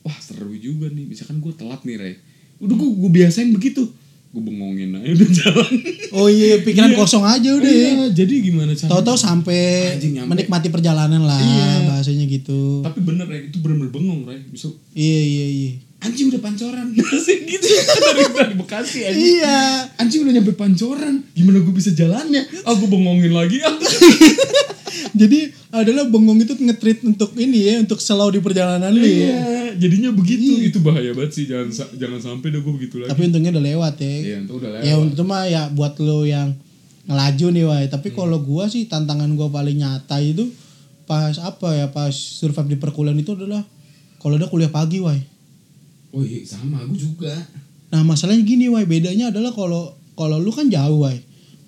wah 0.00 0.18
seru 0.18 0.56
juga 0.56 0.88
nih. 0.88 1.04
Misalkan 1.04 1.36
gue 1.38 1.52
telat 1.52 1.84
nih 1.84 1.96
Ray. 2.00 2.14
Udah 2.58 2.72
gue 2.72 2.88
gue 2.96 3.10
biasain 3.12 3.52
begitu. 3.52 3.84
Gue 4.32 4.40
bengongin 4.40 4.96
aja 4.96 5.12
udah 5.12 5.28
jalan. 5.36 5.72
Oh 6.16 6.28
iya 6.32 6.64
pikiran 6.64 6.96
kosong 6.96 7.20
aja 7.20 7.52
udah 7.52 7.68
ya. 7.68 7.88
Iya, 7.92 8.24
jadi 8.24 8.34
gimana 8.40 8.72
cara 8.72 8.88
tahu-tahu 8.88 9.18
sampai 9.20 9.60
Anjing, 10.00 10.24
menikmati 10.24 10.72
perjalanan 10.72 11.20
lah 11.20 11.36
Iya. 11.36 11.92
bahasanya 11.92 12.24
gitu. 12.24 12.80
Tapi 12.80 13.04
bener 13.04 13.28
Ray 13.28 13.52
itu 13.52 13.60
bener-bener 13.60 13.92
bengong 13.92 14.24
Ray. 14.24 14.40
Bisa 14.48 14.72
iya 14.96 15.20
iya 15.20 15.46
iya 15.52 15.72
anjing 16.02 16.28
udah 16.28 16.42
pancoran. 16.42 16.92
Masih 16.92 17.38
gitu. 17.50 17.66
Dari, 17.66 18.22
dari 18.34 18.54
Bekasi 18.58 18.98
anjing. 19.06 19.38
Iya. 19.38 19.58
Anjing 19.96 20.20
udah 20.26 20.34
nyampe 20.34 20.52
pancoran. 20.58 21.14
Gimana 21.32 21.58
gue 21.62 21.74
bisa 21.74 21.94
jalannya? 21.94 22.42
Ah 22.66 22.74
gue 22.74 22.88
bengongin 22.90 23.32
lagi 23.32 23.62
ah. 23.62 23.72
Jadi 25.20 25.48
adalah 25.72 26.08
bengong 26.08 26.44
itu 26.44 26.52
ngetrit 26.56 27.04
untuk 27.04 27.32
ini 27.36 27.68
ya 27.68 27.74
untuk 27.80 28.00
slow 28.00 28.28
di 28.28 28.40
perjalanan 28.44 28.92
lu 28.92 29.04
ya. 29.04 29.08
Iya 29.08 29.62
jadinya 29.78 30.10
begitu. 30.12 30.60
Itu 30.60 30.84
bahaya 30.84 31.16
banget 31.16 31.32
sih. 31.32 31.44
Jangan 31.48 31.96
jangan 31.96 32.20
sampai 32.20 32.52
dah 32.52 32.60
gue 32.60 32.72
begitu 32.76 32.94
lagi. 33.00 33.10
Tapi 33.12 33.20
untungnya 33.30 33.50
udah 33.56 33.64
lewat 33.64 33.94
ya. 34.02 34.12
Iya 34.12 34.36
itu 34.44 34.52
udah 34.58 34.70
lewat 34.76 34.84
ya 34.84 34.94
untuk 35.00 35.24
mah 35.24 35.44
ya 35.48 35.62
buat 35.72 35.94
lo 36.02 36.28
yang 36.28 36.52
ngelaju 37.06 37.46
nih 37.50 37.64
wah 37.66 37.82
tapi 37.90 38.14
kalau 38.14 38.38
gua 38.38 38.70
sih 38.70 38.86
tantangan 38.86 39.26
gua 39.34 39.50
paling 39.50 39.82
nyata 39.82 40.22
itu 40.22 40.46
pas 41.02 41.34
apa 41.42 41.74
ya 41.74 41.86
pas 41.90 42.14
survive 42.14 42.70
di 42.70 42.78
perkuliahan 42.78 43.18
itu 43.18 43.34
adalah 43.34 43.66
kalau 44.22 44.38
udah 44.38 44.46
kuliah 44.46 44.70
pagi 44.70 45.02
wah 45.02 45.18
oh 46.12 46.22
iya 46.22 46.44
sama 46.44 46.84
gue 46.86 47.00
juga. 47.00 47.32
Nah 47.92 48.00
masalahnya 48.04 48.44
gini 48.44 48.68
wah 48.68 48.84
bedanya 48.84 49.32
adalah 49.32 49.52
kalau 49.52 49.96
kalau 50.16 50.36
lu 50.40 50.52
kan 50.52 50.68
jauh 50.68 51.04
wah 51.04 51.12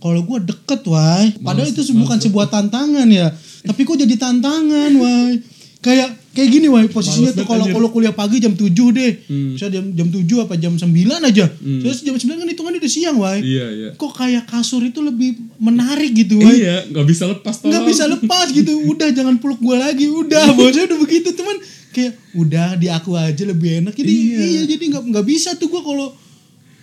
kalau 0.04 0.20
gua 0.20 0.36
deket 0.36 0.84
wah 0.84 1.24
padahal 1.40 1.68
itu 1.68 1.80
bukan 1.96 2.20
sebuah 2.20 2.52
tantangan 2.52 3.08
ya. 3.08 3.32
Tapi 3.64 3.80
kok 3.88 3.96
jadi 3.96 4.16
tantangan 4.20 4.90
wah 5.00 5.32
kayak 5.80 6.08
kayak 6.36 6.48
gini 6.48 6.66
wah 6.68 6.80
posisinya 6.88 7.32
Males 7.32 7.38
tuh 7.40 7.46
kalau 7.48 7.64
kalau 7.68 7.88
kuliah 7.88 8.12
pagi 8.12 8.40
jam 8.40 8.52
7 8.52 8.68
deh. 8.68 9.12
Hmm. 9.28 9.56
bisa 9.56 9.68
jam 9.72 9.84
jam 9.96 10.08
7 10.12 10.44
apa 10.44 10.54
jam 10.60 10.76
9 10.76 10.92
aja. 11.24 11.46
Terus 11.56 12.04
jam 12.04 12.16
9 12.16 12.40
kan 12.40 12.48
hitungannya 12.52 12.80
udah 12.84 12.92
siang 12.92 13.16
wah 13.16 13.36
iya 13.36 13.66
iya. 13.72 13.88
Kok 13.96 14.12
kayak 14.12 14.44
kasur 14.48 14.84
itu 14.84 15.00
lebih 15.00 15.40
menarik 15.56 16.12
gitu 16.12 16.40
wah 16.40 16.52
iya 16.52 16.84
nggak 16.88 17.06
bisa 17.08 17.24
lepas 17.28 17.60
tolong. 17.60 17.72
nggak 17.72 17.84
bisa 17.88 18.04
lepas 18.04 18.46
gitu. 18.52 18.72
Udah 18.92 19.08
jangan 19.08 19.40
peluk 19.40 19.60
gue 19.60 19.76
lagi. 19.76 20.08
Udah 20.08 20.52
bosnya 20.56 20.84
udah 20.84 20.98
begitu 21.00 21.32
teman 21.32 21.56
kayak 21.94 22.18
udah 22.34 22.74
di 22.74 22.90
aku 22.90 23.14
aja 23.14 23.42
lebih 23.46 23.86
enak. 23.86 23.94
Jadi 23.94 24.10
Iya. 24.10 24.38
iya, 24.42 24.62
jadi 24.66 24.84
nggak 24.90 25.04
nggak 25.14 25.26
bisa 25.26 25.54
tuh 25.54 25.70
gue 25.70 25.78
kalau 25.78 26.10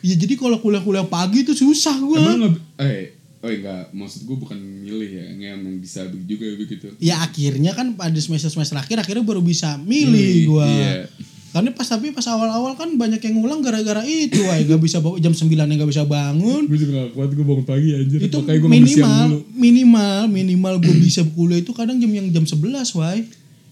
ya 0.01 0.15
jadi 0.15 0.33
kalau 0.33 0.57
kuliah-kuliah 0.57 1.05
pagi 1.05 1.43
tuh 1.43 1.53
susah 1.53 1.93
gue 1.99 2.17
emang 2.17 2.37
nggak 2.41 2.55
eh 2.81 3.03
oh 3.41 3.49
enggak 3.49 3.89
maksud 3.91 4.25
gue 4.25 4.37
bukan 4.37 4.57
milih 4.57 5.09
ya 5.09 5.25
yang 5.33 5.61
emang 5.61 5.77
bisa 5.77 6.05
juga 6.07 6.45
begitu. 6.55 6.93
Ya 7.01 7.21
akhirnya 7.21 7.73
kan 7.73 7.93
pada 7.93 8.17
semester 8.17 8.49
semester 8.49 8.77
akhir 8.77 9.01
akhirnya 9.01 9.25
baru 9.25 9.41
bisa 9.41 9.77
milih 9.77 10.49
gua. 10.49 10.65
iya. 10.65 11.09
Karena 11.51 11.67
pas 11.75 11.83
tapi 11.83 12.15
pas 12.15 12.23
awal-awal 12.31 12.79
kan 12.79 12.95
banyak 12.95 13.19
yang 13.27 13.35
ngulang 13.35 13.59
gara-gara 13.59 14.07
itu, 14.07 14.39
wah 14.47 14.55
gak 14.55 14.79
bisa 14.79 15.03
bawa 15.03 15.19
jam 15.19 15.35
9 15.35 15.51
yang 15.51 15.83
gak 15.83 15.91
bisa 15.91 16.07
bangun. 16.07 16.63
gue 16.63 16.79
juga 16.79 17.03
gak 17.03 17.11
kuat 17.11 17.29
gue 17.35 17.43
bangun 17.43 17.65
pagi 17.67 17.89
anjir. 17.91 18.19
Itu 18.23 18.39
makanya 18.39 18.59
gue 18.63 18.69
minimal 18.71 19.27
minimal 19.51 20.21
minimal 20.31 20.73
gue 20.79 20.95
bisa 21.03 21.27
kuliah 21.35 21.59
itu 21.59 21.75
kadang 21.75 21.99
jam 21.99 22.07
yang 22.07 22.31
jam 22.31 22.47
11 22.47 22.95
why 22.95 23.27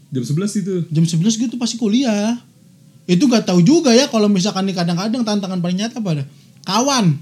jam 0.10 0.24
11 0.24 0.62
itu. 0.62 0.76
Jam 0.90 1.04
11 1.06 1.38
gitu 1.38 1.56
pasti 1.58 1.76
kuliah. 1.78 2.38
Itu 3.10 3.26
gak 3.26 3.50
tahu 3.50 3.66
juga 3.66 3.90
ya 3.94 4.06
kalau 4.06 4.30
misalkan 4.30 4.70
nih 4.70 4.78
kadang-kadang 4.78 5.26
tantangan 5.26 5.58
paling 5.58 5.78
nyata 5.82 5.98
pada 5.98 6.26
kawan. 6.62 7.18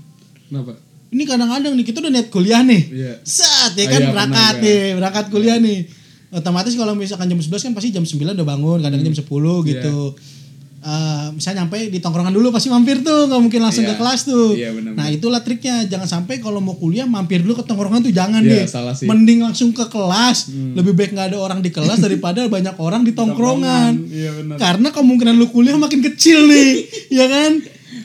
Kenapa? 0.52 0.76
Ini 1.08 1.24
kadang-kadang 1.24 1.72
nih 1.80 1.86
kita 1.88 2.04
udah 2.04 2.12
niat 2.12 2.28
kuliah 2.28 2.62
nih. 2.64 2.82
Iya. 2.92 3.14
set 3.24 3.72
ya 3.80 3.88
Ah, 3.88 3.92
kan? 3.96 4.02
iya, 4.04 4.10
berangkat 4.12 4.54
pernah, 4.60 4.68
nih 4.68 4.92
berangkat 5.00 5.26
kuliah 5.32 5.58
nih. 5.64 5.80
Otomatis 6.28 6.76
kalau 6.76 6.92
misalkan 6.92 7.32
jam 7.32 7.40
11 7.40 7.72
kan 7.72 7.72
pasti 7.72 7.90
jam 7.96 8.04
9 8.04 8.36
udah 8.36 8.44
bangun 8.44 8.80
kadang 8.84 9.00
jam 9.00 9.16
10 9.16 9.24
gitu 9.64 9.96
Eh, 10.78 11.28
misalnya 11.34 11.66
nyampe 11.66 11.90
di 11.90 11.98
tongkrongan 11.98 12.30
dulu 12.30 12.48
pasti 12.50 12.70
mampir 12.70 13.02
tuh 13.02 13.26
nggak 13.26 13.42
mungkin 13.42 13.60
langsung 13.60 13.82
Iya. 13.82 13.92
ke 13.92 14.00
kelas 14.00 14.20
tuh. 14.24 14.54
Iya, 14.54 14.70
benar, 14.72 14.94
nah 14.94 15.08
itulah 15.08 15.42
triknya. 15.42 15.84
Jangan 15.84 16.06
sampai 16.08 16.38
kalau 16.38 16.60
mau 16.60 16.74
kuliah 16.74 17.04
mampir 17.04 17.42
dulu 17.42 17.58
ke 17.58 17.66
tongkrongan 17.66 18.00
tuh 18.00 18.12
jangan 18.12 18.40
Iya, 18.40 18.62
deh. 18.62 18.66
salah 18.68 18.94
sih. 18.94 19.04
mending 19.04 19.42
langsung 19.42 19.72
ke 19.72 19.84
kelas. 19.84 20.48
Lebih 20.48 20.94
baik 20.94 21.12
nggak 21.12 21.34
ada 21.34 21.38
orang 21.40 21.60
di 21.60 21.70
kelas 21.70 21.98
daripada 22.06 22.46
banyak 22.46 22.78
orang 22.78 23.02
di 23.02 23.12
tongkrongan. 23.12 24.06
Iya 24.06 24.32
benar. 24.36 24.56
Karena 24.56 24.88
kemungkinan 24.92 25.34
lu 25.34 25.48
kuliah 25.48 25.76
makin 25.76 26.00
kecil 26.00 26.46
nih 26.46 26.86
ya 27.18 27.26
kan? 27.26 27.58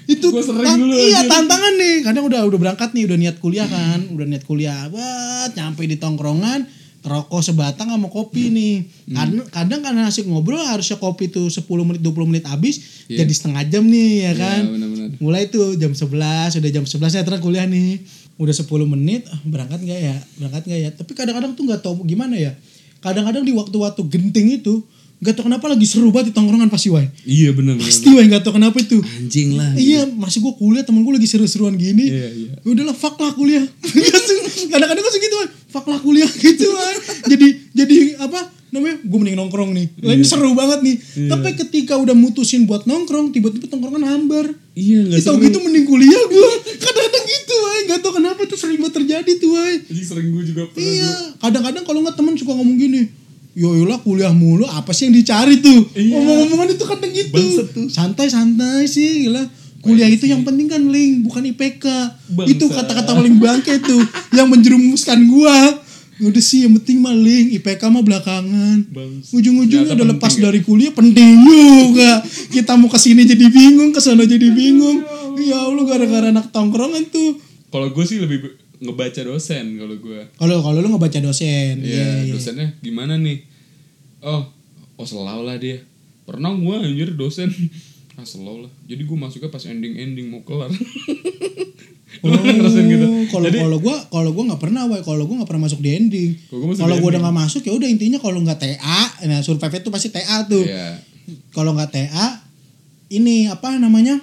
Itu 0.02 0.30
Gua 0.30 0.40
sering 0.40 0.66
tan- 0.66 0.80
dulu, 0.80 0.96
iya 0.96 1.20
tantangan 1.22 1.74
nih. 1.76 1.96
Kadang 2.02 2.24
udah 2.24 2.40
udah 2.42 2.58
berangkat 2.58 2.90
nih 2.90 3.04
udah 3.04 3.18
niat 3.18 3.36
kuliah 3.38 3.66
kan 3.66 4.00
udah 4.08 4.26
niat 4.26 4.42
kuliah. 4.42 4.88
Buat 4.88 5.52
nyampe 5.52 5.84
di 5.84 5.94
tongkrongan 5.94 6.66
rokok 7.02 7.42
sebatang 7.42 7.90
sama 7.90 8.06
kopi 8.06 8.48
nih. 8.48 8.74
Hmm. 9.10 9.14
kadang 9.14 9.46
kadang 9.50 9.80
karena 9.82 10.02
asik 10.06 10.24
ngobrol 10.24 10.62
harusnya 10.62 10.96
kopi 10.96 11.26
tuh 11.26 11.50
10 11.50 11.66
menit 11.82 12.00
20 12.00 12.30
menit 12.30 12.44
habis 12.46 13.04
Iya. 13.10 13.26
jadi 13.26 13.32
setengah 13.34 13.62
jam 13.66 13.84
nih 13.86 14.30
ya 14.30 14.32
kan? 14.38 14.62
benar-benar. 14.70 15.08
Mulai 15.18 15.50
tuh 15.50 15.74
jam 15.74 15.92
11 15.92 16.54
udah 16.56 16.70
jam 16.70 16.84
11 16.86 17.18
ya 17.18 17.22
terus 17.26 17.42
kuliah 17.42 17.66
nih. 17.66 18.00
Udah 18.38 18.54
10 18.54 18.64
menit 18.88 19.26
ah, 19.28 19.40
berangkat 19.44 19.82
nggak 19.82 20.00
ya? 20.00 20.16
Berangkat 20.38 20.62
nggak 20.64 20.80
ya? 20.80 20.90
Tapi 20.94 21.12
kadang-kadang 21.12 21.52
tuh 21.52 21.62
nggak 21.66 21.80
tahu 21.82 22.06
gimana 22.06 22.38
ya? 22.38 22.54
Kadang-kadang 23.02 23.42
di 23.42 23.50
waktu-waktu 23.50 24.02
genting 24.06 24.62
itu 24.62 24.86
nggak 25.22 25.38
tahu 25.38 25.46
kenapa 25.46 25.70
lagi 25.70 25.86
seru 25.86 26.10
banget 26.10 26.30
di 26.30 26.34
tongkrongan 26.34 26.66
pasti 26.66 26.90
wae 26.90 27.06
iya 27.22 27.54
benar 27.54 27.78
benar 27.78 27.86
pasti 27.86 28.10
wae 28.10 28.26
nggak 28.26 28.42
tahu 28.42 28.58
kenapa 28.58 28.76
itu. 28.82 28.98
Anjing 28.98 29.54
lah 29.54 29.70
iya 29.78 30.02
masih 30.02 30.42
gue 30.42 30.52
kuliah 30.58 30.82
temen 30.82 31.06
gue 31.06 31.14
lagi 31.14 31.30
seru-seruan 31.30 31.78
gini. 31.78 32.10
Iya, 32.10 32.28
iya. 32.34 32.52
Ya 32.58 32.68
udahlah 32.74 32.96
fuck 32.98 33.14
lah 33.22 33.30
kuliah. 33.30 33.62
Kadang-kadang 34.74 35.02
gue 35.06 35.14
segitu 35.14 35.36
wae 35.38 35.48
fuck 35.70 35.86
lah 35.86 36.02
kuliah 36.02 36.26
gitu 36.42 36.66
wae 36.74 36.96
jadi 37.30 37.46
jadi 37.70 37.96
apa 38.18 38.50
namanya? 38.74 38.98
Gue 39.06 39.18
mending 39.22 39.38
nongkrong 39.38 39.70
nih. 39.70 39.86
Iya. 39.94 40.06
lagi 40.10 40.24
seru 40.26 40.50
banget 40.58 40.80
nih. 40.82 40.96
Tapi 41.30 41.48
ketika 41.54 41.94
udah 42.02 42.18
mutusin 42.18 42.66
buat 42.66 42.82
nongkrong 42.90 43.30
tiba-tiba 43.30 43.70
tongkrongan 43.70 44.02
hambar. 44.02 44.50
Iya 44.74 45.06
nggak 45.06 45.20
Ih, 45.20 45.26
tau 45.28 45.36
gitu 45.38 45.58
mending 45.62 45.86
kuliah 45.86 46.22
gue 46.32 46.50
kadang-kadang 46.82 47.24
gitu 47.28 47.54
wae 47.62 47.78
nggak 47.86 48.00
tau 48.02 48.12
kenapa 48.16 48.40
tuh 48.48 48.58
sering 48.58 48.80
banget 48.80 49.04
terjadi 49.04 49.32
tuh 49.36 49.52
wae 49.52 49.84
Anjing 49.84 50.06
sering 50.08 50.28
gue 50.32 50.42
juga 50.48 50.62
pernah 50.72 50.88
iya. 50.88 51.12
kadang-kadang 51.44 51.84
kalau 51.84 52.00
nggak 52.00 52.16
teman 52.16 52.32
suka 52.40 52.56
ngomong 52.56 52.80
gini 52.80 53.21
Yoyolah 53.52 54.00
kuliah 54.00 54.32
mulu 54.32 54.64
apa 54.64 54.96
sih 54.96 55.12
yang 55.12 55.16
dicari 55.16 55.60
tuh? 55.60 55.84
Iya. 55.92 56.16
ngomong-ngomongan 56.16 56.68
itu 56.72 56.84
kadang 56.88 57.12
gitu. 57.12 57.42
Santai-santai 57.92 58.88
sih 58.88 59.28
gila. 59.28 59.44
Kuliah 59.82 60.08
itu 60.08 60.30
yang 60.30 60.46
penting 60.46 60.70
kan 60.70 60.78
link 60.88 61.26
bukan 61.26 61.42
IPK 61.52 61.84
Bangsat. 62.38 62.54
itu 62.54 62.64
kata-kata 62.70 63.18
paling 63.18 63.36
bangke 63.42 63.82
tuh 63.82 63.98
yang 64.38 64.48
menjerumuskan 64.48 65.26
gua. 65.28 65.82
Udah 66.22 66.38
sih 66.38 66.64
yang 66.64 66.78
penting 66.78 67.02
mah 67.02 67.12
link 67.12 67.58
IPK 67.60 67.82
mah 67.90 68.00
belakangan. 68.00 68.88
Ujung-ujungnya 69.34 69.98
udah 69.98 70.08
lepas 70.16 70.38
ya. 70.38 70.48
dari 70.48 70.62
kuliah 70.62 70.94
penting 70.94 71.44
juga. 71.44 72.22
Kita 72.54 72.78
mau 72.78 72.88
ke 72.88 72.96
sini 72.96 73.26
jadi 73.26 73.50
bingung 73.50 73.90
ke 73.90 74.00
sana 74.00 74.22
jadi 74.24 74.48
bingung. 74.48 75.02
Ya 75.42 75.60
Allah 75.60 75.82
gara-gara 75.84 76.30
anak 76.30 76.54
tongkrongan 76.54 77.10
tuh. 77.10 77.36
Kalau 77.74 77.90
gue 77.90 78.04
sih 78.06 78.22
lebih 78.22 78.61
ngebaca 78.82 79.22
dosen 79.22 79.78
kalau 79.78 79.94
gue 79.94 80.20
kalau 80.34 80.58
kalau 80.58 80.78
lu 80.82 80.88
ngebaca 80.90 81.22
dosen 81.22 81.78
Iya, 81.78 81.86
iya, 81.86 82.06
iya. 82.26 82.32
dosennya 82.34 82.68
gimana 82.82 83.14
nih? 83.14 83.46
Oh, 84.22 84.42
oh 84.98 85.06
selalu 85.06 85.42
lah 85.46 85.56
dia. 85.58 85.82
Pernah 86.26 86.54
gue 86.54 86.76
anjir 86.78 87.14
dosen. 87.14 87.50
Ah 88.12 88.28
selalu 88.28 88.68
lah. 88.68 88.72
Jadi 88.84 89.08
gue 89.08 89.16
masuknya 89.16 89.48
pas 89.48 89.64
ending-ending 89.64 90.28
mau 90.28 90.44
kelar. 90.44 90.68
Ngerasain 92.20 92.86
gitu? 92.86 93.06
Oh, 93.08 93.24
Kalau 93.32 93.48
kalau 93.48 93.78
gua 93.80 93.96
kalau 94.12 94.30
gua 94.36 94.44
nggak 94.52 94.62
pernah, 94.62 94.84
woy. 94.84 95.00
Kalau 95.00 95.24
gua 95.24 95.42
nggak 95.42 95.48
pernah 95.48 95.64
masuk 95.64 95.80
di 95.80 95.90
ending. 95.96 96.30
Kalau 96.52 96.60
gua 96.68 96.76
gua 96.76 96.84
udah 96.84 97.00
ending. 97.00 97.22
nggak 97.24 97.36
masuk 97.40 97.62
ya 97.64 97.72
udah 97.72 97.88
intinya 97.88 98.18
kalau 98.20 98.38
nggak 98.44 98.58
TA, 98.60 99.02
nah 99.26 99.40
survive 99.40 99.80
itu 99.80 99.88
pasti 99.88 100.08
TA 100.12 100.44
tuh. 100.44 100.60
Iya. 100.60 101.00
Kalau 101.56 101.72
nggak 101.72 101.88
TA, 101.88 102.26
ini 103.08 103.48
apa 103.48 103.80
namanya? 103.80 104.20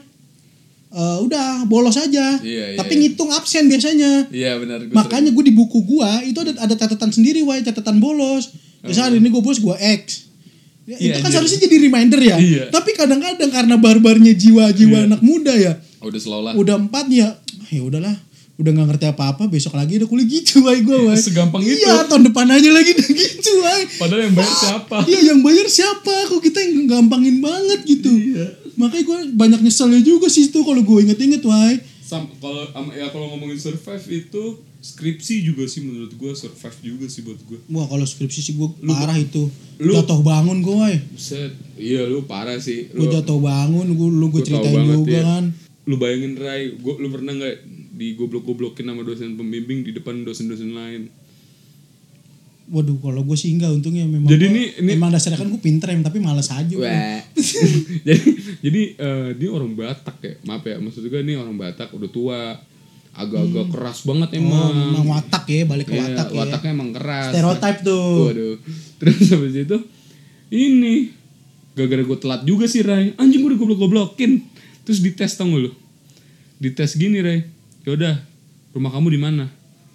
Eh, 0.90 1.18
udah 1.22 1.64
bolos 1.64 1.94
aja. 1.96 2.42
Iya, 2.42 2.74
iya, 2.74 2.78
Tapi 2.78 2.94
iya. 2.94 3.02
ngitung 3.06 3.30
absen 3.30 3.66
biasanya. 3.66 4.26
Iya 4.28 4.58
benar 4.58 4.82
gue 4.82 4.90
Makanya 4.90 5.30
gue 5.30 5.44
di 5.44 5.54
buku 5.54 5.86
gua 5.86 6.18
itu 6.20 6.34
ada 6.36 6.58
ada 6.58 6.74
catatan 6.74 7.10
sendiri, 7.10 7.46
wah 7.46 7.54
catatan 7.56 7.98
bolos. 7.98 8.50
Misalnya 8.82 9.14
hari 9.14 9.18
ini 9.18 9.30
gue 9.30 9.38
bolos 9.38 9.60
gua 9.60 9.78
X. 9.78 10.26
Ya, 10.84 10.98
Iya, 10.98 11.14
itu 11.14 11.18
kan 11.22 11.30
seharusnya 11.30 11.60
jadi 11.62 11.76
reminder 11.80 12.18
ya. 12.18 12.36
Iya. 12.36 12.64
Tapi 12.70 12.98
kadang-kadang 12.98 13.54
karena 13.54 13.78
barbarnya 13.78 14.34
jiwa-jiwa 14.34 15.06
anak 15.06 15.22
muda 15.22 15.54
ya, 15.54 15.78
Oh, 16.02 16.10
udah 16.10 16.18
selalu 16.18 16.44
lah. 16.44 16.54
udah 16.58 16.76
empat 16.80 17.06
ya 17.08 17.28
ya 17.70 17.82
udahlah 17.84 18.16
udah 18.56 18.72
nggak 18.74 18.88
ngerti 18.90 19.06
apa-apa 19.08 19.46
besok 19.46 19.72
lagi 19.74 19.96
udah 19.96 20.10
kuliah 20.10 20.28
gitu 20.28 20.66
wae 20.66 20.82
gue 20.82 20.98
wae 21.06 21.16
Segampang 21.16 21.62
itu. 21.62 21.76
iya 21.78 22.04
tahun 22.04 22.28
depan 22.28 22.44
aja 22.50 22.70
lagi 22.70 22.92
udah 22.92 23.08
gitu 23.14 23.52
wae 23.62 23.84
Padahal 23.96 24.22
yang 24.26 24.34
bayar 24.34 24.52
siapa? 24.54 24.98
iya 25.06 25.20
yang 25.28 25.40
bayar 25.40 25.68
siapa 25.70 26.12
kok 26.26 26.40
kita 26.40 26.60
yang 26.60 26.84
gampangin 26.86 27.40
banget 27.40 27.80
gitu 27.86 28.10
Iya. 28.10 28.48
Makanya 28.80 29.04
gue 29.04 29.20
banyak 29.36 29.60
nyeselnya 29.60 30.00
juga 30.00 30.32
sih 30.32 30.48
itu 30.48 30.60
kalau 30.64 30.80
gue 30.80 30.98
inget-inget 31.04 31.44
Sam, 32.00 32.26
kalau 32.42 32.66
ya 32.90 33.06
kalau 33.14 33.30
ngomongin 33.30 33.60
survive 33.60 34.02
itu 34.10 34.44
skripsi 34.80 35.44
juga 35.44 35.68
sih 35.68 35.84
menurut 35.84 36.16
gue 36.16 36.32
survive 36.34 36.80
juga 36.82 37.06
sih 37.06 37.22
buat 37.22 37.38
gue. 37.44 37.60
wah 37.70 37.86
kalau 37.86 38.08
skripsi 38.08 38.40
sih 38.40 38.54
gue 38.56 38.66
Lu- 38.80 38.90
parah 38.90 39.20
itu 39.20 39.52
lu- 39.78 39.94
jatuh 39.94 40.24
bangun 40.24 40.64
gue 40.64 40.74
wae 40.74 40.98
Buset, 41.12 41.52
iya 41.76 42.08
lu 42.08 42.24
parah 42.26 42.58
sih. 42.58 42.88
gue 42.90 43.06
Lu, 43.06 43.12
jatuh 43.12 43.38
bangun 43.38 43.86
gue 43.94 44.10
lu 44.10 44.26
gue 44.32 44.40
Gua 44.40 44.48
ceritain 44.48 44.82
juga 44.88 45.12
iya. 45.12 45.22
kan 45.22 45.44
lu 45.90 45.96
bayangin 45.98 46.34
Rai, 46.38 46.78
gua, 46.78 47.02
lu 47.02 47.10
pernah 47.10 47.34
nggak 47.34 47.56
digoblok-goblokin 48.00 48.86
sama 48.88 49.02
dosen 49.04 49.36
pembimbing 49.36 49.84
di 49.84 49.92
depan 49.92 50.24
dosen-dosen 50.24 50.72
lain? 50.72 51.10
Waduh 52.70 52.98
kalau 52.98 53.22
gue 53.22 53.34
sih 53.34 53.50
enggak 53.50 53.72
untungnya 53.72 54.06
memang 54.06 54.28
Jadi 54.28 54.42
gua- 54.44 54.54
ini- 54.54 54.72
ini- 54.80 54.94
emang 54.94 55.10
dasarnya 55.10 55.36
kan 55.36 55.48
gue 55.48 55.58
pinter 55.60 55.90
em 55.90 56.00
tapi 56.00 56.18
malas 56.18 56.50
aja 56.50 56.70
jadi 58.04 58.22
jadi 58.60 58.82
eh, 58.96 59.30
dia 59.36 59.50
orang 59.50 59.74
Batak 59.74 60.18
ya, 60.20 60.34
maaf 60.44 60.64
ya, 60.64 60.78
maksud 60.78 61.02
gue 61.02 61.20
nih 61.20 61.36
orang 61.36 61.56
Batak 61.56 61.90
udah 61.90 62.10
tua, 62.10 62.42
agak-agak 63.12 63.68
keras 63.70 64.00
banget 64.04 64.30
Hmm. 64.32 64.40
oh, 64.40 64.44
emang. 64.44 64.72
memang 64.94 65.06
watak 65.12 65.44
ya 65.46 65.62
balik 65.64 65.86
ke 65.86 65.94
Iya, 65.94 66.04
watak 66.06 66.28
ya 66.28 66.38
wataknya 66.38 66.72
emang 66.72 66.90
keras. 66.92 67.26
stereotip 67.30 67.78
tuh 67.82 68.16
Waduh. 68.26 68.56
Terus 68.98 69.18
habis 69.30 69.56
itu 69.58 69.78
ini 70.50 70.96
gara-gara 71.72 72.04
gue 72.04 72.18
telat 72.18 72.42
juga 72.44 72.66
sih 72.66 72.82
Rai. 72.82 73.16
Anjing 73.16 73.40
gue 73.40 73.52
digoblok-goblokin. 73.52 74.44
Terus 74.82 75.00
dites 75.00 75.32
tau 75.34 75.48
gak 75.48 75.62
lu? 75.62 75.72
Dites 76.58 76.92
gini 76.94 77.18
Rai. 77.18 77.40
Yaudah, 77.82 78.20
rumah 78.70 78.90
kamu 78.90 79.08
di 79.10 79.20
mana? 79.20 79.48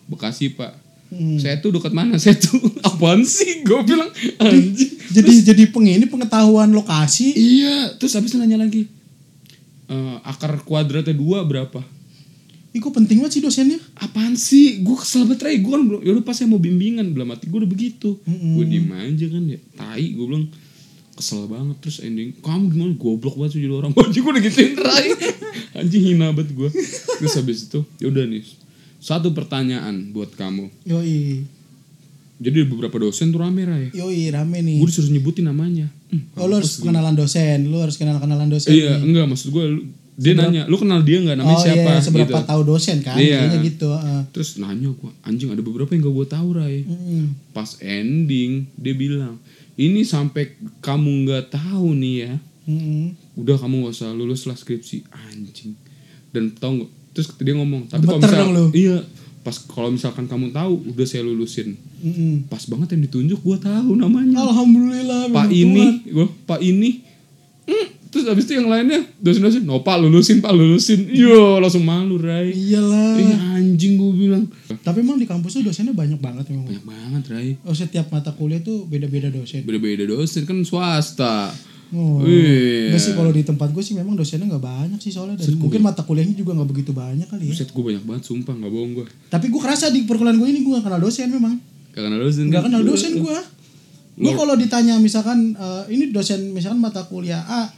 Bekasi 0.07 0.49
pak. 0.51 0.73
Hmm. 1.07 1.37
Saya 1.37 1.59
tuh 1.59 1.71
dekat 1.71 1.91
mana? 1.91 2.17
Saya 2.23 2.35
tuh 2.35 2.57
apaan 2.81 3.23
sih? 3.23 3.61
Gue 3.61 3.81
bilang 3.83 4.09
anjing. 4.37 4.93
jadi 5.11 5.33
jadi 5.47 5.63
pengini 5.69 6.05
pengetahuan 6.05 6.71
lokasi 6.71 7.31
Iya. 7.31 7.95
Terus 7.97 8.15
habis 8.15 8.35
nanya 8.35 8.57
lagi. 8.57 8.89
"Eh, 9.85 10.17
akar 10.23 10.57
kuadratnya 10.61 11.13
dua 11.13 11.43
berapa? 11.43 11.85
Ih 12.71 12.81
kok 12.81 12.91
penting 12.91 13.19
banget 13.19 13.39
sih 13.39 13.43
dosennya 13.43 13.79
Apaan 13.95 14.35
sih? 14.35 14.81
Gue 14.81 14.97
kesel 14.97 15.23
banget 15.25 15.45
Rai. 15.45 15.57
Gue 15.59 15.71
kan 15.71 15.83
belum- 15.85 16.03
yaudah 16.03 16.23
pas 16.23 16.35
saya 16.35 16.47
mau 16.47 16.59
bimbingan. 16.59 17.07
Belum 17.09 17.29
mati 17.29 17.47
gue 17.47 17.57
udah 17.57 17.69
begitu. 17.69 18.19
Gue 18.27 18.65
diem 18.65 18.91
aja 18.91 19.27
kan 19.29 19.43
ya. 19.45 19.59
Tai 19.73 20.03
gue 20.03 20.25
bilang 20.25 20.47
kesel 21.15 21.47
banget 21.47 21.79
terus 21.79 22.03
ending 22.03 22.35
kamu 22.35 22.65
gimana 22.69 22.93
goblok 22.99 23.39
banget 23.39 23.55
sih 23.55 23.63
jadi 23.63 23.71
orang 23.73 23.95
anjing 24.03 24.19
gue 24.19 24.33
udah 24.35 24.43
gituin 24.43 24.75
Rai 24.75 25.07
anjing 25.79 26.03
hina 26.05 26.35
banget 26.35 26.51
gue 26.51 26.67
terus 27.15 27.39
habis 27.39 27.71
itu 27.71 27.87
yaudah 28.03 28.27
nih 28.27 28.43
satu 29.05 29.29
pertanyaan 29.31 30.09
buat 30.11 30.33
kamu. 30.33 30.73
Yoi. 30.83 31.45
Jadi 32.35 32.67
beberapa 32.67 32.97
dosen 32.99 33.31
tuh 33.31 33.39
rame 33.39 33.63
Rai 33.63 33.93
Yoi 33.93 34.27
rame 34.29 34.59
nih. 34.59 34.81
Gue 34.81 34.89
disuruh 34.89 35.07
nyebutin 35.09 35.45
namanya. 35.45 35.87
Hmm, 36.09 36.25
Oh 36.35 36.49
lu 36.49 36.57
harus 36.57 36.81
kenalan 36.81 37.13
dosen. 37.13 37.69
Lu 37.69 37.79
harus 37.79 37.95
kenal-kenalan 37.95 38.49
dosen 38.49 38.73
iya 38.73 38.97
nih. 38.97 39.05
enggak 39.05 39.27
maksud 39.29 39.49
gue 39.51 39.65
dia 40.15 40.31
nanya 40.33 40.63
lu 40.65 40.75
kenal 40.75 41.03
dia 41.03 41.19
nggak 41.19 41.37
namanya 41.37 41.53
Oh 41.53 41.61
siapa? 41.61 41.91
iya 41.91 41.99
seberapa 41.99 42.39
gitu. 42.39 42.47
tahu 42.47 42.61
dosen 42.65 42.97
kan? 43.01 43.19
Iya. 43.19 43.39
Kayaknya 43.41 43.59
gitu 43.63 43.89
heeh. 43.91 44.21
terus 44.31 44.51
nanya 44.57 44.89
gue 44.91 45.11
anjing 45.21 45.51
ada 45.51 45.59
beberapa 45.59 45.91
yang 45.91 46.03
gak 46.03 46.15
gue 46.15 46.29
tahu 46.31 46.49
Rai 46.55 46.79
Mm-mm. 46.83 47.25
pas 47.51 47.71
ending 47.79 48.51
dia 48.75 48.95
bilang 48.95 49.39
ini 49.75 50.01
sampai 50.03 50.55
kamu 50.81 51.11
nggak 51.25 51.45
tahu 51.51 51.93
nih 51.93 52.15
ya. 52.21 52.35
Mm-mm. 52.65 53.13
udah 53.37 53.57
kamu 53.59 53.85
gak 53.85 53.95
usah 53.95 54.11
lulus 54.11 54.47
lah 54.47 54.55
skripsi. 54.55 55.03
Anjing. 55.31 55.75
Dan 56.31 56.51
tau 56.53 56.73
nggak 56.73 56.91
terus 57.15 57.31
dia 57.39 57.55
ngomong 57.55 57.87
tapi 57.87 58.05
kalau 58.05 58.19
misal 58.21 58.75
iya 58.75 58.99
pas 59.45 59.57
kalau 59.61 59.93
misalkan 59.93 60.25
kamu 60.25 60.57
tahu 60.57 60.89
udah 60.89 61.05
saya 61.05 61.21
lulusin. 61.21 61.77
Mm-mm. 62.01 62.49
pas 62.49 62.65
banget 62.65 62.97
yang 62.97 63.03
ditunjuk 63.05 63.41
gue 63.45 63.59
tahu 63.61 63.93
namanya. 63.93 64.41
Alhamdulillah 64.41 65.29
pak 65.31 65.53
ini 65.53 66.01
gue 66.09 66.27
pak 66.49 66.65
ini. 66.65 67.05
Hmm, 67.65 67.87
terus 68.09 68.25
abis 68.29 68.45
itu 68.49 68.61
yang 68.61 68.73
lainnya 68.73 69.05
dosen-dosen 69.21 69.69
no 69.69 69.85
pak 69.85 70.01
lulusin 70.01 70.41
pak 70.41 70.49
lulusin. 70.49 71.13
Yo 71.13 71.61
langsung 71.61 71.85
malu 71.85 72.17
Rai 72.17 72.57
Iyalah. 72.57 73.21
Ih 73.21 73.37
anjing 73.61 74.01
gue 74.01 74.13
bilang. 74.17 74.49
Tapi 74.81 75.05
memang 75.05 75.21
di 75.21 75.29
kampus 75.29 75.61
tuh 75.61 75.69
dosennya 75.69 75.93
banyak 75.93 76.25
banget 76.25 76.49
memang. 76.49 76.65
banyak 76.65 76.85
banget 76.89 77.23
Rai 77.29 77.49
Oh 77.69 77.77
setiap 77.77 78.09
mata 78.09 78.33
kuliah 78.33 78.65
tuh 78.65 78.89
beda-beda 78.89 79.29
dosen. 79.29 79.61
beda-beda 79.69 80.09
dosen 80.09 80.49
kan 80.49 80.57
swasta 80.65 81.53
Oh. 81.93 82.25
Iya. 82.25 82.95
Nggak 82.95 83.03
sih 83.03 83.13
kalau 83.13 83.31
di 83.35 83.43
tempat 83.45 83.69
gue 83.75 83.83
sih 83.85 83.95
memang 83.99 84.17
dosennya 84.17 84.49
nggak 84.49 84.65
banyak 84.65 85.01
sih 85.03 85.13
soalnya 85.13 85.37
dan 85.37 85.59
mungkin 85.61 85.85
mata 85.85 86.01
kuliahnya 86.07 86.33
juga 86.33 86.57
nggak 86.57 86.69
begitu 86.71 86.91
banyak 86.97 87.29
kali 87.29 87.51
ya. 87.51 87.53
Buset 87.53 87.71
gue 87.75 87.85
banyak 87.85 88.05
banget 88.09 88.23
sumpah 88.25 88.55
nggak 88.57 88.73
bohong 88.73 88.93
gue 88.97 89.07
Tapi 89.29 89.47
gue 89.53 89.61
kerasa 89.61 89.93
di 89.93 90.09
perkuliahan 90.09 90.39
gue 90.41 90.49
ini 90.49 90.61
gue 90.65 90.73
gak 90.81 90.85
kenal 90.89 91.01
dosen 91.03 91.29
memang. 91.29 91.55
Gak 91.93 92.03
kenal 92.07 92.21
dosen 92.23 92.45
Gak 92.49 92.63
kenal 92.65 92.83
dosen 92.83 93.13
gue. 93.21 93.39
Gue 94.15 94.33
kalau 94.39 94.55
ditanya 94.55 94.95
misalkan 95.03 95.59
eh, 95.59 95.85
ini 95.91 96.15
dosen 96.15 96.55
misalkan 96.55 96.79
mata 96.79 97.03
kuliah 97.11 97.43
A, 97.45 97.69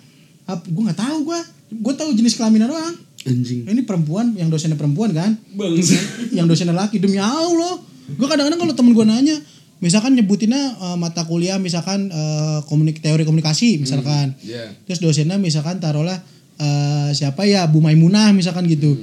gue 0.53 0.83
nggak 0.85 1.01
tahu 1.01 1.33
gue. 1.33 1.41
Gue 1.83 1.95
tahu 1.97 2.15
jenis 2.15 2.39
kelaminnya 2.39 2.71
doang. 2.71 2.95
Anjing 3.27 3.67
Ini 3.67 3.83
perempuan, 3.83 4.39
yang 4.39 4.47
dosennya 4.47 4.79
perempuan 4.79 5.11
kan, 5.11 5.35
Bangsa 5.51 5.99
yang 6.31 6.47
dosennya 6.47 6.71
laki 6.79 7.03
demi 7.03 7.19
Allah. 7.19 7.75
Gue 8.07 8.27
kadang-kadang 8.31 8.61
kalau 8.63 8.75
temen 8.79 8.95
gue 8.95 9.03
nanya, 9.03 9.37
misalkan 9.81 10.17
nyebutinnya 10.17 10.63
eh, 10.81 10.97
mata 10.97 11.25
kuliah 11.29 11.61
misalkan 11.61 12.09
eh, 12.09 12.59
komunik 12.69 13.01
teori 13.01 13.23
komunikasi 13.29 13.81
misalkan. 13.81 14.33
Iya 14.41 14.73
Terus 14.89 14.99
dosennya 15.03 15.37
misalkan 15.37 15.81
taruhlah 15.83 16.17
eh, 16.61 17.09
siapa 17.13 17.45
ya 17.45 17.69
Bu 17.69 17.85
Maimunah 17.85 18.33
misalkan 18.33 18.65
gitu. 18.69 18.97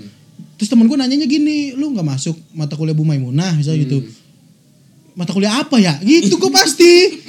Terus 0.57 0.69
temen 0.69 0.85
gue 0.85 0.97
nanyanya 0.97 1.25
gini, 1.25 1.73
lu 1.73 1.91
nggak 1.91 2.05
masuk 2.05 2.37
mata 2.53 2.77
kuliah 2.77 2.95
Bu 2.95 3.03
Maimunah 3.03 3.57
misalnya 3.57 3.83
gitu. 3.89 3.99
Mata 5.13 5.33
kuliah 5.33 5.61
apa 5.61 5.77
ya? 5.81 5.97
Gitu 6.01 6.39
gue 6.39 6.51
pasti. 6.53 7.21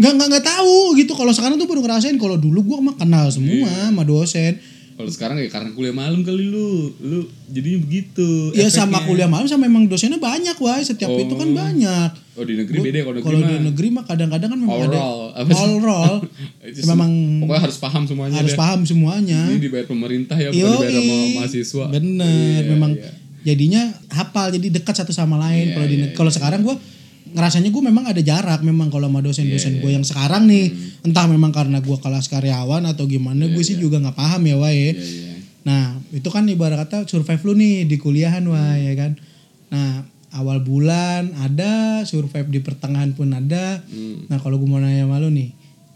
Nggak 0.00 0.12
nggak 0.16 0.28
nggak 0.32 0.44
tahu 0.44 0.96
gitu. 0.96 1.12
Kalau 1.12 1.32
sekarang 1.32 1.56
tuh 1.60 1.68
baru 1.68 1.84
ngerasain. 1.84 2.16
Kalau 2.16 2.40
dulu 2.40 2.64
gue 2.64 2.78
mah 2.80 2.96
kenal 2.96 3.28
semua 3.28 3.68
sama 3.92 4.02
dosen. 4.04 4.56
Kalau 5.00 5.08
sekarang 5.10 5.36
ya 5.36 5.48
karena 5.48 5.70
kuliah 5.70 5.92
malam 5.92 6.20
kali 6.20 6.44
lu 6.44 6.92
Lu 6.96 7.18
jadinya 7.46 7.80
begitu 7.80 8.52
Ya 8.52 8.68
efeknya. 8.68 8.84
sama 8.84 9.00
kuliah 9.02 9.24
malam 9.26 9.44
sama 9.44 9.64
emang 9.64 9.84
dosennya 9.84 10.16
banyak 10.16 10.52
wah. 10.54 10.76
Setiap 10.78 11.08
Oh. 11.08 11.16
itu 11.16 11.32
kan 11.32 11.48
banyak. 11.50 12.10
Oh 12.32 12.42
di 12.42 12.54
negeri 12.54 12.76
beda 12.78 12.94
ya 12.94 13.02
kalau 13.02 13.16
negeri 13.16 13.26
Kalau 13.26 13.40
di 13.42 13.56
negeri 13.64 13.88
mah 13.90 14.04
kadang-kadang 14.04 14.48
kan 14.48 14.58
memang 14.58 14.70
All 14.70 14.84
ada 14.84 14.98
roll. 14.98 15.20
Apa 15.32 15.50
all 15.54 15.74
roll. 15.78 16.14
Memang 16.90 17.10
Pokoknya 17.40 17.62
harus 17.62 17.78
paham 17.78 18.02
semuanya 18.04 18.36
harus 18.36 18.52
deh. 18.52 18.60
paham 18.60 18.80
semuanya. 18.82 19.40
Ini 19.46 19.58
dibayar 19.58 19.86
pemerintah 19.86 20.36
ya 20.36 20.48
bukan 20.48 20.60
dibayar 20.70 20.92
sama 20.94 21.14
mahasiswa 21.36 21.84
Bener, 21.90 22.60
Iya, 22.60 22.68
memang 22.68 22.90
iya. 22.94 23.10
jadinya 23.42 23.82
hafal 24.08 24.46
jadi 24.50 24.66
dekat 24.70 24.94
satu 24.94 25.10
sama 25.10 25.36
lain. 25.38 25.66
Iya, 25.66 25.74
kalau 25.74 25.86
di 25.86 25.96
iya, 25.96 26.06
kalau 26.12 26.30
sekarang 26.30 26.60
gue 26.62 26.76
ngerasanya 27.30 27.70
gue 27.70 27.82
memang 27.82 28.04
ada 28.06 28.20
jarak 28.20 28.60
memang 28.60 28.90
kalau 28.90 29.06
sama 29.06 29.20
dosen-dosen 29.22 29.78
Iya, 29.78 29.80
gue 29.82 29.90
yang 29.94 30.04
sekarang 30.06 30.46
nih 30.50 30.70
entah 31.02 31.26
memang 31.30 31.50
karena 31.50 31.78
gue 31.78 31.96
kelas 31.96 32.26
karyawan 32.28 32.82
atau 32.86 33.06
gimana 33.06 33.46
gue 33.46 33.62
sih 33.62 33.78
juga 33.78 33.98
nggak 34.02 34.16
paham 34.16 34.42
ya 34.46 34.56
wae. 34.58 34.74
Iya, 34.74 34.92
iya. 34.94 35.34
Nah 35.66 35.82
itu 36.10 36.28
kan 36.28 36.48
ibarat 36.48 36.88
kata 36.88 37.06
survive 37.06 37.42
lu 37.46 37.52
nih 37.54 37.84
di 37.86 37.96
kuliahan 37.96 38.42
wah 38.46 38.74
ya 38.76 38.92
kan. 38.96 39.14
Nah 39.70 40.02
awal 40.30 40.62
bulan 40.62 41.34
ada 41.42 42.02
survive 42.06 42.48
di 42.50 42.60
pertengahan 42.62 43.14
pun 43.14 43.30
ada. 43.34 43.82
Hmm. 43.86 44.26
Nah 44.30 44.38
kalau 44.38 44.58
gue 44.58 44.68
mau 44.68 44.78
nanya 44.78 45.06
sama 45.06 45.18
lu 45.22 45.30
nih 45.30 45.50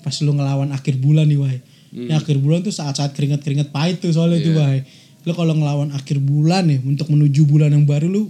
pas 0.05 0.14
lu 0.20 0.32
ngelawan 0.37 0.70
akhir 0.70 1.01
bulan 1.01 1.26
nih 1.26 1.39
wah. 1.41 1.51
Hmm. 1.95 2.09
Ya 2.11 2.18
akhir 2.18 2.43
bulan 2.43 2.62
tuh 2.62 2.74
saat-saat 2.74 3.14
keringet-keringet 3.14 3.70
pahit 3.70 4.03
tuh 4.03 4.11
soalnya 4.11 4.39
Iya. 4.39 4.45
itu 4.45 4.51
wah. 4.55 4.70
Lu 5.24 5.32
kalau 5.32 5.57
ngelawan 5.57 5.89
akhir 5.97 6.20
bulan 6.20 6.68
nih 6.68 6.85
untuk 6.85 7.09
menuju 7.09 7.49
bulan 7.49 7.72
yang 7.72 7.89
baru 7.89 8.07
lu 8.12 8.28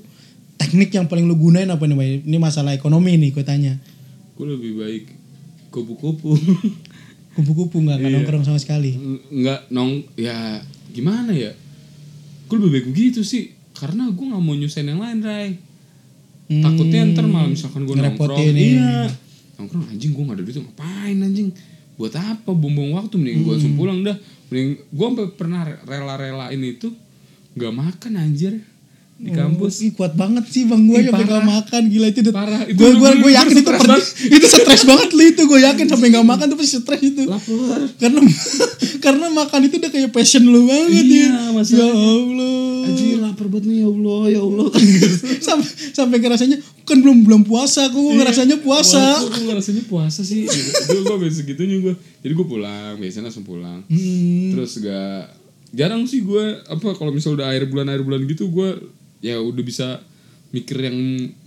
teknik 0.56 0.90
yang 0.90 1.06
paling 1.06 1.24
lu 1.24 1.34
gunain 1.34 1.66
apa 1.66 1.84
nih? 1.84 2.22
Ini 2.22 2.36
masalah 2.36 2.72
ekonomi 2.72 3.14
nih 3.14 3.30
gue 3.30 3.42
tanya. 3.42 3.74
Gue 4.34 4.46
lebih 4.48 4.74
baik 4.74 5.04
kupu-kupu 5.70 6.34
Kupu-kupu 7.34 7.78
nggak 7.80 7.98
nggak 7.98 8.10
Iya. 8.10 8.16
nongkrong 8.16 8.42
sama 8.42 8.58
sekali. 8.58 8.94
Nggak 9.28 9.70
nong 9.70 10.06
Ya 10.14 10.62
gimana 10.90 11.30
ya 11.30 11.50
Gue 12.46 12.56
lebih 12.58 12.70
baik 12.72 12.86
begitu 12.90 13.22
sih 13.22 13.50
Karena 13.72 14.06
gue 14.06 14.22
gak 14.22 14.38
mau 14.38 14.54
nyusahin 14.54 14.86
yang 14.86 14.98
lain 14.98 15.18
Ray 15.20 15.48
Hmm, 16.44 16.60
Takutnya 16.60 17.08
ntar 17.08 17.24
malah 17.24 17.48
misalkan 17.48 17.82
gue 17.82 17.96
nongkrong 17.96 18.36
nih. 18.36 18.76
Iya 18.76 19.08
Nongkrong 19.56 19.86
anjing 19.88 20.12
gue 20.12 20.22
gak 20.22 20.36
ada 20.36 20.44
duit 20.44 20.56
ngapain 20.56 21.16
anjing 21.16 21.48
Buat 21.94 22.14
apa 22.14 22.50
bumbung 22.50 22.92
waktu 22.92 23.14
Mending 23.16 23.42
gue 23.42 23.52
langsung 23.54 23.74
pulang 23.74 24.02
dah 24.02 24.12
Mending 24.50 24.68
gue 24.84 25.04
sampai 25.08 25.26
pernah 25.32 25.62
rela-relain 25.82 26.60
itu 26.60 26.92
Gak 27.54 27.72
makan 27.72 28.12
anjir 28.20 28.60
Di 29.14 29.30
kampus. 29.30 29.78
Ih, 29.80 29.94
kuat 29.94 30.12
banget 30.12 30.42
sih 30.46 30.66
bang. 30.66 30.84
Gue 30.84 30.98
yang 31.00 31.14
gak 31.14 31.22
parah. 31.22 31.46
makan 31.46 31.82
gila 31.86 32.06
itu 32.08 32.20
Parah. 32.28 32.66
Itu 32.66 32.74
gue 32.74 32.90
gue 32.92 33.10
gue 33.22 33.32
yakin 33.32 33.56
itu 33.56 33.70
per- 33.70 34.02
itu 34.26 34.46
stres 34.50 34.82
banget 34.82 35.08
li 35.14 35.26
itu 35.30 35.42
gue 35.44 35.60
yakin 35.62 35.86
sampai 35.86 36.06
nggak 36.10 36.26
makan 36.26 36.44
tuh 36.50 36.58
pasti 36.58 36.76
stres 36.76 36.98
itu. 36.98 37.22
Lapar 37.24 37.78
karena 37.96 38.20
karena 39.04 39.26
makan 39.30 39.60
itu 39.62 39.74
udah 39.78 39.90
kayak 39.90 40.10
passion 40.10 40.42
lu 40.42 40.66
banget 40.66 41.04
Iya, 41.06 41.24
ya. 41.24 41.54
masalahnya. 41.54 41.94
ya 41.94 42.10
Allah. 42.10 42.58
Anjir 42.84 43.16
lapar 43.16 43.46
banget 43.46 43.64
nih 43.64 43.76
ya 43.78 43.88
Allah 43.88 44.22
ya 44.26 44.40
Allah 44.40 44.66
sampai 45.46 45.70
sampai 45.94 46.16
ngerasanya 46.18 46.56
kan 46.82 46.98
belum 46.98 47.18
belum 47.22 47.42
puasa 47.44 47.86
aku 47.86 48.02
ngerasanya 48.18 48.56
puasa. 48.60 49.02
Gue 49.22 49.46
ngerasanya 49.46 49.82
puasa 49.86 50.20
sih. 50.20 50.44
Gue 50.44 51.00
gue 51.00 51.16
biasa 51.16 51.36
segitunya 51.38 51.78
gue 51.80 51.94
Jadi 52.18 52.32
gue 52.34 52.46
pulang 52.46 52.98
Biasanya 52.98 53.28
langsung 53.28 53.46
pulang. 53.46 53.86
Hmm. 53.86 54.50
Terus 54.52 54.80
gak 54.80 55.30
Jarang 55.70 56.04
sih 56.04 56.20
gue 56.20 56.60
Apa 56.64 56.94
kalau 56.94 57.10
misal 57.10 57.34
udah 57.34 57.46
air 57.46 57.64
bulan 57.64 57.86
Air 57.86 58.00
bulan 58.00 58.22
gitu 58.24 58.46
Gue 58.46 58.74
Ya 59.24 59.40
udah 59.40 59.64
bisa 59.64 60.04
Mikir 60.52 60.84
yang 60.84 60.98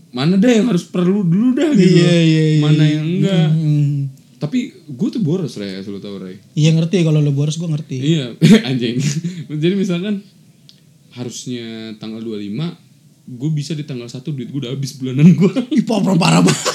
Mana 0.10 0.40
deh 0.40 0.50
yang 0.50 0.72
harus 0.72 0.88
perlu 0.88 1.22
dulu 1.22 1.54
dah 1.54 1.70
gitu. 1.78 1.94
Iya, 2.00 2.16
iya, 2.26 2.44
iya. 2.58 2.62
Mana 2.64 2.84
yang 2.90 3.06
enggak. 3.06 3.48
Hmm. 3.54 4.10
Tapi 4.42 4.74
gue 4.88 5.10
tuh 5.14 5.22
boros 5.22 5.54
Ray 5.62 5.78
Asal 5.78 5.94
lu 5.94 6.02
tau 6.02 6.18
Ray. 6.18 6.42
Iya 6.58 6.74
ngerti. 6.74 7.06
Kalau 7.06 7.22
lu 7.22 7.36
boros 7.36 7.60
gue 7.60 7.70
ngerti. 7.70 7.98
Iya 8.02 8.34
Anjing. 8.70 8.98
Jadi 9.52 9.76
misalkan 9.78 10.26
Harusnya 11.14 11.98
tanggal 11.98 12.22
25 12.22 12.50
Gue 13.28 13.50
bisa 13.52 13.76
di 13.76 13.84
tanggal 13.84 14.08
1 14.08 14.22
Duit 14.22 14.48
gue 14.48 14.60
udah 14.64 14.72
habis 14.72 14.96
bulanan 14.96 15.36
gue 15.36 15.52
ih 15.78 15.84
parah 15.84 16.16
parah 16.16 16.42
banget 16.46 16.66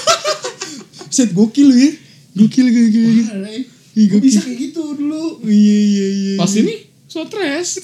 set 1.15 1.33
gokil 1.33 1.65
lu 1.65 1.75
ya. 1.77 1.91
Gokil 2.37 2.65
gokil 2.69 2.89
gokil. 2.93 3.25
Gue 3.93 4.19
bisa 4.21 4.41
kayak 4.45 4.57
gitu 4.69 4.83
dulu. 4.97 5.41
Iya 5.45 5.77
iya 5.81 6.07
iya 6.09 6.33
pas 6.37 6.49
ini 6.53 6.89
stres 7.09 7.77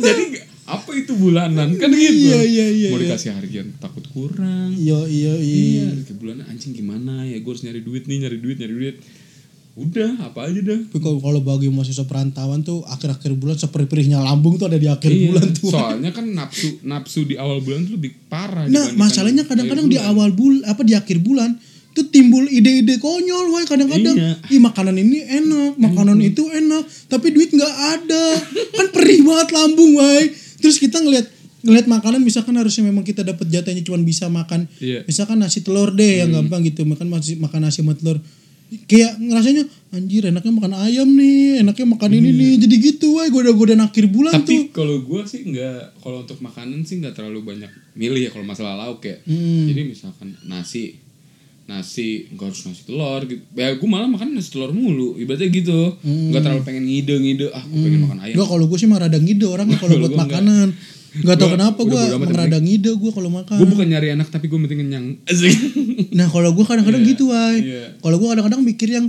jadi 0.00 0.51
apa 0.64 0.90
itu 0.92 1.12
bulanan 1.12 1.74
kan 1.74 1.90
gitu 1.90 2.14
Iya, 2.22 2.40
iya, 2.40 2.66
iya, 2.68 2.88
mau 2.88 2.96
iya. 2.96 3.10
dikasih 3.10 3.30
harian 3.32 3.66
takut 3.76 4.06
kurang 4.08 4.70
iya 4.72 5.00
iya 5.04 5.34
iya 5.34 5.62
iya 5.82 5.86
ke 6.00 6.14
bulanan 6.14 6.46
anjing 6.46 6.70
gimana 6.72 7.24
ya 7.24 7.36
gue 7.36 7.48
harus 7.48 7.62
nyari 7.62 7.80
duit 7.80 8.04
nih 8.04 8.18
nyari 8.20 8.38
duit 8.38 8.56
nyari 8.56 8.70
duit 8.72 8.96
udah 9.72 10.20
apa 10.22 10.46
aja 10.46 10.60
dah 10.60 10.80
Tapi 10.84 11.00
kalau 11.00 11.16
kalau 11.18 11.40
bagi 11.40 11.66
mahasiswa 11.66 12.04
perantauan 12.04 12.60
tuh 12.60 12.84
akhir-akhir 12.84 13.32
bulan 13.34 13.56
seperih-perihnya 13.56 14.20
lambung 14.20 14.54
tuh 14.54 14.68
ada 14.68 14.76
di 14.76 14.84
akhir 14.84 15.08
Iya, 15.08 15.22
bulan 15.26 15.46
tuh. 15.50 15.70
soalnya 15.72 16.10
kan 16.10 16.26
nafsu 16.28 16.76
nafsu 16.82 17.24
di 17.24 17.34
awal 17.34 17.58
bulan 17.58 17.82
tuh 17.82 17.96
lebih 17.96 18.12
parah 18.28 18.68
Nah, 18.68 18.92
masalahnya 18.94 19.42
kadang-kadang 19.42 19.88
di 19.88 19.96
awal 19.96 20.28
bulan 20.30 20.62
apa 20.66 20.84
di 20.84 20.92
akhir 20.92 21.18
bulan 21.18 21.56
tuh 21.90 22.04
timbul 22.06 22.44
ide-ide 22.46 22.96
konyol 22.98 23.48
wah 23.50 23.64
kadang-kadang 23.64 24.12
Iya. 24.12 24.32
ih 24.46 24.60
makanan 24.60 24.92
ini 24.94 25.18
enak, 25.24 25.76
makanan 25.76 26.20
itu 26.20 26.44
enak, 26.46 26.84
tapi 27.06 27.28
duit 27.30 27.48
nggak 27.50 27.74
ada. 27.92 28.24
kan 28.72 28.86
perih 28.88 29.20
banget 29.20 29.48
lambung 29.50 29.92
wah. 29.94 30.20
Terus 30.62 30.78
kita 30.78 30.96
ngelihat 30.98 31.26
ngelihat 31.62 31.86
makanan 31.86 32.22
misalkan 32.22 32.54
harusnya 32.54 32.82
memang 32.82 33.02
kita 33.02 33.22
dapat 33.22 33.46
jatahnya 33.46 33.82
cuma 33.82 33.98
bisa 34.00 34.26
makan. 34.26 34.66
Hmm. 34.78 35.02
misalkan 35.04 35.38
nasi 35.38 35.60
telur 35.60 35.90
deh 35.90 36.18
yang 36.18 36.30
gampang 36.32 36.62
gitu 36.62 36.82
makan 36.82 37.06
nasi 37.08 37.34
makan 37.36 37.60
nasi 37.62 37.82
sama 37.82 37.94
telur 37.94 38.18
kayak 38.88 39.20
ngerasanya 39.20 39.68
anjir 39.92 40.26
enaknya 40.26 40.48
makan 40.50 40.72
ayam 40.80 41.06
nih 41.06 41.60
enaknya 41.60 41.86
makan 41.86 42.10
ini 42.10 42.30
nih 42.32 42.52
jadi 42.56 42.74
gitu 42.80 43.14
wah 43.14 43.28
goda-goda 43.28 43.76
akhir 43.76 44.08
bulan 44.08 44.32
tuh 44.32 44.40
Hmm. 44.42 44.48
tapi 44.48 44.72
kalau 44.72 44.96
gue 45.04 45.22
sih 45.22 45.44
nggak 45.44 46.00
kalau 46.00 46.24
untuk 46.24 46.40
makanan 46.40 46.82
sih 46.82 46.98
nggak 46.98 47.12
terlalu 47.12 47.44
banyak 47.44 47.68
milih 47.92 48.26
ya 48.26 48.30
kalau 48.32 48.42
masalah 48.42 48.74
lauk 48.74 49.04
ya 49.04 49.20
Hmm. 49.22 49.68
jadi 49.68 49.84
misalkan 49.84 50.34
nasi 50.42 50.98
nasi 51.64 52.26
nggak 52.28 52.42
harus 52.44 52.60
nasi 52.64 52.82
telur 52.82 53.22
gitu 53.22 53.42
ya 53.52 53.72
gue 53.72 53.86
malah 53.86 54.06
makan 54.06 54.32
nasi 54.32 54.50
telur 54.50 54.70
mulu 54.70 55.14
ibaratnya 55.14 55.48
gitu 55.48 55.94
Hmm. 55.98 56.28
nggak 56.28 56.42
terlalu 56.42 56.62
pengen 56.62 56.84
ngide 56.84 57.14
ngide 57.16 57.46
ah 57.50 57.62
gue 57.62 57.78
pengen 57.78 58.00
makan 58.02 58.18
ayam 58.20 58.34
Enggak 58.34 58.48
kalau 58.48 58.64
gue 58.64 58.76
sih 58.76 58.86
mah 58.86 58.98
rada 58.98 59.16
ngide 59.16 59.46
orangnya 59.46 59.76
kalau 59.76 59.94
buat 60.02 60.14
makanan. 60.16 60.68
Tahu 61.12 61.28
Gua 61.28 61.36
kenapa 61.36 61.76
gue 61.78 61.92
bodo 61.92 62.08
amat, 62.08 62.16
emang 62.16 62.24
yang 62.26 62.40
rada 62.40 62.58
ngide 62.58 62.90
gue 62.90 63.10
kalau 63.10 63.28
makan. 63.30 63.52
gue 63.54 63.68
bukan 63.68 63.86
nyari 63.86 64.08
enak 64.12 64.28
tapi 64.28 64.48
gue 64.48 64.58
penting 64.58 64.80
kenyang. 64.80 65.06
Nah 66.10 66.26
kalau 66.26 66.50
gue 66.50 66.64
kadang-kadang 66.64 67.02
Iya, 67.02 67.10
gitu 67.10 67.24
wai. 67.28 67.56
iya. 67.60 67.84
Kalau 67.98 68.16
gue 68.16 68.28
kadang-kadang 68.28 68.60
mikir 68.62 68.88
yang 68.90 69.06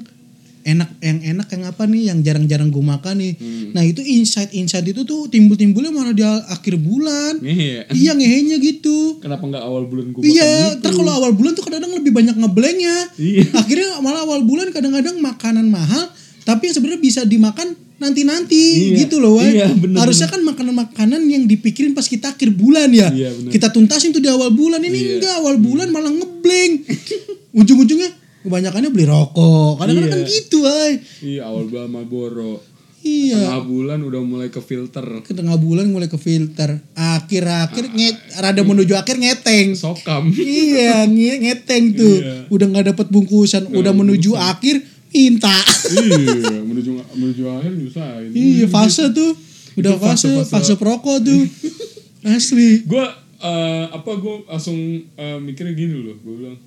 enak 0.63 0.89
yang 0.99 1.19
enak 1.35 1.47
yang 1.51 1.63
apa 1.67 1.83
nih 1.83 2.01
yang 2.09 2.19
jarang-jarang 2.23 2.71
gue 2.71 2.79
makan 2.81 3.15
nih. 3.19 3.33
Hmm. 3.35 3.75
Nah 3.75 3.83
itu 3.83 3.99
insight-insight 3.99 4.87
itu 4.87 5.03
tuh 5.03 5.27
timbul-timbulnya 5.27 5.91
malah 5.91 6.15
di 6.15 6.23
akhir 6.23 6.79
bulan. 6.79 7.43
Iya. 7.43 7.87
iya 7.91 8.11
ngehenya 8.15 8.57
gitu. 8.57 9.19
kenapa 9.19 9.43
nggak 9.43 9.63
awal 9.63 9.83
bulan 9.85 10.11
gue 10.11 10.21
Iya, 10.23 10.79
ntar 10.79 10.91
kalau 10.91 11.11
awal 11.11 11.31
bulan 11.35 11.53
tuh 11.53 11.63
kadang-kadang 11.63 11.99
lebih 11.99 12.11
banyak 12.15 12.35
ngeblanknya. 12.35 12.95
Iya. 13.19 13.43
Akhirnya 13.61 13.99
malah 13.99 14.23
awal 14.23 14.41
bulan 14.43 14.71
kadang-kadang 14.71 15.19
makanan 15.19 15.67
mahal, 15.67 16.09
tapi 16.43 16.71
yang 16.71 16.75
sebenarnya 16.79 17.01
bisa 17.03 17.21
dimakan 17.23 17.75
nanti-nanti 18.01 18.91
Iya, 18.91 19.07
gitu 19.07 19.23
loh 19.23 19.39
Wai. 19.39 19.55
iya, 19.55 19.71
bener, 19.71 19.95
Harusnya 19.95 20.27
kan 20.27 20.43
makanan-makanan 20.43 21.23
yang 21.23 21.47
dipikirin 21.47 21.95
pas 21.95 22.03
kita 22.03 22.35
akhir 22.35 22.51
bulan 22.51 22.91
ya. 22.91 23.07
Iya, 23.11 23.29
bener. 23.31 23.51
kita 23.51 23.71
tuntasin 23.71 24.11
tuh 24.11 24.19
di 24.19 24.27
awal 24.27 24.51
bulan 24.51 24.83
ini 24.83 24.97
Iya. 24.97 25.11
enggak 25.19 25.33
awal 25.39 25.55
bulan 25.59 25.87
malah 25.87 26.11
ngebleng. 26.11 26.83
Ujung-ujungnya 27.59 28.09
kebanyakannya 28.43 28.89
beli 28.89 29.05
rokok. 29.05 29.77
Kadang-kadang 29.77 30.11
Iya. 30.11 30.19
kan 30.19 30.23
gitu 30.29 30.57
Wai. 30.61 30.91
Iya 31.19 31.41
awal 31.45 31.63
bulan 31.65 31.87
Marlboro. 31.89 32.53
Iya. 32.99 33.35
Tengah 33.37 33.61
bulan 33.65 33.99
udah 34.01 34.21
mulai 34.21 34.47
ke 34.47 34.59
filter. 34.59 35.03
Ke 35.21 35.31
tengah 35.31 35.55
bulan 35.55 35.87
mulai 35.87 36.07
ke 36.07 36.15
filter. 36.15 36.79
Akhir-akhir 36.93 37.91
nget 37.91 38.15
rada 38.37 38.61
menuju 38.61 38.93
akhir 38.93 39.17
ngeteng. 39.17 39.75
Sokam. 39.75 40.31
iya, 40.31 41.03
nge- 41.03 41.39
ngeteng 41.41 41.91
tuh. 41.93 42.17
Iya. 42.17 42.47
Udah 42.47 42.65
nggak 42.65 42.85
dapet 42.89 43.07
bungkusan, 43.09 43.67
udah 43.69 43.91
menuju 43.91 44.33
akhir 44.33 44.79
minta. 45.09 45.51
iya 45.93 46.57
menuju 46.59 46.89
menuju 47.13 47.43
akhir 47.49 47.71
nyusahin. 47.71 48.31
iya, 48.31 48.65
fase 48.67 49.11
tuh. 49.11 49.35
Udah 49.73 49.93
fase- 49.95 50.31
fase, 50.31 50.47
fase, 50.47 50.71
fase- 50.71 50.77
perokok 50.77 51.17
tuh. 51.21 51.43
Asli. 52.25 52.81
Gue 52.83 53.03
eh, 53.37 53.85
apa 53.85 54.11
gue 54.13 54.47
langsung 54.47 54.79
eh, 55.11 55.37
mikirnya 55.37 55.75
gini 55.75 55.97
loh. 55.97 56.15
Gue 56.17 56.33
bilang 56.39 56.57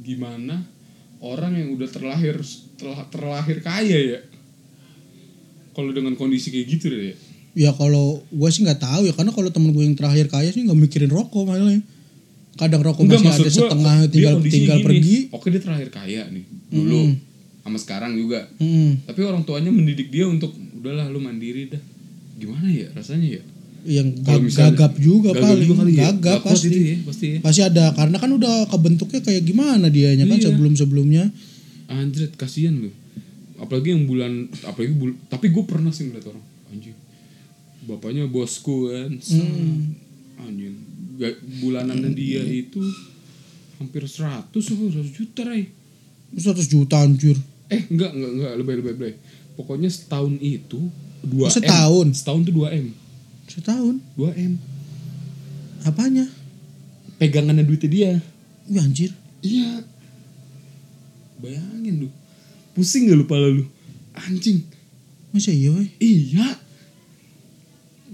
gimana 0.00 0.58
orang 1.22 1.52
yang 1.58 1.74
udah 1.74 1.88
terlahir 1.90 2.38
terlahir 3.10 3.58
kaya 3.62 3.98
ya. 3.98 4.20
Kalau 5.74 5.90
dengan 5.94 6.18
kondisi 6.18 6.50
kayak 6.50 6.66
gitu 6.66 6.90
deh 6.90 7.14
ya. 7.14 7.16
Ya 7.58 7.70
kalau 7.74 8.22
gue 8.30 8.48
sih 8.50 8.62
nggak 8.62 8.82
tahu 8.82 9.10
ya 9.10 9.14
karena 9.14 9.34
kalau 9.34 9.50
temen 9.50 9.74
gue 9.74 9.82
yang 9.82 9.98
terakhir 9.98 10.30
kaya 10.30 10.50
sih 10.50 10.62
nggak 10.62 10.78
mikirin 10.78 11.10
rokok 11.10 11.46
malah. 11.46 11.78
Kadang 12.58 12.82
rokok 12.82 13.06
Enggak 13.06 13.22
masih 13.22 13.46
ada 13.46 13.50
gua, 13.50 13.58
setengah 13.62 13.96
dia 13.98 14.10
tinggal 14.10 14.34
tinggal 14.42 14.78
gini. 14.78 14.86
pergi. 14.86 15.16
Oke 15.30 15.46
dia 15.54 15.62
terakhir 15.62 15.88
kaya 15.94 16.22
nih 16.30 16.44
dulu 16.70 17.14
sama 17.62 17.78
sekarang 17.78 18.12
juga. 18.16 18.48
Mm. 18.58 19.06
Tapi 19.06 19.20
orang 19.22 19.42
tuanya 19.46 19.70
mendidik 19.70 20.10
dia 20.10 20.26
untuk 20.26 20.54
udahlah 20.78 21.06
lu 21.10 21.22
mandiri 21.22 21.70
dah. 21.70 21.82
Gimana 22.38 22.70
ya 22.70 22.90
rasanya 22.94 23.38
ya? 23.38 23.42
Yang 23.80 24.08
gag- 24.20 24.42
misalnya- 24.42 24.74
gagap 24.74 24.92
juga 24.96 25.30
gagap 25.30 25.42
paling. 25.44 25.60
juga 25.60 25.74
kali 25.78 25.92
ya. 25.92 26.02
Gagap 26.10 26.40
pasti. 26.42 26.66
itu 26.66 26.78
ya, 26.78 26.96
pasti 27.02 27.26
ya. 27.26 27.38
Pasti 27.40 27.60
ada 27.62 27.84
karena 27.92 28.16
kan 28.16 28.30
udah 28.30 28.54
kebentuknya 28.66 29.20
kayak 29.20 29.42
gimana 29.44 29.86
dianya 29.86 30.24
kan 30.24 30.36
Iya. 30.36 30.46
sebelum-sebelumnya. 30.46 31.24
Anjrit 31.86 32.32
kasihan 32.34 32.74
lu. 32.74 32.90
Apalagi 33.56 33.90
yang 33.90 34.04
bulan 34.04 34.32
apalagi 34.62 34.92
bul 34.92 35.14
tapi 35.26 35.48
gue 35.48 35.64
pernah 35.64 35.88
sih 35.88 36.06
ngeliat 36.06 36.26
orang 36.26 36.44
anjing. 36.68 36.94
Bapaknya 37.82 38.26
bosku 38.26 38.88
kan. 38.88 39.10
Hmm. 39.16 39.96
Anjing. 40.38 40.74
Ga- 41.16 41.38
Bulanannya 41.58 42.12
dia 42.12 42.42
itu 42.42 42.78
hampir 43.76 44.04
100 44.04 44.52
apa 44.52 44.84
100 44.84 45.10
juta 45.12 45.42
ray. 45.44 45.70
100 46.30 46.66
juta 46.66 46.96
anjir. 46.98 47.34
Eh 47.66 47.82
enggak 47.88 48.10
enggak 48.10 48.30
enggak 48.32 48.52
lebih 48.56 48.74
lebih 48.76 48.92
lebih. 48.92 49.12
Pokoknya 49.54 49.88
setahun 49.88 50.36
itu 50.36 50.78
2 51.20 51.42
Oh, 51.42 51.50
setahun? 51.50 52.06
Setahun 52.12 52.40
tuh 52.44 52.54
2 52.54 52.68
M. 52.70 52.92
Setahun. 53.58 53.98
2 54.14 54.38
M. 54.38 54.54
Apanya? 55.82 56.30
Pegangannya 57.18 57.66
duitnya 57.66 57.90
dia. 57.90 58.12
Wih 58.70 58.78
anjir. 58.78 59.10
Iya. 59.42 59.82
Bayangin 61.42 62.06
lu. 62.06 62.08
Pusing 62.78 63.10
gak 63.10 63.18
lu 63.18 63.26
pala 63.26 63.50
lu? 63.50 63.66
Anjing. 64.14 64.62
Masa 65.34 65.50
iya 65.50 65.74
weh? 65.74 65.90
Iya. 65.98 66.54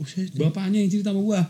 Buset. 0.01 0.33
Bapaknya 0.33 0.81
yang 0.81 0.91
cerita 0.91 1.13
sama 1.13 1.21
gua. 1.21 1.45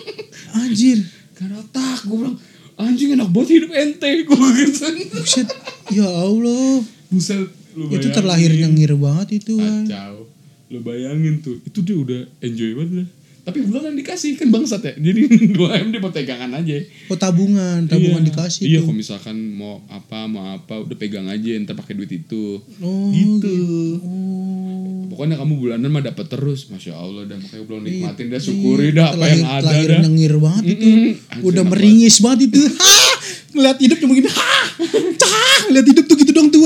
Anjir. 0.64 1.04
Karena 1.36 1.60
otak 1.60 2.08
gua 2.08 2.16
bilang 2.24 2.36
anjing 2.74 3.14
enak 3.14 3.30
banget 3.30 3.60
hidup 3.60 3.70
ente 3.70 4.10
gua 4.24 4.48
gitu. 4.56 4.88
Buset. 5.20 5.48
Ya 5.92 6.08
Allah. 6.08 6.80
Buset 7.12 7.44
lu 7.76 7.92
Itu 7.92 8.08
terlahir 8.08 8.56
nyengir 8.56 8.96
banget 8.96 9.44
itu. 9.44 9.60
Wai. 9.60 9.84
Kacau. 9.84 10.32
Lu 10.72 10.80
bayangin 10.80 11.44
tuh. 11.44 11.60
Itu 11.68 11.84
dia 11.84 12.00
udah 12.00 12.20
enjoy 12.40 12.72
banget 12.72 12.92
lah. 13.04 13.08
Tapi 13.44 13.60
bulanan 13.60 13.92
dikasih 13.92 14.40
kan 14.40 14.48
bangsat 14.48 14.80
ya. 14.80 14.92
Jadi 14.96 15.20
2M 15.56 15.92
dia 15.92 16.00
buat 16.00 16.16
pegangan 16.16 16.48
aja. 16.50 16.80
Oh 17.06 17.16
tabungan, 17.16 17.84
tabungan 17.84 18.24
Iya. 18.24 18.28
dikasih 18.32 18.62
Iya 18.64 18.78
kalau 18.80 18.96
misalkan 18.96 19.36
mau 19.52 19.84
apa 19.86 20.24
mau 20.24 20.56
apa 20.56 20.80
udah 20.80 20.96
pegang 20.96 21.28
aja 21.28 21.52
ntar 21.60 21.76
pakai 21.76 21.92
duit 21.92 22.08
itu. 22.08 22.56
Oh, 22.80 23.12
gitu. 23.12 23.56
Oh. 24.00 25.04
Pokoknya 25.12 25.36
kamu 25.36 25.52
bulanan 25.54 25.88
mah 25.88 26.02
dapat 26.02 26.26
terus, 26.26 26.66
masya 26.66 26.96
Allah 26.96 27.28
dah 27.28 27.36
makanya 27.36 27.64
belum 27.68 27.80
nikmatin 27.84 28.26
dah 28.26 28.40
Iya, 28.40 28.46
syukuri 28.48 28.88
dah 28.90 29.12
apa 29.12 29.24
yang 29.28 29.44
ada 29.44 29.60
terlahir 29.60 29.88
dah. 29.92 30.00
nyengir 30.02 30.34
banget 30.40 30.64
itu. 30.74 30.86
Anjir, 31.28 31.44
Udah 31.44 31.62
meringis 31.62 32.16
banget 32.18 32.40
itu. 32.48 32.60
Ngeliat 33.54 33.78
hidup 33.78 33.96
cuma 34.00 34.12
gini. 34.16 34.26
Hah! 34.26 34.66
Cah! 35.14 35.58
Ngeliat 35.68 35.86
hidup 35.86 36.04
tuh 36.08 36.16
gitu 36.16 36.32
dong 36.32 36.48
tuh, 36.48 36.64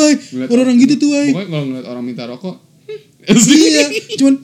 Orang-orang 0.49 0.79
gitu 0.81 0.95
tuh. 0.97 1.11
Pokoknya 1.12 1.45
kalau 1.45 1.64
ngeliat 1.68 1.87
orang 1.91 2.05
minta 2.07 2.24
rokok, 2.24 2.57
iya, 3.29 3.85
cuman 4.22 4.35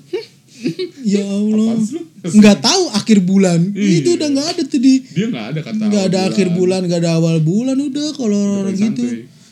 ya 1.05 1.23
Allah. 1.23 1.77
Nggak 2.25 2.59
tahu 2.61 2.83
akhir 2.91 3.19
bulan. 3.21 3.61
Iya. 3.71 4.01
Itu 4.01 4.09
udah 4.15 4.29
nggak 4.31 4.49
ada 4.51 4.63
tuh 4.65 4.79
di 4.79 4.95
dia 5.05 5.27
nggak 5.27 5.47
ada 5.51 5.61
kata 5.61 5.83
nggak 5.83 6.05
ada 6.07 6.19
awal 6.19 6.31
akhir 6.31 6.49
bulan, 6.51 6.81
nggak 6.83 7.01
ada 7.01 7.13
awal 7.15 7.37
bulan 7.39 7.77
udah 7.79 8.09
kalau 8.13 8.39
orang 8.61 8.73
gitu. 8.73 9.03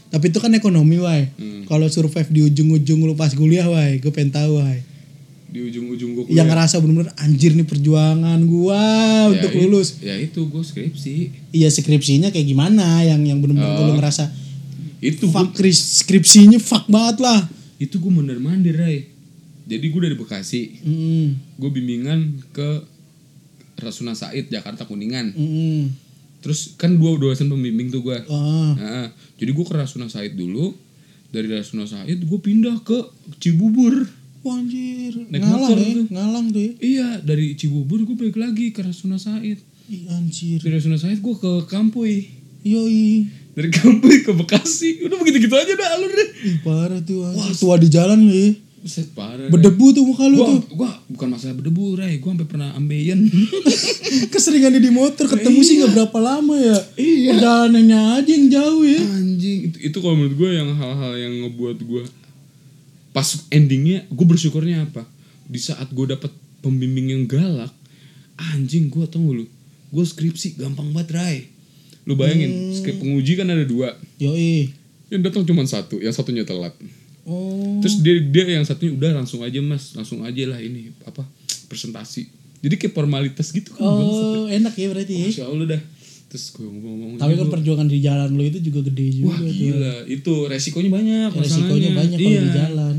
Tapi 0.09 0.25
itu 0.29 0.39
kan 0.39 0.53
ekonomi, 0.53 0.97
Wai. 0.99 1.33
Hmm. 1.33 1.65
Kalau 1.65 1.89
survive 1.89 2.29
di 2.29 2.41
ujung-ujung 2.43 3.01
lu 3.03 3.15
pas 3.15 3.33
kuliah, 3.33 3.65
Wai, 3.65 3.97
gue 3.97 4.09
pengen 4.09 4.29
tahu, 4.31 4.59
Wai. 4.59 4.85
di 5.49 5.61
ujung-ujung 5.63 6.11
gue 6.15 6.25
Yang 6.31 6.49
ngerasa 6.49 6.75
bener-bener 6.79 7.13
anjir 7.15 7.53
nih 7.53 7.65
perjuangan 7.65 8.41
gua 8.43 8.81
untuk 9.29 9.53
lulus. 9.55 10.01
Ya 10.01 10.17
itu 10.17 10.41
gue 10.43 10.61
skripsi. 10.63 11.15
Iya 11.51 11.69
skripsinya 11.69 12.29
kayak 12.29 12.45
gimana 12.47 13.01
yang 13.03 13.21
yang 13.23 13.37
bener-bener 13.37 13.69
Oh. 13.71 13.85
lu 13.87 13.95
ngerasa 13.95 14.33
Itu 14.99 15.29
gue 15.29 15.35
fuck 15.35 15.53
kris- 15.53 16.01
skripsinya 16.01 16.57
fuck 16.57 16.89
banget 16.89 17.21
lah. 17.21 17.41
itu 17.77 17.99
gue 17.99 18.13
bener 18.15 18.39
mandir 18.39 18.73
Ray. 18.75 19.12
Jadi 19.65 19.87
gue 19.87 20.01
dari 20.03 20.15
Bekasi, 20.15 20.63
Mm, 20.81 21.27
gue 21.57 21.71
bimbingan 21.71 22.19
ke 22.51 22.83
Rasuna 23.75 24.13
Said 24.13 24.47
Jakarta 24.49 24.85
Kuningan. 24.85 25.33
mm, 25.33 25.83
Terus 26.41 26.75
kan 26.75 26.91
dua 26.93 27.15
dosen 27.17 27.47
pembimbing 27.47 27.87
tuh 27.89 28.03
gue. 28.03 28.19
ah, 28.25 28.75
Nah, 28.75 29.07
jadi 29.37 29.51
gue 29.51 29.63
ke 29.63 29.73
Rasuna 29.73 30.07
Said 30.07 30.35
dulu. 30.35 30.75
Dari 31.29 31.47
Rasuna 31.47 31.87
Said 31.87 32.19
gue 32.19 32.39
pindah 32.39 32.83
ke 32.83 32.99
Cibubur. 33.39 33.95
Wah, 34.43 34.59
anjir, 34.59 35.15
Naik 35.31 35.39
ngalang 35.39 35.55
motor 35.63 35.79
ya, 35.79 35.91
tuh. 35.95 36.07
ngalang 36.11 36.47
tuh 36.51 36.61
ya. 36.61 36.73
Iya, 36.77 37.09
dari 37.23 37.55
Cibubur 37.55 38.03
gue 38.03 38.13
balik 38.13 38.37
lagi 38.37 38.69
ke 38.69 38.83
Rasuna 38.83 39.17
Said. 39.17 39.63
Ih, 39.87 40.03
anjir. 40.11 40.59
Dari 40.59 40.75
Rasuna 40.77 40.99
Said 40.99 41.23
gue 41.23 41.35
ke 41.35 41.53
Kampuy. 41.65 42.27
Yoi. 42.63 43.31
Dari 43.55 43.71
Kampuy 43.71 44.21
ke 44.21 44.35
Bekasi. 44.35 44.99
Udah 45.01 45.15
begitu-gitu 45.17 45.55
aja 45.55 45.73
dah 45.73 45.89
alur 45.95 46.11
deh. 46.11 46.29
Ih, 46.43 46.57
parah 46.61 46.99
tuh 47.01 47.23
anjir. 47.25 47.55
Tua 47.55 47.79
di 47.79 47.87
jalan 47.87 48.19
lu 48.19 48.59
Buset 48.83 49.15
parah. 49.15 49.47
Berdebu 49.47 49.95
tuh 49.95 50.03
muka 50.03 50.27
lu 50.27 50.43
Gua, 50.43 50.49
tuh. 50.51 50.61
gua 50.75 50.91
bukan 51.07 51.29
masalah 51.31 51.55
berdebu, 51.55 51.95
Ray. 51.95 52.19
Gua 52.19 52.35
sampai 52.35 52.49
pernah 52.51 52.75
ambeien. 52.75 53.31
Keseringan 54.35 54.75
di 54.83 54.91
motor 54.91 55.31
ketemu 55.31 55.61
sih 55.63 55.79
nggak 55.79 55.95
berapa 55.95 56.19
lama 56.19 56.59
ya. 56.59 56.79
Iya. 56.99 57.31
Perjalanannya 57.39 58.01
aja 58.19 58.31
yang 58.35 58.47
jauh 58.51 58.83
ya. 58.83 59.01
Anjing, 59.07 59.59
itu, 59.71 59.77
itu 59.87 59.97
kalau 60.03 60.19
menurut 60.19 60.35
gue 60.35 60.51
yang 60.51 60.75
hal-hal 60.75 61.13
yang 61.15 61.35
ngebuat 61.47 61.79
gue 61.79 62.03
pas 63.13 63.29
endingnya 63.55 64.03
gue 64.11 64.27
bersyukurnya 64.27 64.91
apa? 64.91 65.07
Di 65.47 65.63
saat 65.63 65.87
gue 65.95 66.07
dapet 66.11 66.35
pembimbing 66.59 67.15
yang 67.15 67.23
galak, 67.31 67.71
anjing 68.35 68.91
gue 68.91 69.07
tau 69.07 69.23
lu? 69.23 69.47
Gue 69.95 70.03
skripsi 70.03 70.59
gampang 70.59 70.91
banget, 70.91 71.15
Ray. 71.15 71.39
Lu 72.03 72.19
bayangin, 72.19 72.75
skrip 72.75 72.99
penguji 72.99 73.39
kan 73.39 73.47
ada 73.47 73.63
dua. 73.63 73.95
Yoi. 74.19 74.75
Yang 75.07 75.23
datang 75.31 75.47
cuma 75.47 75.63
satu, 75.71 76.03
yang 76.03 76.11
satunya 76.11 76.43
telat. 76.43 76.75
Oh. 77.23 77.79
Terus 77.79 78.03
dia 78.03 78.19
dia 78.19 78.45
yang 78.59 78.67
satunya 78.67 78.93
udah 78.93 79.11
langsung 79.15 79.41
aja 79.41 79.59
mas, 79.59 79.95
langsung 79.95 80.23
aja 80.23 80.43
lah 80.45 80.59
ini 80.59 80.91
apa 81.03 81.23
presentasi. 81.67 82.27
Jadi 82.59 82.75
kayak 82.77 82.95
formalitas 82.95 83.51
gitu 83.51 83.75
kan. 83.75 83.83
Oh, 83.85 84.47
enak 84.47 84.75
ya 84.75 84.87
berarti 84.91 85.15
ya. 85.15 85.27
Masya 85.31 85.45
Allah 85.47 85.67
dah. 85.79 85.83
Terus 86.29 86.45
gue 86.51 86.65
ngomong-ngomong. 86.65 87.19
Tapi 87.19 87.29
"Ini 87.29 87.39
kan 87.39 87.49
perjuangan 87.51 87.87
di 87.87 87.99
jalan 88.01 88.31
lo 88.33 88.43
itu 88.43 88.59
juga 88.59 88.81
gede 88.83 89.07
juga 89.13 89.29
Wah 89.29 89.39
tuh. 89.39 89.51
gila, 89.51 89.95
itu 90.09 90.33
resikonya 90.47 90.91
banyak. 90.91 91.31
Resikonya 91.33 91.69
masalahnya. 91.69 91.91
banyak 91.93 92.19
kalau 92.19 92.33
Iya. 92.33 92.41
di 92.41 92.51
jalan. 92.55 92.97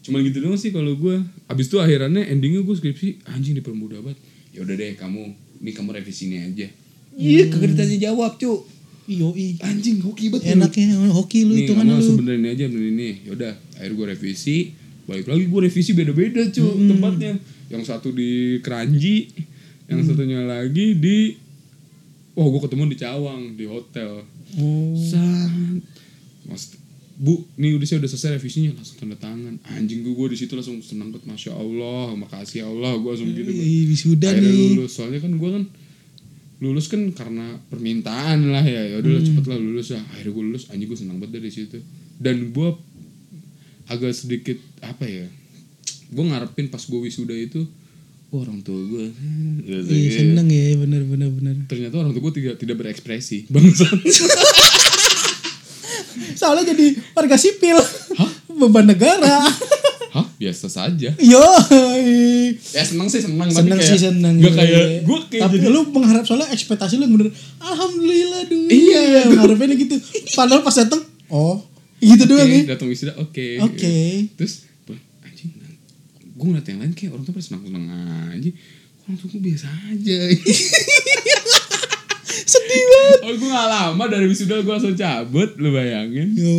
Cuman 0.00 0.18
gitu 0.22 0.38
doang 0.38 0.54
sih 0.54 0.70
kalau 0.70 0.92
gue. 0.94 1.16
Abis 1.46 1.66
itu 1.66 1.76
akhirannya 1.76 2.22
endingnya 2.26 2.62
gue 2.62 2.74
skripsi 2.74 3.26
anjing 3.26 3.58
dipermudah 3.58 3.98
banget. 4.00 4.18
Ya 4.54 4.62
udah 4.62 4.72
deh 4.72 4.94
kamu, 4.94 5.22
ini 5.60 5.70
kamu 5.74 5.88
revisi 5.92 6.22
ini 6.28 6.38
aja. 6.38 6.68
Iya, 7.12 7.48
kagak 7.48 7.74
ditanya 7.74 7.96
jawab 8.06 8.36
cu. 8.36 8.52
Yoi. 9.06 9.58
Anjing 9.62 10.02
hoki 10.02 10.30
banget. 10.34 10.58
Enaknya 10.58 11.10
hoki 11.14 11.46
lu 11.46 11.54
Nih, 11.54 11.64
itu 11.66 11.72
kan 11.78 11.86
lu. 11.86 11.94
langsung 11.94 12.18
benerin 12.18 12.46
aja 12.50 12.64
benerin 12.66 12.94
ini. 12.98 13.10
Ya 13.22 13.30
udah, 13.38 13.54
akhirnya 13.78 13.94
gue 13.94 14.06
revisi. 14.18 14.58
Balik 15.06 15.26
lagi 15.30 15.46
gue 15.46 15.60
revisi 15.62 15.90
beda-beda 15.94 16.42
cu 16.50 16.66
tempatnya. 16.66 17.38
Yang 17.70 17.82
satu 17.86 18.10
di 18.10 18.58
Keranji, 18.62 19.30
yang 19.86 20.02
satunya 20.02 20.42
lagi 20.42 20.98
di 20.98 21.46
Wah, 22.36 22.52
gue 22.52 22.60
ketemu 22.68 22.92
di 22.92 22.98
Cawang 23.00 23.42
di 23.56 23.64
hotel. 23.64 24.20
Oh. 24.60 24.92
San. 24.92 25.80
Mas, 26.44 26.76
Bu, 27.16 27.48
nih 27.56 27.80
udah 27.80 27.86
saya 27.88 28.04
udah 28.04 28.12
selesai 28.12 28.36
revisinya 28.36 28.76
langsung 28.76 29.00
tanda 29.00 29.16
tangan. 29.16 29.56
Anjing 29.72 30.04
gue 30.04 30.12
gue 30.12 30.36
di 30.36 30.38
situ 30.44 30.52
langsung 30.52 30.76
senang 30.84 31.16
banget, 31.16 31.32
masya 31.32 31.56
Allah, 31.56 32.12
makasih 32.12 32.60
ya 32.60 32.66
Allah, 32.68 32.92
gue 33.00 33.08
langsung 33.08 33.32
gitu. 33.32 33.48
Ih, 33.48 33.88
wisuda 33.88 34.36
Akhirnya 34.36 34.52
nih. 34.52 34.76
lulus, 34.76 34.92
soalnya 34.92 35.24
kan 35.24 35.32
gue 35.32 35.48
kan 35.48 35.64
lulus 36.56 36.88
kan 36.88 37.12
karena 37.12 37.60
permintaan 37.68 38.48
lah 38.48 38.64
ya, 38.64 38.96
ya 38.96 39.04
udahlah 39.04 39.22
cepet 39.22 39.44
lah 39.44 39.58
lulus 39.60 39.92
ya. 39.92 40.00
Akhirnya 40.14 40.32
gue 40.32 40.44
lulus, 40.52 40.64
anjing 40.72 40.88
gue 40.88 40.98
senang 40.98 41.16
banget 41.20 41.40
dari 41.40 41.50
situ. 41.52 41.78
Dan 42.16 42.52
gue 42.56 42.68
agak 43.86 44.12
sedikit 44.16 44.56
apa 44.80 45.04
ya, 45.04 45.26
gue 46.10 46.24
ngarepin 46.24 46.72
pas 46.72 46.80
gue 46.80 47.00
wisuda 47.00 47.36
itu 47.36 47.66
wah 48.26 48.42
orang 48.42 48.58
tua 48.58 48.74
gue 48.74 49.06
Iya 49.70 50.10
seneng 50.10 50.50
ya 50.50 50.74
bener 50.74 51.06
bener 51.06 51.30
bener. 51.30 51.54
ternyata 51.70 52.02
orang 52.02 52.10
tua 52.10 52.26
gue 52.26 52.42
tidak 52.42 52.58
tidak 52.58 52.74
berekspresi 52.82 53.46
bangsat 53.46 54.02
Soalnya 56.36 56.72
jadi 56.76 56.96
warga 57.16 57.36
sipil. 57.40 57.76
Beban 58.48 58.88
negara. 58.88 59.40
hah 60.16 60.26
biasa 60.34 60.66
saja 60.66 61.12
Yo. 61.12 61.44
ya 62.72 62.82
seneng 62.82 63.04
sih 63.06 63.20
seneng 63.20 63.46
Seneng 63.46 63.76
kayak 63.76 63.84
sih 63.86 64.00
seneng. 64.00 64.40
gak 64.40 64.56
kayak 64.56 65.04
gue 65.04 65.18
kayak 65.28 65.42
Tapi 65.44 65.54
jadi 65.58 65.68
lu 65.68 65.80
mengharap 65.90 66.24
soalnya 66.24 66.48
ekspektasi 66.48 66.96
lu 66.96 67.04
bener. 67.06 67.28
Alhamdulillah 67.58 68.42
dulu. 68.44 68.66
Iya. 68.66 69.28
Mengharapinnya 69.28 69.76
gitu. 69.76 70.00
Padahal 70.32 70.60
pas 70.60 70.72
dateng, 70.74 71.04
oh 71.28 71.60
gitu 71.96 72.24
doang 72.24 72.44
Oke, 72.44 72.52
ya. 72.54 72.64
datang 72.68 72.88
wisuda 72.88 73.12
oke 73.16 73.46
Oke. 73.62 73.96
terus 74.34 74.68
gua, 74.84 74.96
anjing 75.22 75.48
gue 76.28 76.44
ngeliat 76.44 76.66
yang 76.66 76.78
lain 76.78 76.92
kayak 76.92 77.10
orang 77.10 77.24
tua 77.24 77.32
pada 77.32 77.44
senang 77.44 77.62
senang 77.64 77.84
aja 78.30 78.50
orang 79.02 79.16
tua 79.16 79.28
gue 79.30 79.42
biasa 79.42 79.66
aja 79.90 80.18
Sedih 82.46 82.82
banget. 82.84 83.18
oh 83.22 83.32
gue 83.34 83.48
gak 83.48 83.66
lama 83.66 84.04
dari 84.06 84.26
wisuda 84.26 84.60
gue 84.60 84.68
langsung 84.68 84.92
cabut 84.92 85.56
lu 85.56 85.72
bayangin 85.72 86.36
Yo. 86.36 86.52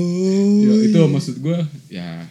ya, 0.60 0.74
itu 0.84 1.00
maksud 1.06 1.36
gue 1.38 1.60
ya 1.88 2.26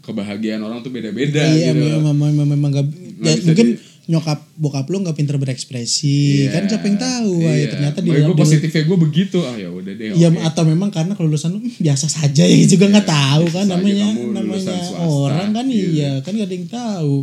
kebahagiaan 0.00 0.60
orang 0.60 0.80
tuh 0.80 0.88
beda-beda 0.88 1.40
Iya, 1.46 1.70
gitu 1.70 2.00
memang, 2.00 2.16
memang, 2.16 2.48
memang 2.48 2.70
gak, 2.72 2.86
ya, 3.20 3.34
mungkin 3.42 3.68
di- 3.70 3.88
nyokap 4.06 4.42
bokap 4.56 4.86
lu 4.86 5.00
gak 5.00 5.14
pinter 5.14 5.36
berekspresi 5.36 6.42
Iya, 6.42 6.50
kan 6.50 6.62
siapa 6.66 6.82
yang 6.84 6.98
tahu 6.98 7.32
wah, 7.38 7.54
iya. 7.54 7.68
ternyata 7.68 7.98
di 7.98 8.10
dalam 8.10 8.26
gue 8.26 8.36
positifnya 8.36 8.82
gue 8.82 8.98
begitu 8.98 9.38
ah 9.40 9.54
ya 9.54 9.68
udah 9.68 9.92
deh 9.92 10.06
Iya 10.12 10.28
oke. 10.30 10.40
atau 10.42 10.62
memang 10.64 10.88
karena 10.88 11.12
kelulusan 11.12 11.52
lu 11.52 11.60
"Hmm, 11.60 11.70
biasa 11.78 12.06
saja 12.08 12.42
ya 12.42 12.56
juga 12.64 12.88
nggak 12.88 13.06
tahu 13.06 13.44
kan 13.48 13.64
Biasa 13.64 13.76
aja 13.76 13.76
namanya 13.76 14.08
namanya 14.34 14.76
swasta, 14.82 15.04
orang 15.04 15.48
kan 15.52 15.64
gitu. 15.64 15.88
iya 15.94 16.10
kan 16.18 16.32
gak 16.32 16.44
ada 16.44 16.54
yang 16.54 16.66
tahu. 16.66 17.14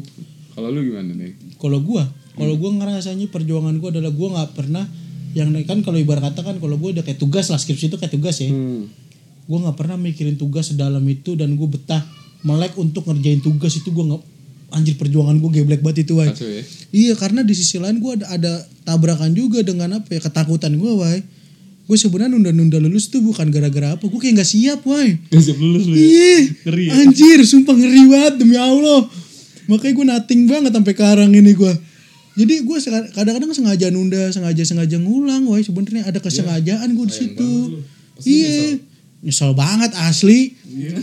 kalau 0.53 0.67
lu 0.69 0.79
gimana 0.81 1.11
nih 1.13 1.31
Kalau 1.55 1.79
gua, 1.79 2.03
kalau 2.33 2.53
gua 2.55 2.69
ngerasanya 2.71 3.25
perjuangan 3.27 3.75
gua 3.75 3.89
adalah 3.91 4.09
gua 4.09 4.27
nggak 4.31 4.51
pernah 4.53 4.85
yang 5.33 5.49
kan 5.63 5.81
kalau 5.81 5.97
ibarat 5.97 6.23
kata 6.23 6.41
kan 6.43 6.55
kalau 6.57 6.77
gua 6.77 6.89
udah 6.91 7.03
kayak 7.03 7.17
tugas 7.17 7.45
lah 7.47 7.57
skripsi 7.57 7.89
itu 7.89 7.97
kayak 7.97 8.09
tugas 8.11 8.37
ya. 8.37 8.49
Gua 9.43 9.57
nggak 9.59 9.75
pernah 9.75 9.95
mikirin 9.95 10.33
tugas 10.33 10.67
sedalam 10.67 11.03
itu 11.03 11.33
dan 11.33 11.53
gua 11.53 11.67
betah 11.67 12.01
melek 12.45 12.77
untuk 12.77 13.07
ngerjain 13.07 13.41
tugas 13.41 13.73
itu 13.77 13.89
gua 13.89 14.15
nggak 14.15 14.23
anjir 14.67 14.95
perjuangan 14.99 15.39
gua 15.39 15.49
geblek 15.53 15.81
banget 15.81 16.05
itu 16.09 16.19
wai. 16.19 16.29
ya 16.29 16.61
Iya 16.91 17.13
karena 17.19 17.43
di 17.43 17.51
sisi 17.51 17.75
lain 17.79 17.99
gue 17.99 18.11
ada, 18.23 18.27
ada 18.31 18.53
tabrakan 18.87 19.35
juga 19.35 19.59
dengan 19.59 19.99
apa 19.99 20.07
ya 20.07 20.23
ketakutan 20.23 20.79
gue 20.79 20.91
wai. 20.95 21.19
Gue 21.87 21.95
sebenarnya 21.95 22.35
nunda-nunda 22.35 22.83
lulus 22.83 23.07
tuh 23.07 23.23
bukan 23.23 23.47
gara-gara 23.47 23.95
apa. 23.95 24.03
Gue 24.07 24.19
kayak 24.19 24.43
gak 24.43 24.49
siap 24.51 24.83
wai. 24.83 25.15
gak 25.31 25.39
siap 25.39 25.55
lulus 25.55 25.87
lu 25.87 25.95
ya? 25.95 26.03
Iya. 26.03 26.39
Ngeri 26.67 26.83
ya? 26.83 26.91
Anjir 26.99 27.39
sumpah 27.47 27.75
ngeri 27.75 28.03
banget 28.11 28.33
demi 28.43 28.59
Allah. 28.59 29.07
Makanya 29.71 29.93
gue 29.95 30.05
nating 30.15 30.41
banget 30.51 30.71
sampai 30.75 30.93
sekarang 30.95 31.31
ini 31.31 31.51
gue. 31.55 31.73
Jadi 32.37 32.53
gue 32.63 32.77
kadang-kadang 33.15 33.51
sengaja 33.55 33.87
nunda, 33.87 34.31
sengaja-sengaja 34.35 34.99
ngulang 34.99 35.47
wai. 35.47 35.63
Sebenarnya 35.63 36.07
ada 36.07 36.19
kesengajaan 36.19 36.87
gue 36.91 37.05
di 37.07 37.15
situ. 37.15 37.51
Iya. 38.23 38.83
Nyesel 39.23 39.51
banget 39.55 39.91
asli. 39.95 40.59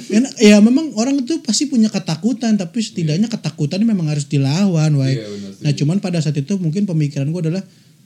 Kan, 0.07 0.25
ya 0.39 0.57
memang 0.59 0.95
orang 0.95 1.19
itu 1.21 1.43
pasti 1.43 1.67
punya 1.67 1.91
ketakutan 1.91 2.55
tapi 2.55 2.79
setidaknya 2.79 3.27
ketakutan 3.27 3.83
memang 3.83 4.07
harus 4.09 4.25
dilawan 4.25 4.95
wai. 4.95 5.19
Iya, 5.19 5.27
benar, 5.27 5.51
nah 5.61 5.73
cuman 5.75 5.97
pada 5.99 6.19
saat 6.19 6.37
itu 6.37 6.55
mungkin 6.57 6.87
pemikiran 6.87 7.27
gue 7.29 7.43
adalah 7.51 7.63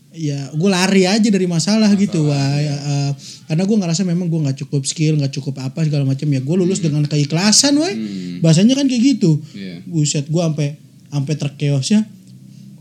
ya 0.08 0.50
gue 0.50 0.70
lari 0.72 1.04
aja 1.04 1.28
dari 1.28 1.44
masalah, 1.44 1.92
gitu 1.94 2.26
wai. 2.26 2.64
Eh, 2.64 3.10
karena 3.46 3.62
gue 3.62 3.76
ngerasa 3.76 4.02
memang 4.02 4.26
gue 4.26 4.40
nggak 4.40 4.58
cukup 4.64 4.82
skill 4.82 5.20
nggak 5.20 5.36
cukup 5.36 5.60
apa 5.60 5.84
segala 5.84 6.08
macam 6.08 6.26
ya 6.26 6.40
gue 6.40 6.56
lulus 6.56 6.80
dengan 6.80 7.04
keikhlasan 7.04 7.76
wai. 7.76 7.94
Bahasanya 8.40 8.74
kan 8.74 8.88
kayak 8.88 9.02
gitu. 9.16 9.36
Iya. 9.52 9.84
Buset 9.84 10.26
gue 10.26 10.40
sampai 10.42 10.80
sampai 11.08 11.34
terkeosnya 11.36 12.04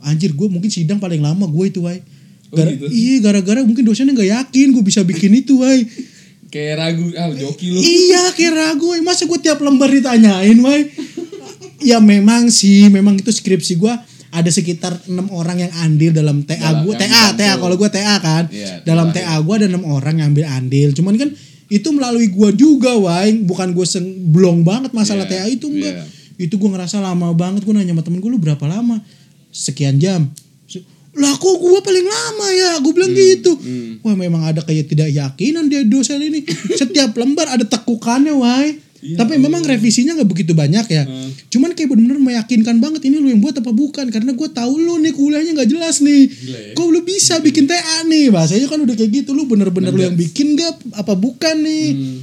anjir 0.04 0.32
gue 0.32 0.48
mungkin 0.48 0.72
sidang 0.72 1.00
paling 1.00 1.20
lama 1.20 1.46
gue 1.46 1.66
itu 1.68 1.84
wai. 1.84 2.00
Oh, 2.48 2.56
Gara- 2.56 2.72
gitu? 2.72 2.88
Iya 2.88 3.16
gara-gara 3.20 3.60
mungkin 3.60 3.84
dosennya 3.84 4.16
nggak 4.16 4.32
yakin 4.32 4.68
gue 4.72 4.84
bisa 4.84 5.04
bikin 5.04 5.36
itu 5.36 5.60
wai. 5.60 5.84
kayak 6.48 6.74
ragu 6.80 7.06
ah 7.16 7.28
joki 7.32 7.68
lu. 7.70 7.80
Iya 7.80 8.32
kayak 8.34 8.54
ragu. 8.56 8.88
Masa 9.02 9.28
gue 9.28 9.40
tiap 9.40 9.60
lembar 9.60 9.92
ditanyain 9.92 10.56
woy 10.58 10.88
Ya 11.80 12.00
memang 12.00 12.50
sih. 12.50 12.88
Memang 12.88 13.20
itu 13.20 13.30
skripsi 13.30 13.78
gue 13.78 13.94
Ada 14.28 14.52
sekitar 14.52 15.08
enam 15.08 15.32
orang 15.32 15.64
yang 15.64 15.72
andil 15.82 16.12
dalam 16.12 16.44
TA 16.44 16.84
gue 16.84 16.94
TA. 16.96 17.32
TA 17.34 17.56
Kalau 17.56 17.76
gue 17.76 17.90
TA 17.90 18.16
kan. 18.20 18.48
Iya, 18.52 18.84
Dalam. 18.84 19.10
TA 19.16 19.40
gue 19.40 19.54
ada 19.56 19.68
enam 19.68 19.88
orang 19.88 20.20
yang 20.20 20.36
ambil 20.36 20.46
andil. 20.48 20.92
Cuman 20.92 21.16
kan 21.16 21.30
itu 21.68 21.88
melalui 21.92 22.32
gue 22.32 22.50
juga 22.56 22.96
woy 22.96 23.44
Bukan 23.44 23.76
gue 23.76 23.86
blong 24.28 24.64
banget 24.64 24.92
masalah 24.96 25.28
Iya, 25.28 25.44
TA 25.44 25.52
itu 25.52 25.68
enggak. 25.68 25.94
iya. 26.00 26.04
Itu 26.38 26.56
gue 26.56 26.70
ngerasa 26.70 27.02
lama 27.02 27.34
banget 27.34 27.64
Gue 27.64 27.74
nanya 27.76 27.92
sama 27.92 28.04
temen 28.04 28.20
gue 28.20 28.30
lu 28.30 28.40
berapa 28.40 28.64
lama? 28.68 29.04
Sekian 29.52 29.98
jam 29.98 30.28
lah 31.18 31.34
kok 31.36 31.58
gue 31.58 31.80
paling 31.82 32.06
lama 32.06 32.48
ya? 32.54 32.72
Gue 32.80 32.94
bilang 32.94 33.12
Hmm, 33.12 33.20
gitu. 33.20 33.52
wah 34.02 34.14
memang 34.14 34.42
ada 34.46 34.62
kayak 34.62 34.86
tidak 34.88 35.10
yakinan 35.10 35.66
dia 35.66 35.82
dosen 35.82 36.22
ini. 36.22 36.46
Setiap 36.74 37.18
lembar 37.18 37.50
ada 37.50 37.66
tekukannya 37.66 38.34
why 38.34 38.66
Iya, 38.98 39.14
tapi 39.14 39.38
memang 39.38 39.62
revisinya 39.62 40.18
nggak 40.18 40.26
begitu 40.26 40.58
banyak 40.58 40.90
ya. 40.90 41.06
Hmm. 41.06 41.30
cuman 41.54 41.78
kayak 41.78 41.94
bener-bener 41.94 42.18
meyakinkan 42.18 42.82
banget 42.82 43.06
ini 43.06 43.22
lu 43.22 43.30
yang 43.30 43.38
buat 43.38 43.54
apa 43.54 43.70
bukan? 43.70 44.10
Karena 44.10 44.34
gue 44.34 44.50
tahu 44.50 44.74
lu 44.74 44.98
nih 44.98 45.14
kuliahnya 45.14 45.54
nggak 45.54 45.70
jelas 45.70 46.02
nih. 46.02 46.26
Gila 46.26 46.58
ya. 46.58 46.74
kok 46.74 46.88
lu 46.90 47.00
bisa 47.06 47.38
bikin 47.38 47.70
TA 47.70 48.02
nih? 48.10 48.34
Bahasanya 48.34 48.66
kan 48.66 48.82
udah 48.82 48.98
kayak 48.98 49.12
gitu. 49.22 49.38
Lu 49.38 49.46
bener-bener 49.46 49.94
lu 49.94 50.02
yang 50.02 50.18
bikin 50.18 50.58
gak 50.58 50.82
apa 50.98 51.14
bukan 51.14 51.62
nih? 51.62 51.88
Hmm. 51.94 52.20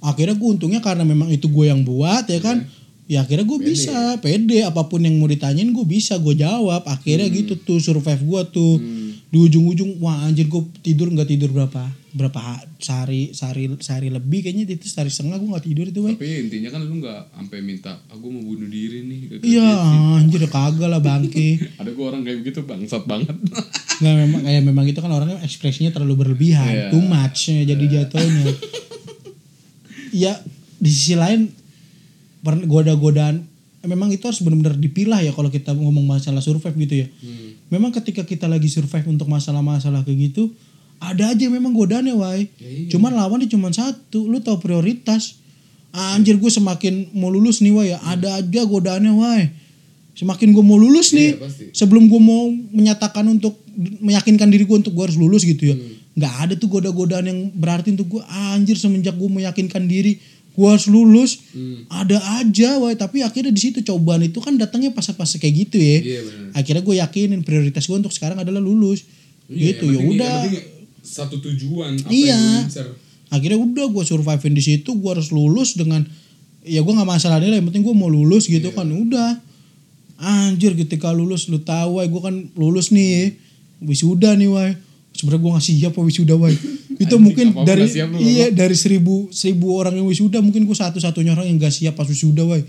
akhirnya 0.00 0.32
gue 0.32 0.48
untungnya 0.48 0.80
karena 0.80 1.04
memang 1.04 1.28
itu 1.28 1.44
gue 1.44 1.64
yang 1.68 1.80
buat 1.80 2.24
ya 2.24 2.40
kan 2.40 2.64
ya 3.10 3.26
akhirnya 3.26 3.42
gue 3.42 3.58
bisa 3.58 4.22
pede. 4.22 4.62
Apa 4.62 4.86
pun 4.86 5.02
yang 5.02 5.18
mau 5.18 5.26
ditanyain 5.26 5.74
gue 5.74 5.82
bisa 5.82 6.14
gue 6.16 6.38
jawab. 6.38 6.86
Akhirnya 6.86 7.26
gitu 7.26 7.58
tuh 7.58 7.82
survive 7.82 8.22
gue 8.22 8.42
tuh. 8.54 8.74
Di 9.30 9.38
ujung-ujung 9.38 9.98
wah 9.98 10.26
anjir 10.26 10.46
gue 10.46 10.62
tidur 10.82 11.10
nggak 11.10 11.26
tidur 11.26 11.50
berapa 11.50 11.86
berapa 12.10 12.42
ha- 12.42 12.66
sehari 12.82 13.30
sehari 13.30 13.70
sehari 13.78 14.10
lebih 14.10 14.42
kayaknya 14.42 14.66
itu 14.66 14.90
sehari 14.90 15.06
setengah 15.06 15.38
gue 15.38 15.46
nggak 15.46 15.62
tidur 15.62 15.86
itu 15.86 16.00
Wey. 16.02 16.18
tapi 16.18 16.26
intinya 16.42 16.74
kan 16.74 16.82
lu 16.82 16.98
nggak 16.98 17.38
sampai 17.38 17.58
minta 17.62 17.94
aku 18.10 18.26
mau 18.26 18.42
bunuh 18.42 18.66
diri 18.66 19.06
nih. 19.06 19.20
Kayak 19.30 19.42
iya 19.46 19.70
gitu. 19.70 20.18
anjir 20.18 20.42
kagak 20.50 20.88
lah 20.90 20.98
bangke. 20.98 21.48
Ada 21.80 21.90
gua 21.94 22.04
orang 22.10 22.26
kayak 22.26 22.38
begitu 22.42 22.66
bangsat 22.66 23.06
banget. 23.06 23.36
Nggak 24.02 24.14
memang 24.16 24.40
kayak 24.42 24.62
memang 24.66 24.84
itu 24.90 24.98
kan 24.98 25.12
orangnya 25.14 25.38
ekspresinya 25.46 25.94
terlalu 25.94 26.26
berlebihan. 26.26 26.66
Iya. 26.66 26.86
too 26.90 27.04
much 27.04 27.46
jadi 27.46 27.84
jatuhnya. 27.86 28.46
Ya 30.10 30.42
di 30.82 30.90
sisi 30.90 31.14
lain 31.14 31.54
goda-godaan 32.44 33.44
memang 33.80 34.12
itu 34.12 34.28
harus 34.28 34.44
benar-benar 34.44 34.76
dipilah 34.76 35.24
ya 35.24 35.32
kalau 35.32 35.48
kita 35.48 35.72
ngomong 35.72 36.04
masalah 36.04 36.44
survive 36.44 36.76
gitu 36.76 36.94
ya. 37.04 37.06
Memang 37.70 37.94
ketika 37.94 38.26
kita 38.26 38.44
lagi 38.50 38.68
survive 38.68 39.06
untuk 39.08 39.30
masalah-masalah 39.30 40.04
kayak 40.04 40.32
gitu 40.32 40.52
ada 41.00 41.32
aja 41.32 41.48
memang 41.48 41.72
godaannya 41.72 42.12
wai. 42.12 42.44
Cuman 42.92 43.16
lawannya 43.16 43.48
cuma 43.48 43.72
satu 43.72 44.28
lu 44.28 44.38
tahu 44.44 44.60
prioritas. 44.60 45.40
Anjir 45.90 46.38
gue 46.38 46.52
semakin 46.52 47.16
mau 47.16 47.32
lulus 47.32 47.64
nih 47.64 47.72
wai. 47.72 47.88
Ya 47.96 47.98
ada 48.04 48.36
aja 48.36 48.60
godaannya 48.68 49.12
wai. 49.16 49.42
Semakin 50.12 50.52
gue 50.52 50.60
mau 50.60 50.76
lulus 50.76 51.16
nih 51.16 51.32
Iya, 51.32 51.40
pasti. 51.40 51.64
sebelum 51.72 52.04
gue 52.12 52.20
mau 52.20 52.52
menyatakan 52.52 53.24
untuk 53.24 53.56
meyakinkan 54.04 54.52
diri 54.52 54.68
gue 54.68 54.76
untuk 54.76 54.92
gue 54.92 55.04
harus 55.08 55.16
lulus 55.16 55.48
gitu 55.48 55.72
ya. 55.72 55.76
Nggak 56.20 56.34
ada 56.36 56.54
tuh 56.60 56.68
goda-godaan 56.68 57.24
yang 57.32 57.40
berarti 57.56 57.96
untuk 57.96 58.20
gue 58.20 58.22
anjir 58.28 58.76
semenjak 58.76 59.16
gue 59.16 59.30
meyakinkan 59.32 59.88
diri 59.88 60.20
gue 60.50 60.66
harus 60.66 60.86
lulus. 60.86 61.40
Ada 61.88 62.18
aja 62.42 62.76
wah 62.76 62.90
tapi 62.92 63.22
akhirnya 63.22 63.50
di 63.50 63.62
situ 63.62 63.80
cobaan 63.80 64.22
itu 64.22 64.38
kan 64.38 64.54
datangnya 64.54 64.90
pas-pas 64.90 65.30
kayak 65.36 65.54
gitu 65.66 65.76
ya. 65.78 65.98
Iya, 65.98 66.20
benar. 66.26 66.48
akhirnya 66.58 66.82
gue 66.82 66.94
yakinin 66.98 67.40
prioritas 67.42 67.84
gue 67.84 67.96
untuk 67.96 68.10
sekarang 68.10 68.38
adalah 68.38 68.58
lulus. 68.58 69.06
Iya, 69.50 69.74
gitu 69.74 69.90
ya 69.90 69.98
udah. 69.98 70.36
satu 71.00 71.40
tujuan 71.40 71.96
apa 71.96 72.12
Iya. 72.12 72.36
yang 72.36 72.70
akhirnya 73.32 73.58
udah 73.58 73.86
gue 73.88 74.04
survivein 74.04 74.52
di 74.52 74.62
situ 74.62 74.90
gue 74.94 75.10
harus 75.10 75.32
lulus 75.32 75.74
dengan 75.74 76.04
ya 76.60 76.84
gue 76.84 76.92
nggak 76.92 77.08
masalah 77.08 77.40
nilai 77.40 77.58
yang 77.58 77.66
penting 77.66 77.82
gue 77.82 77.96
mau 77.96 78.06
lulus 78.06 78.46
gitu 78.46 78.70
Iya. 78.70 78.76
kan 78.76 78.86
udah. 78.86 79.30
Anjir 80.20 80.76
ketika 80.76 81.08
lulus 81.10 81.48
lu 81.48 81.58
tahu 81.58 82.04
gue 82.04 82.20
kan 82.20 82.34
lulus 82.54 82.92
nih. 82.92 83.32
Wisuda 83.80 84.36
nih 84.36 84.52
wai 84.52 84.70
sebenarnya 85.16 85.40
gue 85.40 85.50
nggak 85.56 85.64
siap 85.64 85.94
wisuda 85.96 86.36
wai 86.36 86.52
itu 87.00 87.08
Anjing, 87.08 87.24
mungkin 87.24 87.46
dari 87.64 87.88
siap 87.88 88.12
iya 88.20 88.52
dari 88.52 88.76
seribu 88.76 89.32
seribu 89.32 89.72
orang 89.72 89.96
yang 89.96 90.04
wisuda 90.04 90.44
mungkin 90.44 90.68
gue 90.68 90.76
satu 90.76 91.00
satunya 91.00 91.32
orang 91.32 91.48
yang 91.48 91.56
gak 91.56 91.72
siap 91.72 91.96
pas 91.96 92.04
wisuda 92.04 92.44
wai 92.44 92.60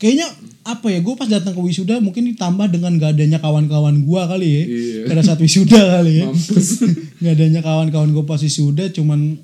kayaknya 0.00 0.26
apa 0.66 0.90
ya 0.90 0.98
gue 0.98 1.14
pas 1.14 1.28
datang 1.30 1.54
ke 1.54 1.60
wisuda 1.62 2.02
mungkin 2.02 2.26
ditambah 2.34 2.66
dengan 2.72 2.98
gak 2.98 3.14
adanya 3.14 3.38
kawan-kawan 3.38 4.00
gue 4.02 4.22
kali 4.26 4.48
ya 4.48 4.64
Iya. 4.66 5.02
pada 5.06 5.22
saat 5.22 5.40
wisuda 5.40 5.76
kali 5.76 6.12
ya. 6.20 6.26
Nggak 7.20 7.32
adanya 7.36 7.60
kawan-kawan 7.60 8.08
gue 8.12 8.24
pas 8.24 8.40
wisuda 8.40 8.88
cuman 8.90 9.36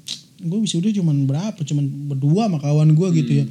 gue 0.42 0.58
wisuda 0.60 0.88
cuman 0.92 1.28
berapa? 1.28 1.60
Cuman 1.60 1.84
berdua 2.12 2.48
sama 2.48 2.58
kawan 2.60 2.88
gue 2.92 3.08
gitu 3.20 3.32
ya. 3.40 3.44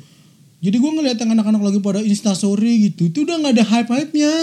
Jadi 0.65 0.78
gue 0.82 0.91
ngeliat 0.97 1.17
yang 1.21 1.32
anak-anak 1.38 1.61
lagi 1.61 1.80
pada 1.82 2.01
instastory 2.01 2.89
gitu 2.89 3.13
itu 3.13 3.21
udah 3.21 3.38
nggak 3.38 3.53
ada 3.53 3.65
hype 3.69 3.89
hype 3.93 4.13
nya 4.17 4.34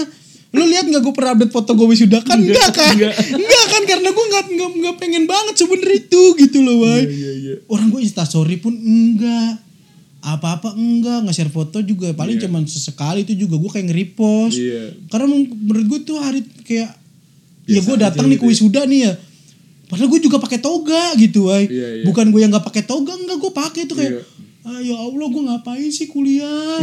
lu 0.53 0.65
lihat 0.65 0.85
nggak 0.85 1.01
gue 1.01 1.13
pernah 1.13 1.33
update 1.33 1.49
foto 1.51 1.73
gue 1.73 1.87
wisuda 1.87 2.21
kan 2.21 2.37
enggak, 2.37 2.71
kan 2.71 2.93
enggak. 2.93 3.65
kan 3.67 3.83
karena 3.83 4.09
gue 4.09 4.25
nggak 4.27 4.45
nggak 4.53 4.95
pengen 4.97 5.25
banget 5.25 5.55
sebenernya 5.57 5.97
itu 5.99 6.23
gitu 6.37 6.59
loh 6.61 6.77
wai 6.83 7.03
iya 7.03 7.31
iya 7.35 7.55
orang 7.67 7.89
gue 7.89 8.01
instastory 8.01 8.57
pun 8.57 8.73
enggak 8.73 9.57
apa-apa 10.23 10.73
enggak 10.73 11.25
nge-share 11.25 11.49
foto 11.49 11.81
juga 11.81 12.13
paling 12.13 12.37
Iya. 12.37 12.47
cuman 12.47 12.63
sesekali 12.65 13.25
itu 13.25 13.35
juga 13.35 13.57
gue 13.57 13.71
kayak 13.71 13.87
nge-repost 13.87 14.55
Iya. 14.55 14.83
karena 15.09 15.27
men- 15.27 15.51
menurut 15.51 15.87
gue 15.89 16.01
tuh 16.05 16.17
hari 16.17 16.41
kayak 16.61 16.95
ya 17.65 17.73
Biasa 17.75 17.83
gue 17.83 17.97
aja 17.97 18.03
datang 18.07 18.27
nih 18.27 18.37
gitu 18.37 18.45
ya. 18.45 18.51
wisuda 18.53 18.81
nih 18.85 19.01
ya 19.01 19.13
padahal 19.85 20.09
gue 20.09 20.21
juga 20.21 20.37
pakai 20.39 20.59
toga 20.59 21.03
gitu 21.17 21.49
ay 21.49 21.65
Iya, 21.65 21.89
iya. 21.97 22.05
bukan 22.05 22.29
gue 22.29 22.39
yang 22.39 22.51
nggak 22.51 22.63
pakai 22.63 22.83
toga 22.83 23.13
enggak 23.15 23.37
gue 23.37 23.53
pakai 23.53 23.83
tuh 23.85 23.97
kayak 23.97 24.13
Iya. 24.13 24.23
Ah, 24.63 24.79
ya 24.79 24.95
Allah 24.95 25.27
gue 25.27 25.43
ngapain 25.43 25.89
sih 25.89 26.07
kuliah 26.07 26.79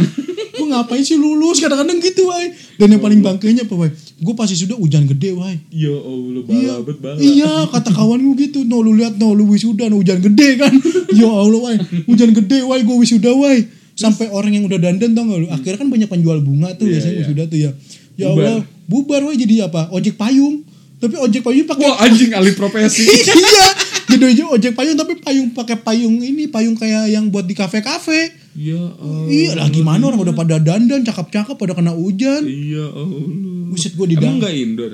gue 0.50 0.66
ngapain 0.66 1.00
sih 1.00 1.16
lulus 1.16 1.58
kadang-kadang 1.58 1.96
gitu 1.98 2.28
ay 2.28 2.52
dan 2.76 2.88
yang 2.88 2.98
paling 2.98 3.20
bangkainya 3.20 3.64
apa 3.64 3.74
way 3.74 3.90
gue 3.94 4.34
pasti 4.34 4.52
sudah 4.54 4.76
hujan 4.76 5.04
gede 5.06 5.32
way 5.32 5.56
Ya 5.70 5.88
Allah 5.90 6.42
Iya, 6.44 6.72
balabet 6.76 6.96
bala. 6.98 7.16
iya 7.16 7.52
kata 7.66 7.90
kawan 7.90 8.20
gue 8.20 8.36
gitu. 8.42 8.64
No 8.64 8.80
lu 8.80 8.92
lihat 8.92 9.16
no 9.16 9.32
lu 9.32 9.46
wisuda 9.46 9.86
no 9.86 9.96
hujan 9.96 10.20
gede 10.20 10.56
kan. 10.56 10.72
ya 11.20 11.24
Allah 11.26 11.60
wai, 11.62 11.76
hujan 12.04 12.32
gede 12.32 12.60
wai 12.62 12.80
gue 12.80 12.96
wisuda 12.96 13.32
wai. 13.32 13.64
Sampai 13.92 14.28
orang 14.28 14.52
yang 14.52 14.64
udah 14.64 14.76
dandan 14.76 15.12
tau 15.12 15.24
gak 15.24 15.38
lu. 15.38 15.46
Akhirnya 15.48 15.78
kan 15.78 15.88
banyak 15.88 16.08
penjual 16.08 16.40
bunga 16.40 16.72
tuh 16.74 16.84
Iya, 16.84 16.92
biasanya 16.96 17.12
iya. 17.12 17.22
wisuda 17.22 17.42
tuh 17.46 17.58
ya. 17.58 17.70
Ya 18.16 18.26
Bubar. 18.28 18.44
Allah, 18.44 18.60
bubar 18.84 19.20
wai 19.24 19.36
jadi 19.36 19.54
apa? 19.64 19.88
Ojek 19.90 20.16
payung. 20.16 20.64
Tapi 20.96 21.16
ojek 21.16 21.40
payung 21.40 21.64
pakai 21.64 21.84
Wah 21.86 21.96
anjing 22.02 22.32
alih 22.32 22.52
profesi. 22.52 23.04
iya. 23.40 23.66
Jadi 24.10 24.24
aja 24.26 24.44
ojek 24.50 24.72
payung 24.74 24.98
tapi 24.98 25.14
payung 25.22 25.48
pakai 25.54 25.78
payung 25.78 26.18
ini 26.18 26.50
payung 26.50 26.74
kayak 26.74 27.14
yang 27.14 27.30
buat 27.30 27.46
di 27.46 27.54
kafe-kafe. 27.54 28.34
ya 28.58 28.74
Allah. 28.98 29.30
Iya 29.30 29.50
lah 29.54 29.70
gimana 29.70 30.10
orang 30.10 30.18
udah 30.18 30.34
pada 30.34 30.58
dandan 30.58 31.06
cakep-cakep 31.06 31.54
pada 31.54 31.72
kena 31.72 31.94
hujan. 31.94 32.42
Iya 32.42 32.90
Allah. 32.90 33.22
Buset 33.70 33.94
gue 33.94 34.06
di 34.10 34.18
Emang 34.18 34.36
dalam. 34.36 34.38
nggak 34.42 34.54
indoor? 34.58 34.92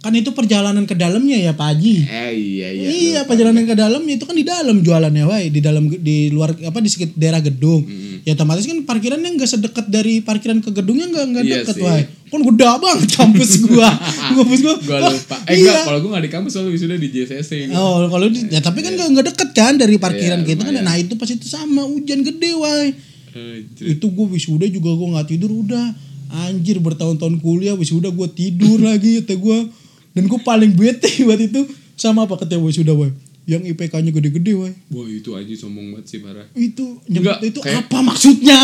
Kan 0.00 0.16
itu 0.16 0.32
perjalanan 0.32 0.88
ke 0.88 0.96
dalamnya 0.96 1.36
ya 1.36 1.52
Pak 1.52 1.76
Haji. 1.76 1.94
Eh 2.08 2.32
iya 2.32 2.68
iya. 2.72 2.88
Iya, 2.88 3.20
lupa. 3.20 3.28
perjalanan 3.36 3.68
ke 3.68 3.76
dalamnya 3.76 4.14
itu 4.16 4.24
kan 4.24 4.32
di 4.32 4.46
dalam 4.48 4.76
jualannya, 4.80 5.24
wai, 5.28 5.52
di 5.52 5.60
dalam 5.60 5.92
di 5.92 6.32
luar 6.32 6.56
apa 6.56 6.80
di 6.80 6.88
sekitar 6.88 7.20
daerah 7.20 7.44
gedung. 7.44 7.84
Ya 8.28 8.36
otomatis 8.36 8.68
kan 8.68 8.78
parkirannya 8.84 9.30
nggak 9.36 9.48
sedekat 9.48 9.86
dari 9.88 10.20
parkiran 10.20 10.60
ke 10.60 10.70
gedungnya 10.70 11.08
nggak 11.08 11.24
nggak 11.32 11.44
Iya 11.44 11.56
deket, 11.64 11.76
wai. 11.80 12.02
Kan 12.30 12.40
gede 12.46 12.64
banget 12.78 13.00
kampus 13.16 13.50
gua. 13.64 13.90
kampus 14.36 14.60
gua. 14.60 14.74
Gua 14.76 14.98
wah, 15.00 15.10
lupa. 15.16 15.36
Eh 15.48 15.56
iya. 15.56 15.72
enggak, 15.72 15.82
kalau 15.88 15.98
gua 16.04 16.10
nggak 16.16 16.24
di 16.28 16.32
kampus 16.32 16.50
soalnya 16.52 16.72
wisuda 16.76 16.94
di 17.00 17.08
JCC 17.08 17.50
gitu. 17.66 17.74
Oh, 17.74 18.06
kalau 18.12 18.26
di, 18.28 18.40
ya 18.52 18.60
tapi 18.60 18.84
kan 18.84 18.92
nggak 18.92 19.08
nggak 19.16 19.26
deket 19.32 19.48
kan 19.56 19.72
dari 19.80 19.96
parkiran 19.96 20.40
Iya, 20.44 20.48
kita 20.52 20.62
kan. 20.68 20.74
Nah, 20.84 20.96
itu 21.00 21.12
pas 21.16 21.28
itu 21.32 21.46
sama 21.48 21.82
hujan 21.88 22.20
gede, 22.20 22.50
wai. 22.60 22.92
Anjir. 23.32 23.84
Itu 23.96 24.12
gua 24.12 24.26
wisuda 24.28 24.68
juga 24.68 24.90
gua 24.92 25.18
nggak 25.18 25.28
tidur 25.32 25.50
udah. 25.50 25.86
Anjir 26.30 26.78
bertahun-tahun 26.78 27.42
kuliah 27.42 27.74
wisuda 27.74 28.12
gua 28.12 28.28
tidur 28.28 28.78
lagi 28.84 29.24
kata 29.24 29.34
gua. 29.40 29.64
Dan 30.12 30.28
gua 30.28 30.40
paling 30.44 30.76
bete 30.76 31.08
buat 31.26 31.40
itu 31.40 31.64
sama 31.96 32.28
apa 32.28 32.36
kata 32.36 32.60
wisuda, 32.60 32.92
wai. 32.92 33.10
Yang 33.42 33.72
IPK-nya 33.72 34.10
gede-gede, 34.10 34.52
wai. 34.54 34.70
Wah 34.88 35.06
itu 35.06 35.32
anjing 35.32 35.56
sombong 35.56 35.90
banget 35.90 36.06
sih 36.06 36.18
parah. 36.18 36.46
itu 36.52 37.02
nyebut 37.04 37.34
Enggak, 37.34 37.38
itu 37.42 37.58
kayak- 37.58 37.82
apa 37.82 37.98
maksudnya? 38.00 38.58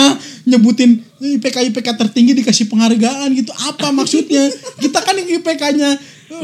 Nyebutin 0.44 0.90
IPK 1.18 1.56
IPK 1.66 1.88
tertinggi 1.96 2.32
dikasih 2.34 2.66
penghargaan 2.66 3.28
gitu. 3.32 3.50
Apa 3.52 3.90
maksudnya? 3.90 4.46
Kita 4.76 5.00
kan 5.00 5.16
yang 5.16 5.30
IPK-nya 5.34 5.90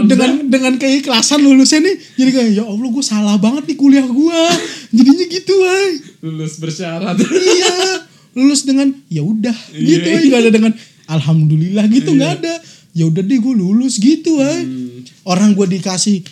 dengan 0.00 0.30
dengan 0.44 0.72
keikhlasan 0.76 1.38
lulusnya 1.40 1.82
nih 1.82 1.96
jadi 2.14 2.30
kayak 2.30 2.50
ya 2.52 2.64
Allah 2.64 2.86
gue 2.88 3.02
salah 3.04 3.34
banget 3.36 3.66
nih 3.66 3.76
kuliah 3.76 4.06
gue 4.06 4.40
jadinya 4.88 5.26
gitu 5.28 5.54
ay 5.60 5.90
Lulus 6.22 6.54
bersyarat. 6.56 7.18
iya 7.18 8.06
lulus 8.32 8.62
dengan 8.62 8.94
ya 9.08 9.20
udah 9.20 9.50
Iya. 9.72 9.82
gitu 9.92 10.06
ay 10.08 10.22
nggak 10.24 10.40
ada 10.40 10.50
dengan 10.52 10.72
alhamdulillah 11.08 11.84
gitu 11.88 12.14
nggak 12.14 12.32
ada. 12.40 12.54
Ya 12.92 13.04
udah 13.04 13.20
deh 13.20 13.34
gue 13.36 13.54
lulus 13.54 13.98
gitu 13.98 14.38
ay 14.38 14.62
orang 15.24 15.50
gue 15.52 15.66
dikasih 15.72 16.22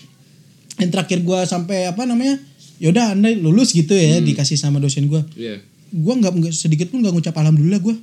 yang 0.81 0.91
terakhir 0.91 1.21
gue 1.21 1.39
sampai 1.45 1.87
apa 1.87 2.03
namanya 2.03 2.41
ya 2.77 2.89
udah 2.89 3.13
anda 3.13 3.29
lulus 3.31 3.71
gitu 3.71 3.93
ya 3.93 4.19
dikasih 4.19 4.57
sama 4.57 4.77
dosen 4.77 5.05
gue 5.07 5.21
Iya. 5.37 5.61
gue 5.91 6.15
nggak 6.17 6.33
nggak 6.33 6.53
sedikit 6.53 6.89
pun 6.89 7.01
nggak 7.01 7.13
ngucap 7.13 7.35
alhamdulillah 7.35 7.79
gue 7.79 7.97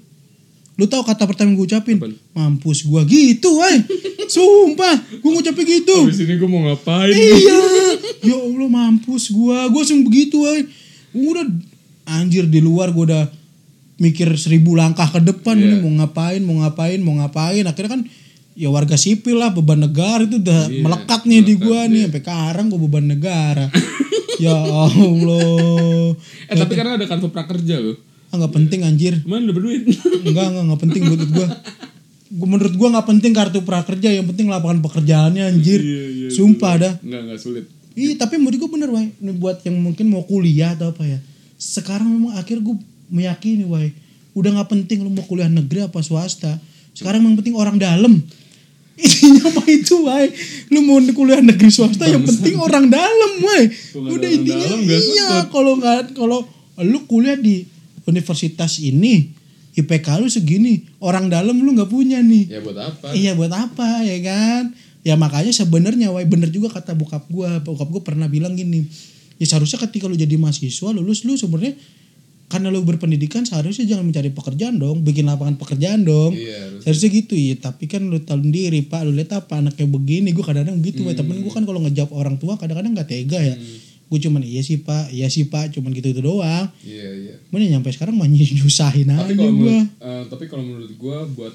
lu 0.77 0.85
tahu 0.85 1.01
kata 1.01 1.25
pertama 1.25 1.57
gue 1.57 1.65
ucapin? 1.65 1.97
Apaan? 1.97 2.13
mampus 2.31 2.85
gue 2.85 3.01
gitu 3.03 3.49
ay 3.59 3.81
sumpah 4.29 4.93
gue 5.09 5.29
ngucapnya 5.31 5.65
gitu. 5.65 6.05
Habis 6.05 6.21
ini 6.21 6.37
gua 6.37 6.45
mau 6.47 6.61
ngapain? 6.69 7.09
iya. 7.17 7.59
Ya 8.21 8.37
allah 8.37 8.69
mampus 8.69 9.33
gue 9.33 9.57
gue 9.57 9.79
langsung 9.81 10.05
begitu 10.05 10.37
ay 10.45 10.69
udah 11.17 11.49
anjir 12.05 12.45
di 12.45 12.61
luar 12.61 12.93
gue 12.93 13.09
udah 13.09 13.25
mikir 13.97 14.29
seribu 14.37 14.77
langkah 14.77 15.09
ke 15.09 15.17
depan. 15.17 15.57
Iya. 15.57 15.65
ini 15.65 15.75
mau 15.81 15.91
ngapain 15.97 16.41
mau 16.45 16.61
ngapain 16.61 16.99
mau 17.01 17.17
ngapain. 17.17 17.65
Akhirnya 17.65 17.97
kan 17.97 18.01
ya 18.57 18.67
warga 18.67 18.97
sipil 18.97 19.37
lah 19.37 19.53
beban 19.53 19.77
negara 19.79 20.25
itu 20.25 20.41
udah 20.41 20.65
Iya, 20.65 20.81
melekat 20.81 21.21
nih 21.23 21.41
di 21.41 21.53
gue 21.55 21.79
nih 21.87 21.99
iya. 22.01 22.05
sampai 22.09 22.21
sekarang 22.21 22.65
gue 22.67 22.79
beban 22.81 23.05
negara. 23.05 23.69
Ya 24.37 24.53
allah. 24.53 26.13
Eh 26.45 26.53
tapi 26.53 26.77
karena 26.77 26.93
ada 26.93 27.05
kartu 27.05 27.25
prakerja 27.27 27.81
loh. 27.81 27.97
ah 28.27 28.37
nggak 28.37 28.53
penting 28.53 28.85
anjir. 28.85 29.17
Mana 29.25 29.49
dapat 29.49 29.65
duit? 29.65 29.81
enggak 30.29 30.45
enggak 30.53 30.63
enggak 30.69 30.81
penting 30.85 31.01
buat 31.05 31.21
gua. 31.25 31.47
Gua- 32.29 32.49
menurut 32.53 32.73
gua 32.75 32.87
nggak 32.93 33.07
penting 33.07 33.31
kartu 33.33 33.65
prakerja 33.65 34.13
yang 34.13 34.29
penting 34.29 34.45
lapangan 34.45 34.85
pekerjaannya 34.85 35.41
anjir. 35.41 35.81
Iya, 35.81 36.03
iya, 36.11 36.27
sumpah 36.29 36.73
dah. 36.77 36.93
Enggak 37.01 37.21
enggak 37.25 37.39
sulit. 37.41 37.65
iya 37.93 38.13
tapi 38.13 38.37
menurut 38.37 38.61
gua 38.61 38.69
bener 38.69 38.89
wai. 38.93 39.09
Ini 39.15 39.31
buat 39.33 39.57
yang 39.65 39.81
mungkin 39.81 40.05
mau 40.05 40.21
kuliah 40.21 40.77
atau 40.77 40.93
apa 40.93 41.01
ya. 41.01 41.17
Sekarang 41.57 42.05
memang 42.05 42.37
akhir 42.37 42.61
gua 42.61 42.77
meyakini 43.09 43.65
wai. 43.65 43.89
Udah 44.37 44.53
nggak 44.53 44.69
penting 44.69 45.01
lu 45.01 45.09
mau 45.09 45.25
kuliah 45.25 45.49
negeri 45.49 45.81
apa 45.81 45.97
swasta. 46.05 46.61
Sekarang 46.93 47.25
yang 47.25 47.33
penting 47.33 47.57
orang 47.57 47.81
dalam 47.81 48.21
intinya 48.97 49.53
mah 49.53 49.67
itu 49.69 49.95
wai 50.01 50.27
lu 50.73 50.81
mau 50.81 50.97
kuliah 51.13 51.41
negeri 51.41 51.69
swasta 51.69 52.09
yang 52.09 52.25
penting 52.25 52.57
orang 52.57 52.89
dalam 52.89 53.31
wai 53.45 53.69
udah 53.93 54.29
intinya 54.29 54.65
dalam 54.65 54.81
iya 54.83 55.31
kalau 55.53 55.77
nggak 55.77 56.17
kalau 56.17 56.43
lu 56.81 57.05
kuliah 57.05 57.37
di 57.37 57.65
universitas 58.09 58.81
ini 58.81 59.37
IPK 59.77 60.07
lu 60.17 60.29
segini 60.29 60.81
orang 60.97 61.29
dalam 61.29 61.53
lu 61.61 61.69
nggak 61.77 61.93
punya 61.93 62.17
nih. 62.17 62.49
Ya 62.49 62.59
buat 62.65 62.79
apa? 62.81 63.13
iya 63.13 63.31
buat 63.37 63.53
apa 63.53 64.01
ya 64.01 64.17
kan? 64.25 64.73
Ya 65.05 65.13
makanya 65.13 65.53
sebenarnya 65.53 66.09
wai 66.09 66.25
bener 66.25 66.49
juga 66.49 66.73
kata 66.73 66.97
bokap 66.97 67.29
gua. 67.29 67.61
Bokap 67.61 67.85
gua 67.93 68.01
pernah 68.01 68.25
bilang 68.25 68.57
gini 68.57 68.89
ya 69.37 69.45
seharusnya 69.45 69.85
ketika 69.85 70.09
lu 70.09 70.17
jadi 70.17 70.33
mahasiswa 70.35 70.89
lulus 70.93 71.21
lu 71.23 71.37
sebenarnya 71.37 71.77
karena 72.47 72.67
lu 72.67 72.79
berpendidikan 72.81 73.43
seharusnya 73.43 73.83
jangan 73.85 74.03
mencari 74.03 74.31
pekerjaan 74.31 74.75
dong. 74.75 75.03
Bikin 75.03 75.23
lapangan 75.23 75.55
pekerjaan 75.55 76.01
dong. 76.01 76.31
Iya, 76.31 76.71
harus. 76.71 76.79
seharusnya 76.81 77.09
gitu 77.13 77.35
ya 77.35 77.55
tapi 77.57 77.85
kan 77.85 78.01
lu 78.01 78.17
tahu 78.17 78.39
sendiri 78.39 78.79
pak 78.83 79.03
lu 79.03 79.11
lihat 79.11 79.35
apa 79.35 79.59
anaknya 79.59 79.83
begini 79.85 80.31
gua 80.31 80.45
kadang-kadang 80.45 80.79
gitu 80.79 81.03
Wai. 81.03 81.11
temen 81.13 81.39
gua 81.39 81.51
kan 81.51 81.63
kalau 81.63 81.79
ngejawab 81.81 82.11
orang 82.11 82.35
tua 82.35 82.55
kadang-kadang 82.55 82.91
nggak 82.93 83.05
tega 83.05 83.39
ya. 83.43 83.55
Gue 84.07 84.23
cuman 84.23 84.39
iya 84.39 84.61
sih 84.61 84.79
pak. 84.79 85.11
Iya 85.11 85.27
sih 85.27 85.45
pak. 85.45 85.69
Cuman 85.69 85.91
gitu 85.91 86.07
itu 86.07 86.21
doang. 86.21 86.71
Iya 86.79 87.07
iya. 87.11 87.35
mana 87.49 87.67
nyampe 87.67 87.91
sekarang 87.91 88.15
mah 88.15 88.23
nyusahin 88.31 89.03
Tapi 89.05 89.19
aja 89.27 89.35
kalau 89.35 89.51
gua. 89.53 89.67
menurut, 89.67 89.87
eh, 89.99 90.23
tapi 90.25 90.43
kalau 90.47 90.63
menurut 90.63 90.91
gua 90.95 91.17
buat 91.27 91.51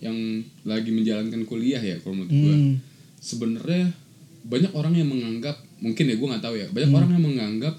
yang 0.00 0.16
lagi 0.64 0.88
menjalankan 0.88 1.44
kuliah 1.44 1.76
ya 1.78 2.00
kalau 2.00 2.16
menurut 2.16 2.32
Hmm. 2.32 2.80
sebenarnya 3.20 3.92
banyak 4.42 4.72
orang 4.72 4.96
yang 4.96 5.04
menganggap 5.06 5.52
mungkin 5.76 6.08
ya 6.08 6.16
gua 6.16 6.28
nggak 6.32 6.40
tahu 6.42 6.56
ya. 6.56 6.66
Banyak 6.70 6.88
Hmm. 6.88 6.96
orang 6.96 7.10
yang 7.12 7.24
menganggap 7.26 7.74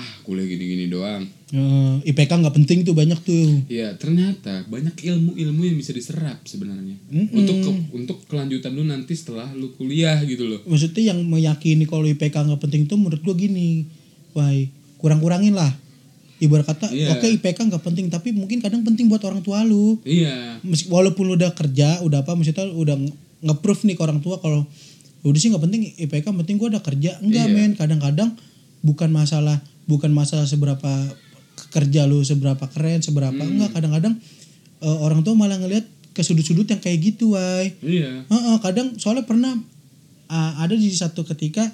ah 0.00 0.08
kuliah 0.22 0.46
gini-gini 0.46 0.86
doang. 0.86 1.28
Eh, 1.50 1.94
IPK 2.06 2.30
nggak 2.32 2.54
penting 2.54 2.78
tuh 2.80 2.92
banyak 2.92 3.20
tuh. 3.20 3.66
Ya 3.66 3.92
ternyata 3.94 4.64
banyak 4.64 4.96
ilmu-ilmu 4.96 5.60
yang 5.62 5.76
bisa 5.76 5.90
diserap 5.90 6.40
sebenarnya. 6.42 6.96
Mm-mm. 7.06 7.28
untuk 7.34 7.56
ke- 7.58 7.86
untuk 7.92 8.16
kelanjutan 8.24 8.70
lu 8.70 8.82
nanti 8.82 9.12
setelah 9.12 9.50
lu 9.52 9.70
kuliah 9.72 10.16
gitu 10.22 10.46
loh. 10.46 10.62
Maksudnya 10.64 11.10
yang 11.10 11.20
meyakini 11.20 11.84
kalau 11.84 12.02
IPK 12.04 12.32
nggak 12.40 12.60
penting 12.60 12.86
tuh 12.86 12.96
menurut 12.96 13.20
gua 13.20 13.34
gini 13.34 13.84
why 14.32 14.70
kurang-kurangin 14.96 15.52
lah. 15.52 15.68
Ibarat 16.38 16.64
kata 16.66 16.88
Iya. 16.88 17.12
oke 17.12 17.26
IPK 17.28 17.68
nggak 17.68 17.82
penting 17.82 18.08
tapi 18.08 18.30
mungkin 18.30 18.58
kadang 18.58 18.80
penting 18.80 19.06
buat 19.06 19.20
orang 19.20 19.40
tua 19.40 19.60
lu. 19.60 20.00
Iya. 20.02 20.56
Meski- 20.62 20.88
walaupun 20.88 21.26
lu 21.26 21.34
udah 21.34 21.52
kerja 21.52 22.00
udah 22.00 22.22
apa 22.22 22.32
maksudnya 22.32 22.64
udah 22.64 22.96
nge-proof 23.42 23.82
nih 23.82 23.92
ke 23.92 24.02
orang 24.02 24.18
tua 24.18 24.38
kalau 24.38 24.64
udah 25.20 25.36
sih 25.36 25.48
nggak 25.48 25.60
penting 25.60 25.80
IPK 25.98 26.26
penting 26.30 26.56
gua 26.56 26.70
udah 26.70 26.80
kerja. 26.80 27.18
Enggak 27.18 27.44
Iya. 27.44 27.54
men. 27.58 27.72
Kadang-kadang 27.74 28.38
bukan 28.80 29.10
masalah 29.10 29.60
bukan 29.90 30.14
masalah 30.14 30.46
seberapa 30.46 31.10
kerja 31.74 32.06
lu 32.06 32.22
seberapa 32.22 32.62
keren 32.70 33.02
seberapa 33.02 33.34
Hmm. 33.34 33.50
enggak. 33.58 33.70
Kadang-kadang 33.74 34.14
eh, 34.80 34.98
orang 35.02 35.26
tua 35.26 35.34
malah 35.34 35.58
ngelihat 35.58 35.84
ke 36.10 36.22
sudut-sudut 36.22 36.66
yang 36.66 36.78
kayak 36.78 36.98
gitu 37.02 37.34
wai. 37.34 37.74
Iya. 37.82 38.24
Heeh, 38.26 38.56
kadang 38.62 38.94
soalnya 38.96 39.26
pernah 39.26 39.58
ah, 40.26 40.62
ada 40.62 40.72
di 40.72 40.88
satu 40.90 41.26
ketika 41.26 41.66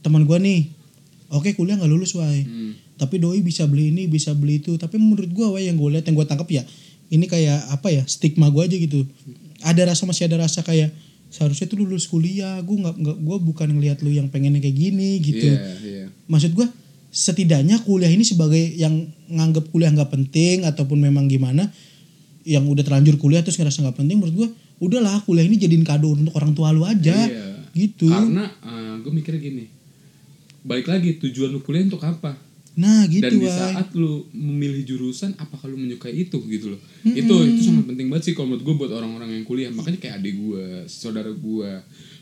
teman 0.00 0.24
gua 0.24 0.38
nih 0.38 0.70
oke 1.30 1.52
kuliah 1.54 1.74
nggak 1.76 1.90
lulus 1.90 2.14
wai. 2.14 2.46
Hmm. 2.46 2.72
tapi 3.00 3.16
doi 3.16 3.40
bisa 3.40 3.64
beli 3.64 3.88
ini 3.92 4.04
bisa 4.06 4.36
beli 4.36 4.60
itu. 4.60 4.76
Tapi 4.76 5.00
menurut 5.00 5.32
gua 5.32 5.56
wah 5.56 5.62
yang 5.62 5.80
gue 5.80 5.88
lihat 5.88 6.04
yang 6.04 6.20
gue 6.20 6.26
tangkap 6.28 6.44
ya 6.52 6.60
ini 7.08 7.24
kayak 7.24 7.72
apa 7.72 7.88
ya 7.88 8.04
stigma 8.04 8.52
gua 8.52 8.68
aja 8.68 8.76
gitu. 8.76 9.08
Ada 9.64 9.88
rasa 9.88 10.04
masih 10.04 10.28
ada 10.28 10.44
rasa 10.44 10.60
kayak 10.60 10.92
seharusnya 11.32 11.64
tuh 11.64 11.80
lulus 11.80 12.04
kuliah 12.10 12.60
gue 12.60 12.76
nggak 12.76 12.96
nggak 13.00 13.16
gue 13.24 13.36
bukan 13.40 13.68
ngelihat 13.72 14.04
lu 14.04 14.12
yang 14.12 14.28
pengennya 14.28 14.60
kayak 14.60 14.76
gini 14.76 15.16
gitu. 15.20 15.48
Iya 15.48 15.64
iya. 15.80 16.06
Maksud 16.28 16.52
gua 16.52 16.68
setidaknya 17.10 17.82
kuliah 17.82 18.10
ini 18.10 18.22
sebagai 18.22 18.62
yang 18.78 19.10
nganggap 19.26 19.66
kuliah 19.74 19.90
nggak 19.90 20.10
penting 20.14 20.62
ataupun 20.62 20.98
memang 21.02 21.26
gimana 21.26 21.66
yang 22.46 22.64
udah 22.64 22.86
terlanjur 22.86 23.18
kuliah 23.18 23.42
terus 23.42 23.58
ngerasa 23.58 23.82
nggak 23.82 23.98
penting 23.98 24.16
menurut 24.16 24.34
gua 24.34 24.48
udahlah 24.80 25.20
kuliah 25.28 25.44
ini 25.44 25.60
jadiin 25.60 25.84
kado 25.84 26.16
untuk 26.16 26.32
orang 26.32 26.56
tua 26.56 26.72
lu 26.72 26.88
aja. 26.88 27.14
Iya. 27.14 27.68
gitu. 27.70 28.10
Karena 28.10 28.50
gue 29.00 29.12
mikirnya 29.14 29.38
gini 29.38 29.64
balik 30.60 30.92
lagi 30.92 31.16
tujuan 31.22 31.54
lu 31.54 31.60
kuliah 31.62 31.86
untuk 31.88 32.02
apa? 32.04 32.36
Nah 32.76 33.04
gitu 33.08 33.26
dan 33.26 33.32
di 33.36 33.48
Wai. 33.48 33.54
saat 33.54 33.88
lu 33.96 34.28
memilih 34.32 34.82
jurusan 34.86 35.34
apakah 35.36 35.68
lu 35.68 35.76
menyukai 35.76 36.14
itu 36.14 36.38
gitu 36.48 36.76
loh. 36.76 36.80
Itu 37.04 37.34
itu 37.44 37.60
sangat 37.70 37.90
penting 37.90 38.06
banget 38.08 38.30
sih 38.30 38.34
kalau 38.36 38.54
menurut 38.54 38.64
gue 38.64 38.74
buat 38.76 38.92
orang-orang 38.94 39.30
yang 39.40 39.44
kuliah. 39.44 39.70
Makanya 39.72 39.98
kayak 40.00 40.20
adik 40.22 40.34
gue 40.36 40.64
saudara 40.88 41.30
gue 41.32 41.70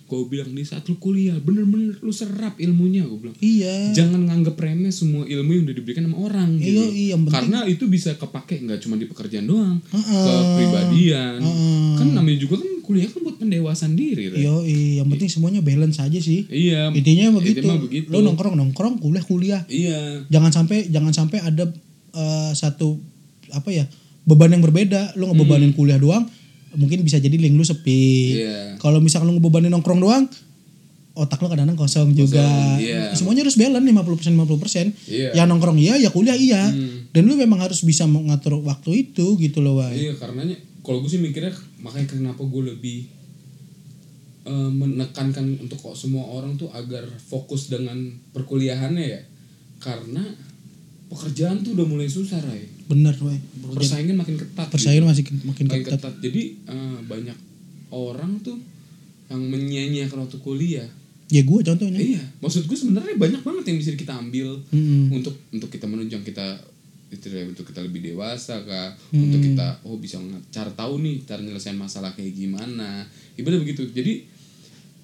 gue 0.08 0.24
bilang 0.26 0.50
di 0.50 0.64
saat 0.64 0.82
lu 0.84 0.96
kuliah 0.96 1.36
bener-bener 1.36 2.00
lu 2.00 2.08
serap 2.08 2.56
ilmunya 2.56 3.04
gue 3.04 3.18
bilang 3.20 3.36
iya 3.38 3.92
jangan 3.92 4.24
nganggep 4.24 4.56
remeh 4.56 4.88
semua 4.88 5.22
ilmu 5.22 5.50
yang 5.52 5.64
udah 5.64 5.76
diberikan 5.76 6.02
sama 6.04 6.16
orang 6.18 6.56
gitu 6.56 6.80
Iya, 6.80 7.12
iya, 7.12 7.16
karena 7.28 7.58
itu 7.64 7.84
bisa 7.86 8.16
kepake 8.16 8.56
nggak 8.58 8.80
cuma 8.80 8.96
di 8.96 9.04
pekerjaan 9.04 9.44
doang 9.44 9.76
Heeh. 9.86 10.24
kepribadian 10.24 11.38
Heeh. 11.38 11.88
kan 11.94 12.06
namanya 12.10 12.38
juga 12.40 12.58
kan 12.58 12.70
kuliah 12.80 13.04
kan 13.04 13.20
buat 13.20 13.36
pendewasaan 13.36 13.92
diri 13.92 14.32
Re. 14.32 14.40
Yo, 14.40 14.64
yang 14.64 15.06
penting 15.06 15.28
semuanya 15.28 15.60
balance 15.60 16.00
aja 16.00 16.16
sih. 16.16 16.48
iya 16.48 16.88
Intinya 16.88 17.36
begitu. 17.36 17.60
intinya 17.60 17.76
begitu 17.78 18.08
Lo 18.08 18.24
nongkrong 18.24 18.56
nongkrong, 18.56 18.96
kuliah 18.96 19.20
kuliah. 19.22 19.62
iya 19.68 20.24
Jangan 20.26 20.48
sampai 20.50 20.88
jangan 20.88 21.12
sampai 21.12 21.38
ada 21.38 21.68
eh, 22.14 22.50
satu 22.56 22.96
apa 23.52 23.68
ya 23.68 23.84
beban 24.24 24.48
yang 24.50 24.64
berbeda. 24.64 25.16
Lo 25.16 25.28
ngebebanin 25.28 25.72
kuliah 25.72 25.96
doang, 25.96 26.24
mungkin 26.76 27.00
bisa 27.06 27.16
jadi 27.16 27.36
link 27.36 27.56
lu 27.56 27.64
sepi. 27.64 28.42
iya 28.44 28.76
Kalau 28.82 29.00
misalkan 29.00 29.30
lo 29.30 29.38
ngebebanin 29.38 29.72
nongkrong 29.72 30.00
doang, 30.02 30.24
otak 31.18 31.42
lo 31.42 31.50
kadang-kadang 31.50 31.78
kosong 31.78 32.12
juga. 32.14 32.44
iya. 32.78 33.10
Semuanya 33.16 33.46
harus 33.46 33.56
balance 33.56 33.84
50% 33.84 34.34
50%. 34.34 35.10
Iya. 35.10 35.30
Ya 35.34 35.42
nongkrong 35.48 35.78
iya, 35.80 35.98
ya 35.98 36.12
kuliah 36.12 36.38
iya. 36.38 36.68
Hmm. 36.70 37.10
Dan 37.10 37.26
lu 37.26 37.34
memang 37.34 37.58
harus 37.58 37.82
bisa 37.82 38.04
mengatur 38.04 38.60
waktu 38.62 39.08
itu 39.08 39.34
gitu 39.40 39.58
loh, 39.64 39.80
Wai. 39.80 39.96
Iya 39.96 40.12
karenanya 40.14 40.56
kalau 40.84 41.04
gue 41.04 41.10
sih 41.12 41.20
mikirnya 41.20 41.52
makanya 41.84 42.16
kenapa 42.16 42.40
gue 42.48 42.62
lebih 42.72 43.12
eh, 44.48 44.70
menekankan 44.72 45.60
untuk 45.60 45.76
kok 45.82 45.98
semua 45.98 46.24
orang 46.32 46.56
tuh 46.56 46.72
agar 46.72 47.04
fokus 47.20 47.68
dengan 47.68 48.08
perkuliahannya 48.32 49.04
ya 49.04 49.20
karena 49.78 50.24
pekerjaan 51.08 51.60
tuh 51.60 51.72
udah 51.72 51.86
mulai 51.86 52.06
susah 52.06 52.38
Ray 52.38 52.68
Bener, 52.84 53.12
Wai. 53.18 53.36
persaingan 53.70 54.16
makin 54.16 54.36
ketat 54.36 54.68
Persaingan 54.68 55.04
masih 55.06 55.24
makin 55.24 55.64
gitu. 55.64 55.72
makin 55.72 55.82
ketat. 55.82 56.00
ketat 56.00 56.14
jadi 56.20 56.42
eh, 56.64 56.98
banyak 57.02 57.36
orang 57.90 58.40
tuh 58.40 58.56
yang 59.26 59.42
menyia-nyiakan 59.42 60.18
waktu 60.22 60.38
kuliah 60.38 60.88
Ya 61.28 61.42
gue 61.42 61.60
contohnya. 61.62 61.96
iya 61.98 62.24
maksud 62.38 62.64
gue 62.64 62.72
sebenarnya 62.74 63.12
banyak 63.14 63.42
banget 63.42 63.64
yang 63.66 63.76
bisa 63.76 63.92
kita 63.92 64.12
ambil 64.14 64.56
Mm-mm. 64.70 65.12
untuk 65.12 65.36
untuk 65.50 65.68
kita 65.68 65.84
menunjang 65.84 66.20
kita 66.22 66.56
itu 67.08 67.24
ya, 67.26 67.40
untuk 67.42 67.64
kita 67.64 67.80
lebih 67.80 68.00
dewasa 68.02 68.60
kah 68.62 68.92
Hmm. 69.08 69.24
untuk 69.24 69.40
kita 69.42 69.80
oh 69.82 69.96
bisa 69.96 70.16
cara 70.46 70.68
tahu 70.70 70.96
nih 70.98 71.24
cara 71.24 71.40
nyelesain 71.40 71.72
masalah 71.74 72.12
kayak 72.12 72.32
gimana 72.34 73.04
ibadah 73.34 73.56
begitu 73.58 73.84
jadi 73.86 74.24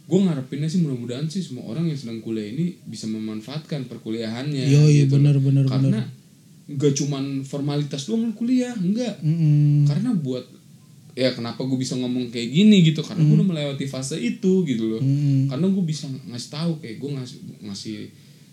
gue 0.05 0.21
ngarepinnya 0.21 0.69
sih 0.69 0.85
mudah-mudahan 0.85 1.25
sih 1.33 1.41
semua 1.41 1.65
orang 1.73 1.89
yang 1.89 1.97
sedang 1.97 2.21
kuliah 2.21 2.53
ini 2.53 2.77
bisa 2.85 3.09
memanfaatkan 3.09 3.89
perkuliahannya 3.89 4.69
Yo, 4.69 4.85
iya 4.85 5.09
gitu. 5.09 5.17
bener 5.17 5.41
bener 5.41 5.65
karena 5.65 6.05
bener. 6.05 6.77
nggak 6.77 6.93
cuman 6.93 7.25
formalitas 7.45 8.05
doang 8.09 8.29
lu 8.29 8.33
kuliah 8.37 8.77
enggak 8.77 9.17
Mm-mm. 9.25 9.89
karena 9.89 10.13
buat 10.13 10.45
ya 11.17 11.33
kenapa 11.33 11.65
gue 11.65 11.79
bisa 11.81 11.97
ngomong 11.97 12.29
kayak 12.29 12.53
gini 12.53 12.85
gitu 12.85 13.01
karena 13.01 13.25
gue 13.25 13.37
udah 13.39 13.49
melewati 13.49 13.87
fase 13.89 14.21
itu 14.21 14.67
gitu 14.69 14.85
loh 14.97 15.01
Mm-mm. 15.01 15.49
karena 15.49 15.67
gue 15.73 15.85
bisa 15.89 16.05
ngasih 16.11 16.51
tahu 16.53 16.73
kayak 16.85 16.97
gue 17.01 17.11
ngasih 17.17 17.39
ngasih 17.65 17.97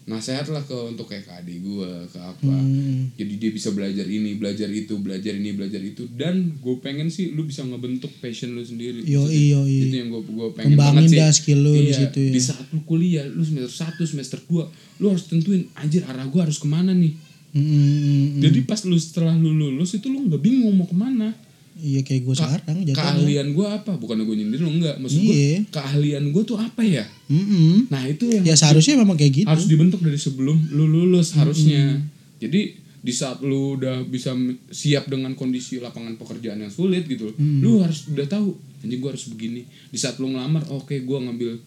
nasihat 0.03 0.43
lah 0.47 0.61
ke 0.61 0.73
untuk 0.73 1.05
kayak 1.05 1.23
ke 1.23 1.33
adik 1.35 1.57
gue 1.59 1.89
ke 2.07 2.17
apa. 2.17 2.49
Mm-mm. 2.49 3.13
jadi 3.13 3.33
dia 3.37 3.51
bisa 3.51 3.69
belajar 3.69 4.03
ini 4.03 4.33
belajar 4.33 4.65
itu 4.67 4.97
belajar 4.97 5.31
ini 5.31 5.51
belajar 5.51 5.77
itu. 5.77 6.09
Dan 6.09 6.57
gue 6.57 6.75
pengen 6.77 7.07
sih 7.07 7.31
lu 7.31 7.43
bisa 7.43 7.61
ngebentuk 7.61 8.09
passion 8.17 8.51
lu 8.51 8.61
sendiri. 8.61 9.01
Yo, 9.01 9.25
iyo, 9.25 9.61
itu 9.63 9.93
yang 9.93 10.09
gue 10.09 10.21
gue 10.21 10.47
pengen 10.51 10.73
Kembangin 10.73 10.95
banget 10.97 11.03
sih. 11.07 11.17
dah 11.17 11.31
skill 11.31 11.59
lu 11.59 11.71
di 11.71 11.83
Iya, 11.85 11.97
situ 12.01 12.19
ya. 12.19 12.31
di 12.33 12.41
saat 12.41 12.65
lu 12.69 12.81
kuliah 12.81 13.25
lu 13.25 13.41
semester 13.41 13.69
1 13.93 14.01
semester 14.07 14.39
2 14.41 14.99
lu 14.99 15.05
harus 15.07 15.25
tentuin 15.25 15.69
anjir 15.73 16.01
arah 16.03 16.25
gue 16.25 16.41
harus 16.41 16.57
ke 16.57 16.65
mana 16.65 16.91
nih? 16.91 17.13
Mm-mm. 17.51 18.39
jadi 18.39 18.59
pas 18.63 18.79
lu 18.81 18.95
setelah 18.95 19.35
lu 19.35 19.51
lulus 19.51 19.91
itu 19.91 20.07
lu 20.07 20.23
nggak 20.23 20.39
bingung 20.39 20.71
mau 20.71 20.87
ke 20.87 20.95
mana 20.95 21.35
Iya 21.81 22.01
kayak 22.01 22.21
gue 22.21 22.35
sekarang 22.37 22.77
keahlian 22.85 23.47
gue 23.51 23.65
apa? 23.65 23.97
Bukan 23.97 24.21
gue 24.21 24.35
nyindir 24.37 24.61
lu 24.61 24.69
enggak. 24.71 25.01
Maksud 25.01 25.17
gue 25.17 25.33
Iya. 25.33 25.57
keahlian 25.67 26.29
gue 26.29 26.43
tuh 26.43 26.55
apa 26.55 26.79
ya? 26.79 27.01
Mm-mm. 27.25 27.89
nah 27.89 28.05
itu 28.05 28.29
yang 28.29 28.43
Ya 28.43 28.53
seharusnya 28.53 28.95
memang 28.95 29.17
kayak 29.17 29.33
gitu. 29.33 29.47
harus 29.49 29.65
dibentuk 29.65 29.97
dari 29.99 30.15
sebelum 30.15 30.61
lu 30.69 30.85
lulus 30.85 31.33
harusnya. 31.33 31.97
Jadi 32.37 32.77
di 33.01 33.09
saat 33.09 33.41
lu 33.41 33.75
udah 33.75 34.05
bisa 34.05 34.37
siap 34.69 35.09
dengan 35.09 35.33
kondisi 35.33 35.81
lapangan 35.81 36.13
pekerjaan 36.15 36.61
yang 36.61 36.69
sulit 36.69 37.01
gitu 37.03 37.33
loh, 37.33 37.35
lu 37.37 37.81
harus 37.81 38.05
udah 38.07 38.29
tahu 38.29 38.53
anjing 38.79 39.01
gue 39.01 39.09
harus 39.09 39.25
begini. 39.27 39.65
Di 39.89 39.97
saat 39.97 40.15
lu 40.17 40.29
ngelamar 40.29 40.69
oke 40.69 40.93
gue 40.93 41.17
ngambil 41.19 41.57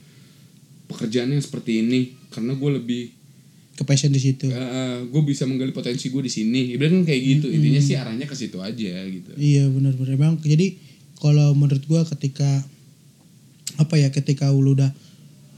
pekerjaan 0.87 1.29
yang 1.29 1.43
seperti 1.43 1.81
ini 1.81 2.01
karena 2.29 2.55
gue 2.55 2.71
lebih 2.73 3.03
Ke 3.75 3.83
passion 3.83 4.15
di 4.15 4.23
situ. 4.23 4.47
gue 5.11 5.23
bisa 5.27 5.45
menggali 5.51 5.75
potensi 5.75 6.07
gue 6.09 6.23
di 6.23 6.31
sini. 6.31 6.75
Ibaratnya 6.79 7.03
kan 7.03 7.07
kayak 7.11 7.23
gitu 7.27 7.47
intinya 7.51 7.83
sih 7.83 7.95
arahnya 7.99 8.27
ke 8.31 8.37
situ 8.39 8.63
aja 8.63 8.93
gitu. 9.11 9.35
Iya 9.35 9.67
benar-benar. 9.67 10.15
Memang 10.15 10.39
jadi 10.43 10.79
kalau 11.19 11.55
menurut 11.59 11.83
gua 11.89 12.03
ketika 12.07 12.63
apa 13.75 13.95
ya 13.99 14.13
ketika 14.15 14.53
lu 14.55 14.79
udah 14.79 14.91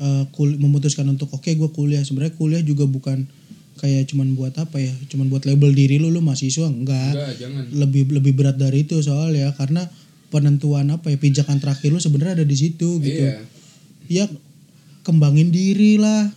eh, 0.01 0.25
kul- 0.33 0.57
memutuskan 0.57 1.05
untuk 1.13 1.29
oke 1.33 1.49
gua 1.61 1.69
kuliah. 1.73 2.01
Sebenarnya 2.01 2.33
kuliah 2.37 2.63
juga 2.65 2.89
bukan 2.89 3.29
kayak 3.77 4.09
cuman 4.09 4.33
buat 4.33 4.57
apa 4.57 4.81
ya 4.81 4.93
cuman 5.13 5.29
buat 5.29 5.45
label 5.45 5.77
diri 5.77 6.01
lu 6.01 6.09
lu 6.09 6.25
mahasiswa 6.25 6.65
enggak. 6.65 7.13
Enggak 7.13 7.33
jangan. 7.37 7.65
Lebih 7.69 8.03
lebih 8.17 8.33
berat 8.33 8.57
dari 8.57 8.89
itu 8.89 8.97
soal 9.05 9.37
ya 9.37 9.53
karena 9.53 9.85
penentuan 10.33 10.89
apa 10.89 11.13
ya 11.13 11.21
pijakan 11.21 11.61
terakhir 11.61 11.93
lu 11.93 12.01
sebenarnya 12.01 12.41
ada 12.41 12.47
di 12.49 12.57
situ 12.57 12.97
gitu. 13.05 13.29
Iya. 13.29 13.45
Ya 14.09 14.25
kembangin 15.05 15.53
diri 15.53 16.01
lah 16.01 16.33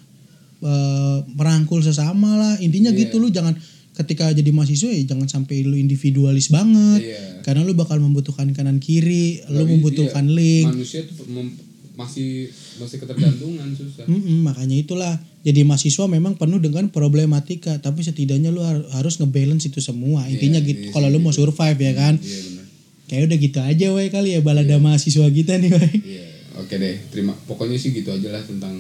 eh, 0.62 1.18
merangkul 1.30 1.80
sesama 1.80 2.36
lah. 2.36 2.54
Intinya 2.58 2.90
Iya. 2.90 3.00
gitu 3.02 3.18
lu 3.18 3.30
jangan 3.30 3.56
ketika 3.94 4.32
jadi 4.32 4.48
mahasiswa 4.50 4.88
ya 4.90 5.04
jangan 5.06 5.28
sampai 5.28 5.62
lu 5.62 5.76
individualis 5.76 6.48
banget. 6.50 7.02
Iya. 7.06 7.42
Karena 7.42 7.64
lu 7.64 7.74
bakal 7.74 7.98
membutuhkan 7.98 8.48
kanan 8.52 8.78
kiri 8.78 9.44
lu 9.48 9.64
Tapi, 9.64 9.72
membutuhkan 9.74 10.26
iya, 10.26 10.36
link. 10.36 10.68
manusia 10.70 11.02
tuh 11.04 11.26
mem- 11.26 11.68
masih 11.96 12.48
masih 12.78 12.96
ketergantungan 12.98 13.68
susah. 13.74 14.08
Mm-mm, 14.08 14.46
makanya 14.46 14.72
itulah. 14.74 15.14
Jadi 15.40 15.64
mahasiswa 15.64 16.04
memang 16.06 16.36
penuh 16.36 16.56
dengan 16.58 16.88
problematika 16.88 17.76
tapi 17.78 18.00
setidaknya 18.02 18.50
lu 18.50 18.60
har- 18.60 18.88
harus 18.94 19.18
ngebalance 19.18 19.68
itu 19.68 19.80
semua. 19.80 20.24
Intinya 20.26 20.60
gitu 20.60 20.80
iya, 20.82 20.92
kalau 20.92 21.08
lu 21.08 21.20
mau 21.20 21.32
survive 21.32 21.76
ya 21.78 21.94
kan? 21.94 22.16
Iya 22.16 22.40
benar. 22.46 22.66
Kayak 23.06 23.22
udah 23.26 23.38
gitu 23.42 23.60
aja 23.60 23.86
weh 23.90 24.08
kali 24.08 24.30
ya 24.32 24.40
balada 24.40 24.76
mahasiswa 24.78 25.28
kita 25.28 25.58
nih 25.58 25.72
Iya, 25.72 26.24
oke 26.56 26.72
deh. 26.74 26.96
Terima. 27.10 27.36
Pokoknya 27.42 27.76
sih 27.76 27.92
gitu 27.92 28.08
aja 28.10 28.30
lah 28.30 28.44
tentang 28.44 28.76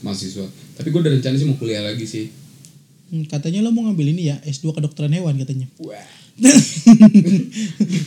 mahasiswa. 0.00 0.46
Tapi 0.74 0.88
gue 0.88 1.00
udah 1.00 1.12
rencana 1.12 1.34
sih 1.34 1.44
mau 1.44 1.56
kuliah 1.56 1.80
lagi 1.80 2.04
sih. 2.04 2.26
Hmm, 3.06 3.22
katanya 3.24 3.62
lo 3.62 3.70
mau 3.70 3.86
ngambil 3.86 4.10
ini 4.10 4.28
ya 4.28 4.36
S2 4.42 4.74
kedokteran 4.74 5.14
hewan 5.14 5.38
katanya 5.38 5.70
Wah. 5.78 5.94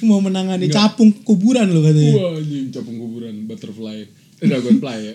mau 0.03 0.19
menangani 0.19 0.67
capung 0.67 1.07
kuburan 1.23 1.71
lo 1.71 1.79
katanya 1.79 2.19
Wah, 2.19 2.35
anjing 2.35 2.67
capung 2.67 2.99
kuburan 2.99 3.47
butterfly. 3.47 4.03
Dragonfly 4.39 4.97
ya. 5.03 5.13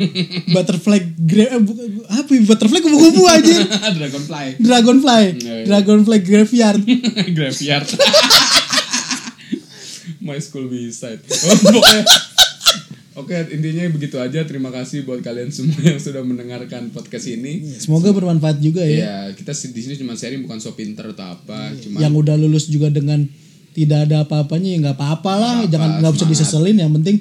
butterfly 0.54 0.98
gra 1.18 1.46
eh, 1.50 1.62
apa 2.10 2.30
ya? 2.30 2.42
butterfly 2.42 2.78
kubu-kubu 2.78 3.22
aja 3.26 3.54
dragonfly. 3.98 4.46
dragonfly 4.58 5.22
Iya, 5.34 5.34
iya. 5.34 5.64
dragonfly 5.66 6.18
graveyard 6.22 6.82
Graveyard. 7.34 7.86
My 10.22 10.38
school 10.38 10.66
beside. 10.66 11.20
Oh. 11.26 12.33
Oke, 13.14 13.34
intinya 13.54 13.86
begitu 13.94 14.18
aja. 14.18 14.42
Terima 14.42 14.74
kasih 14.74 15.06
buat 15.06 15.22
kalian 15.22 15.46
semua 15.54 15.78
yang 15.86 16.02
sudah 16.02 16.26
mendengarkan 16.26 16.90
podcast 16.90 17.30
ini. 17.30 17.62
semoga 17.78 18.10
bermanfaat 18.10 18.58
juga 18.58 18.82
ya 18.82 18.90
Iya, 18.90 19.16
kita 19.38 19.54
di 19.54 19.80
sini 19.86 19.94
cuma 19.94 20.18
sharing 20.18 20.42
bukan 20.42 20.58
so 20.58 20.74
pinter 20.74 21.14
atau 21.14 21.38
apa, 21.38 21.70
cuma 21.78 22.02
yang 22.02 22.10
udah 22.10 22.34
lulus 22.34 22.66
juga 22.66 22.90
dengan 22.90 23.22
tidak 23.74 24.10
ada 24.10 24.26
apa-apanya 24.26 24.68
ya 24.70 24.78
nggak 24.86 24.96
apa-apa 24.98 25.32
lah 25.34 25.54
Nggak 25.62 25.70
jangan 25.74 25.90
apa, 25.90 25.98
nggak 26.02 26.12
usah 26.14 26.28
diseselin 26.30 26.76
yang 26.78 26.92
penting 26.94 27.16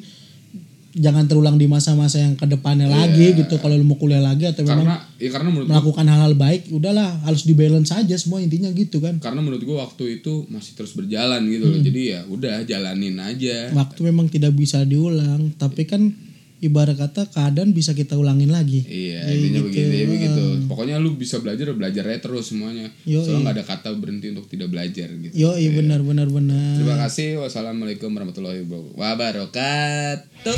jangan 0.94 1.26
terulang 1.26 1.58
di 1.58 1.66
masa-masa 1.66 2.22
yang 2.22 2.38
ke 2.38 2.46
depannya 2.46 2.86
lagi 2.86 3.34
gitu. 3.34 3.58
Kalau 3.58 3.74
lu 3.74 3.86
mau 3.86 3.98
kuliah 3.98 4.22
lagi 4.22 4.46
atau 4.46 4.62
memang 4.62 4.86
karena 4.86 4.98
ya 5.18 5.30
karena 5.34 5.50
menurut 5.50 5.68
melakukan 5.70 6.06
hal-hal 6.06 6.34
baik 6.38 6.62
udahlah 6.70 7.10
harus 7.26 7.44
di 7.46 7.54
balance 7.58 7.90
saja 7.90 8.16
semua 8.18 8.40
intinya 8.42 8.70
gitu 8.74 9.02
kan. 9.02 9.18
Karena 9.18 9.42
menurut 9.42 9.62
gua 9.66 9.90
waktu 9.90 10.22
itu 10.22 10.46
masih 10.54 10.78
terus 10.78 10.94
berjalan 10.94 11.42
gitu 11.50 11.66
loh. 11.66 11.80
Jadi 11.82 12.02
ya 12.14 12.20
udah 12.30 12.62
jalanin 12.64 13.18
aja. 13.18 13.74
Waktu 13.74 14.00
memang 14.14 14.30
tidak 14.30 14.54
bisa 14.54 14.86
diulang 14.86 15.54
tapi 15.58 15.90
kan 15.90 16.33
ibarat 16.64 16.96
kata 16.96 17.28
keadaan 17.28 17.76
bisa 17.76 17.92
kita 17.92 18.16
ulangin 18.16 18.50
lagi. 18.50 18.82
Iya 18.88 19.28
Ya, 19.28 19.36
intinya 19.36 19.62
gitu. 19.62 19.68
begitu 19.70 19.94
ya 19.94 20.06
begitu. 20.08 20.44
Pokoknya 20.72 20.96
lu 20.98 21.14
bisa 21.20 21.38
belajar 21.44 21.76
belajar 21.76 22.04
aja 22.08 22.20
terus 22.24 22.50
semuanya. 22.50 22.88
Yoi. 23.04 23.22
soalnya 23.22 23.52
nggak 23.52 23.56
ada 23.60 23.66
kata 23.68 23.90
berhenti 24.00 24.32
untuk 24.32 24.48
tidak 24.48 24.72
belajar 24.72 25.12
gitu. 25.12 25.34
Yo 25.36 25.54
iya. 25.60 25.70
benar 25.76 26.00
benar 26.02 26.28
benar. 26.32 26.80
Terima 26.80 26.96
kasih. 27.04 27.44
Wassalamualaikum 27.44 28.10
warahmatullahi 28.16 28.64
wabarakatuh 28.96 30.56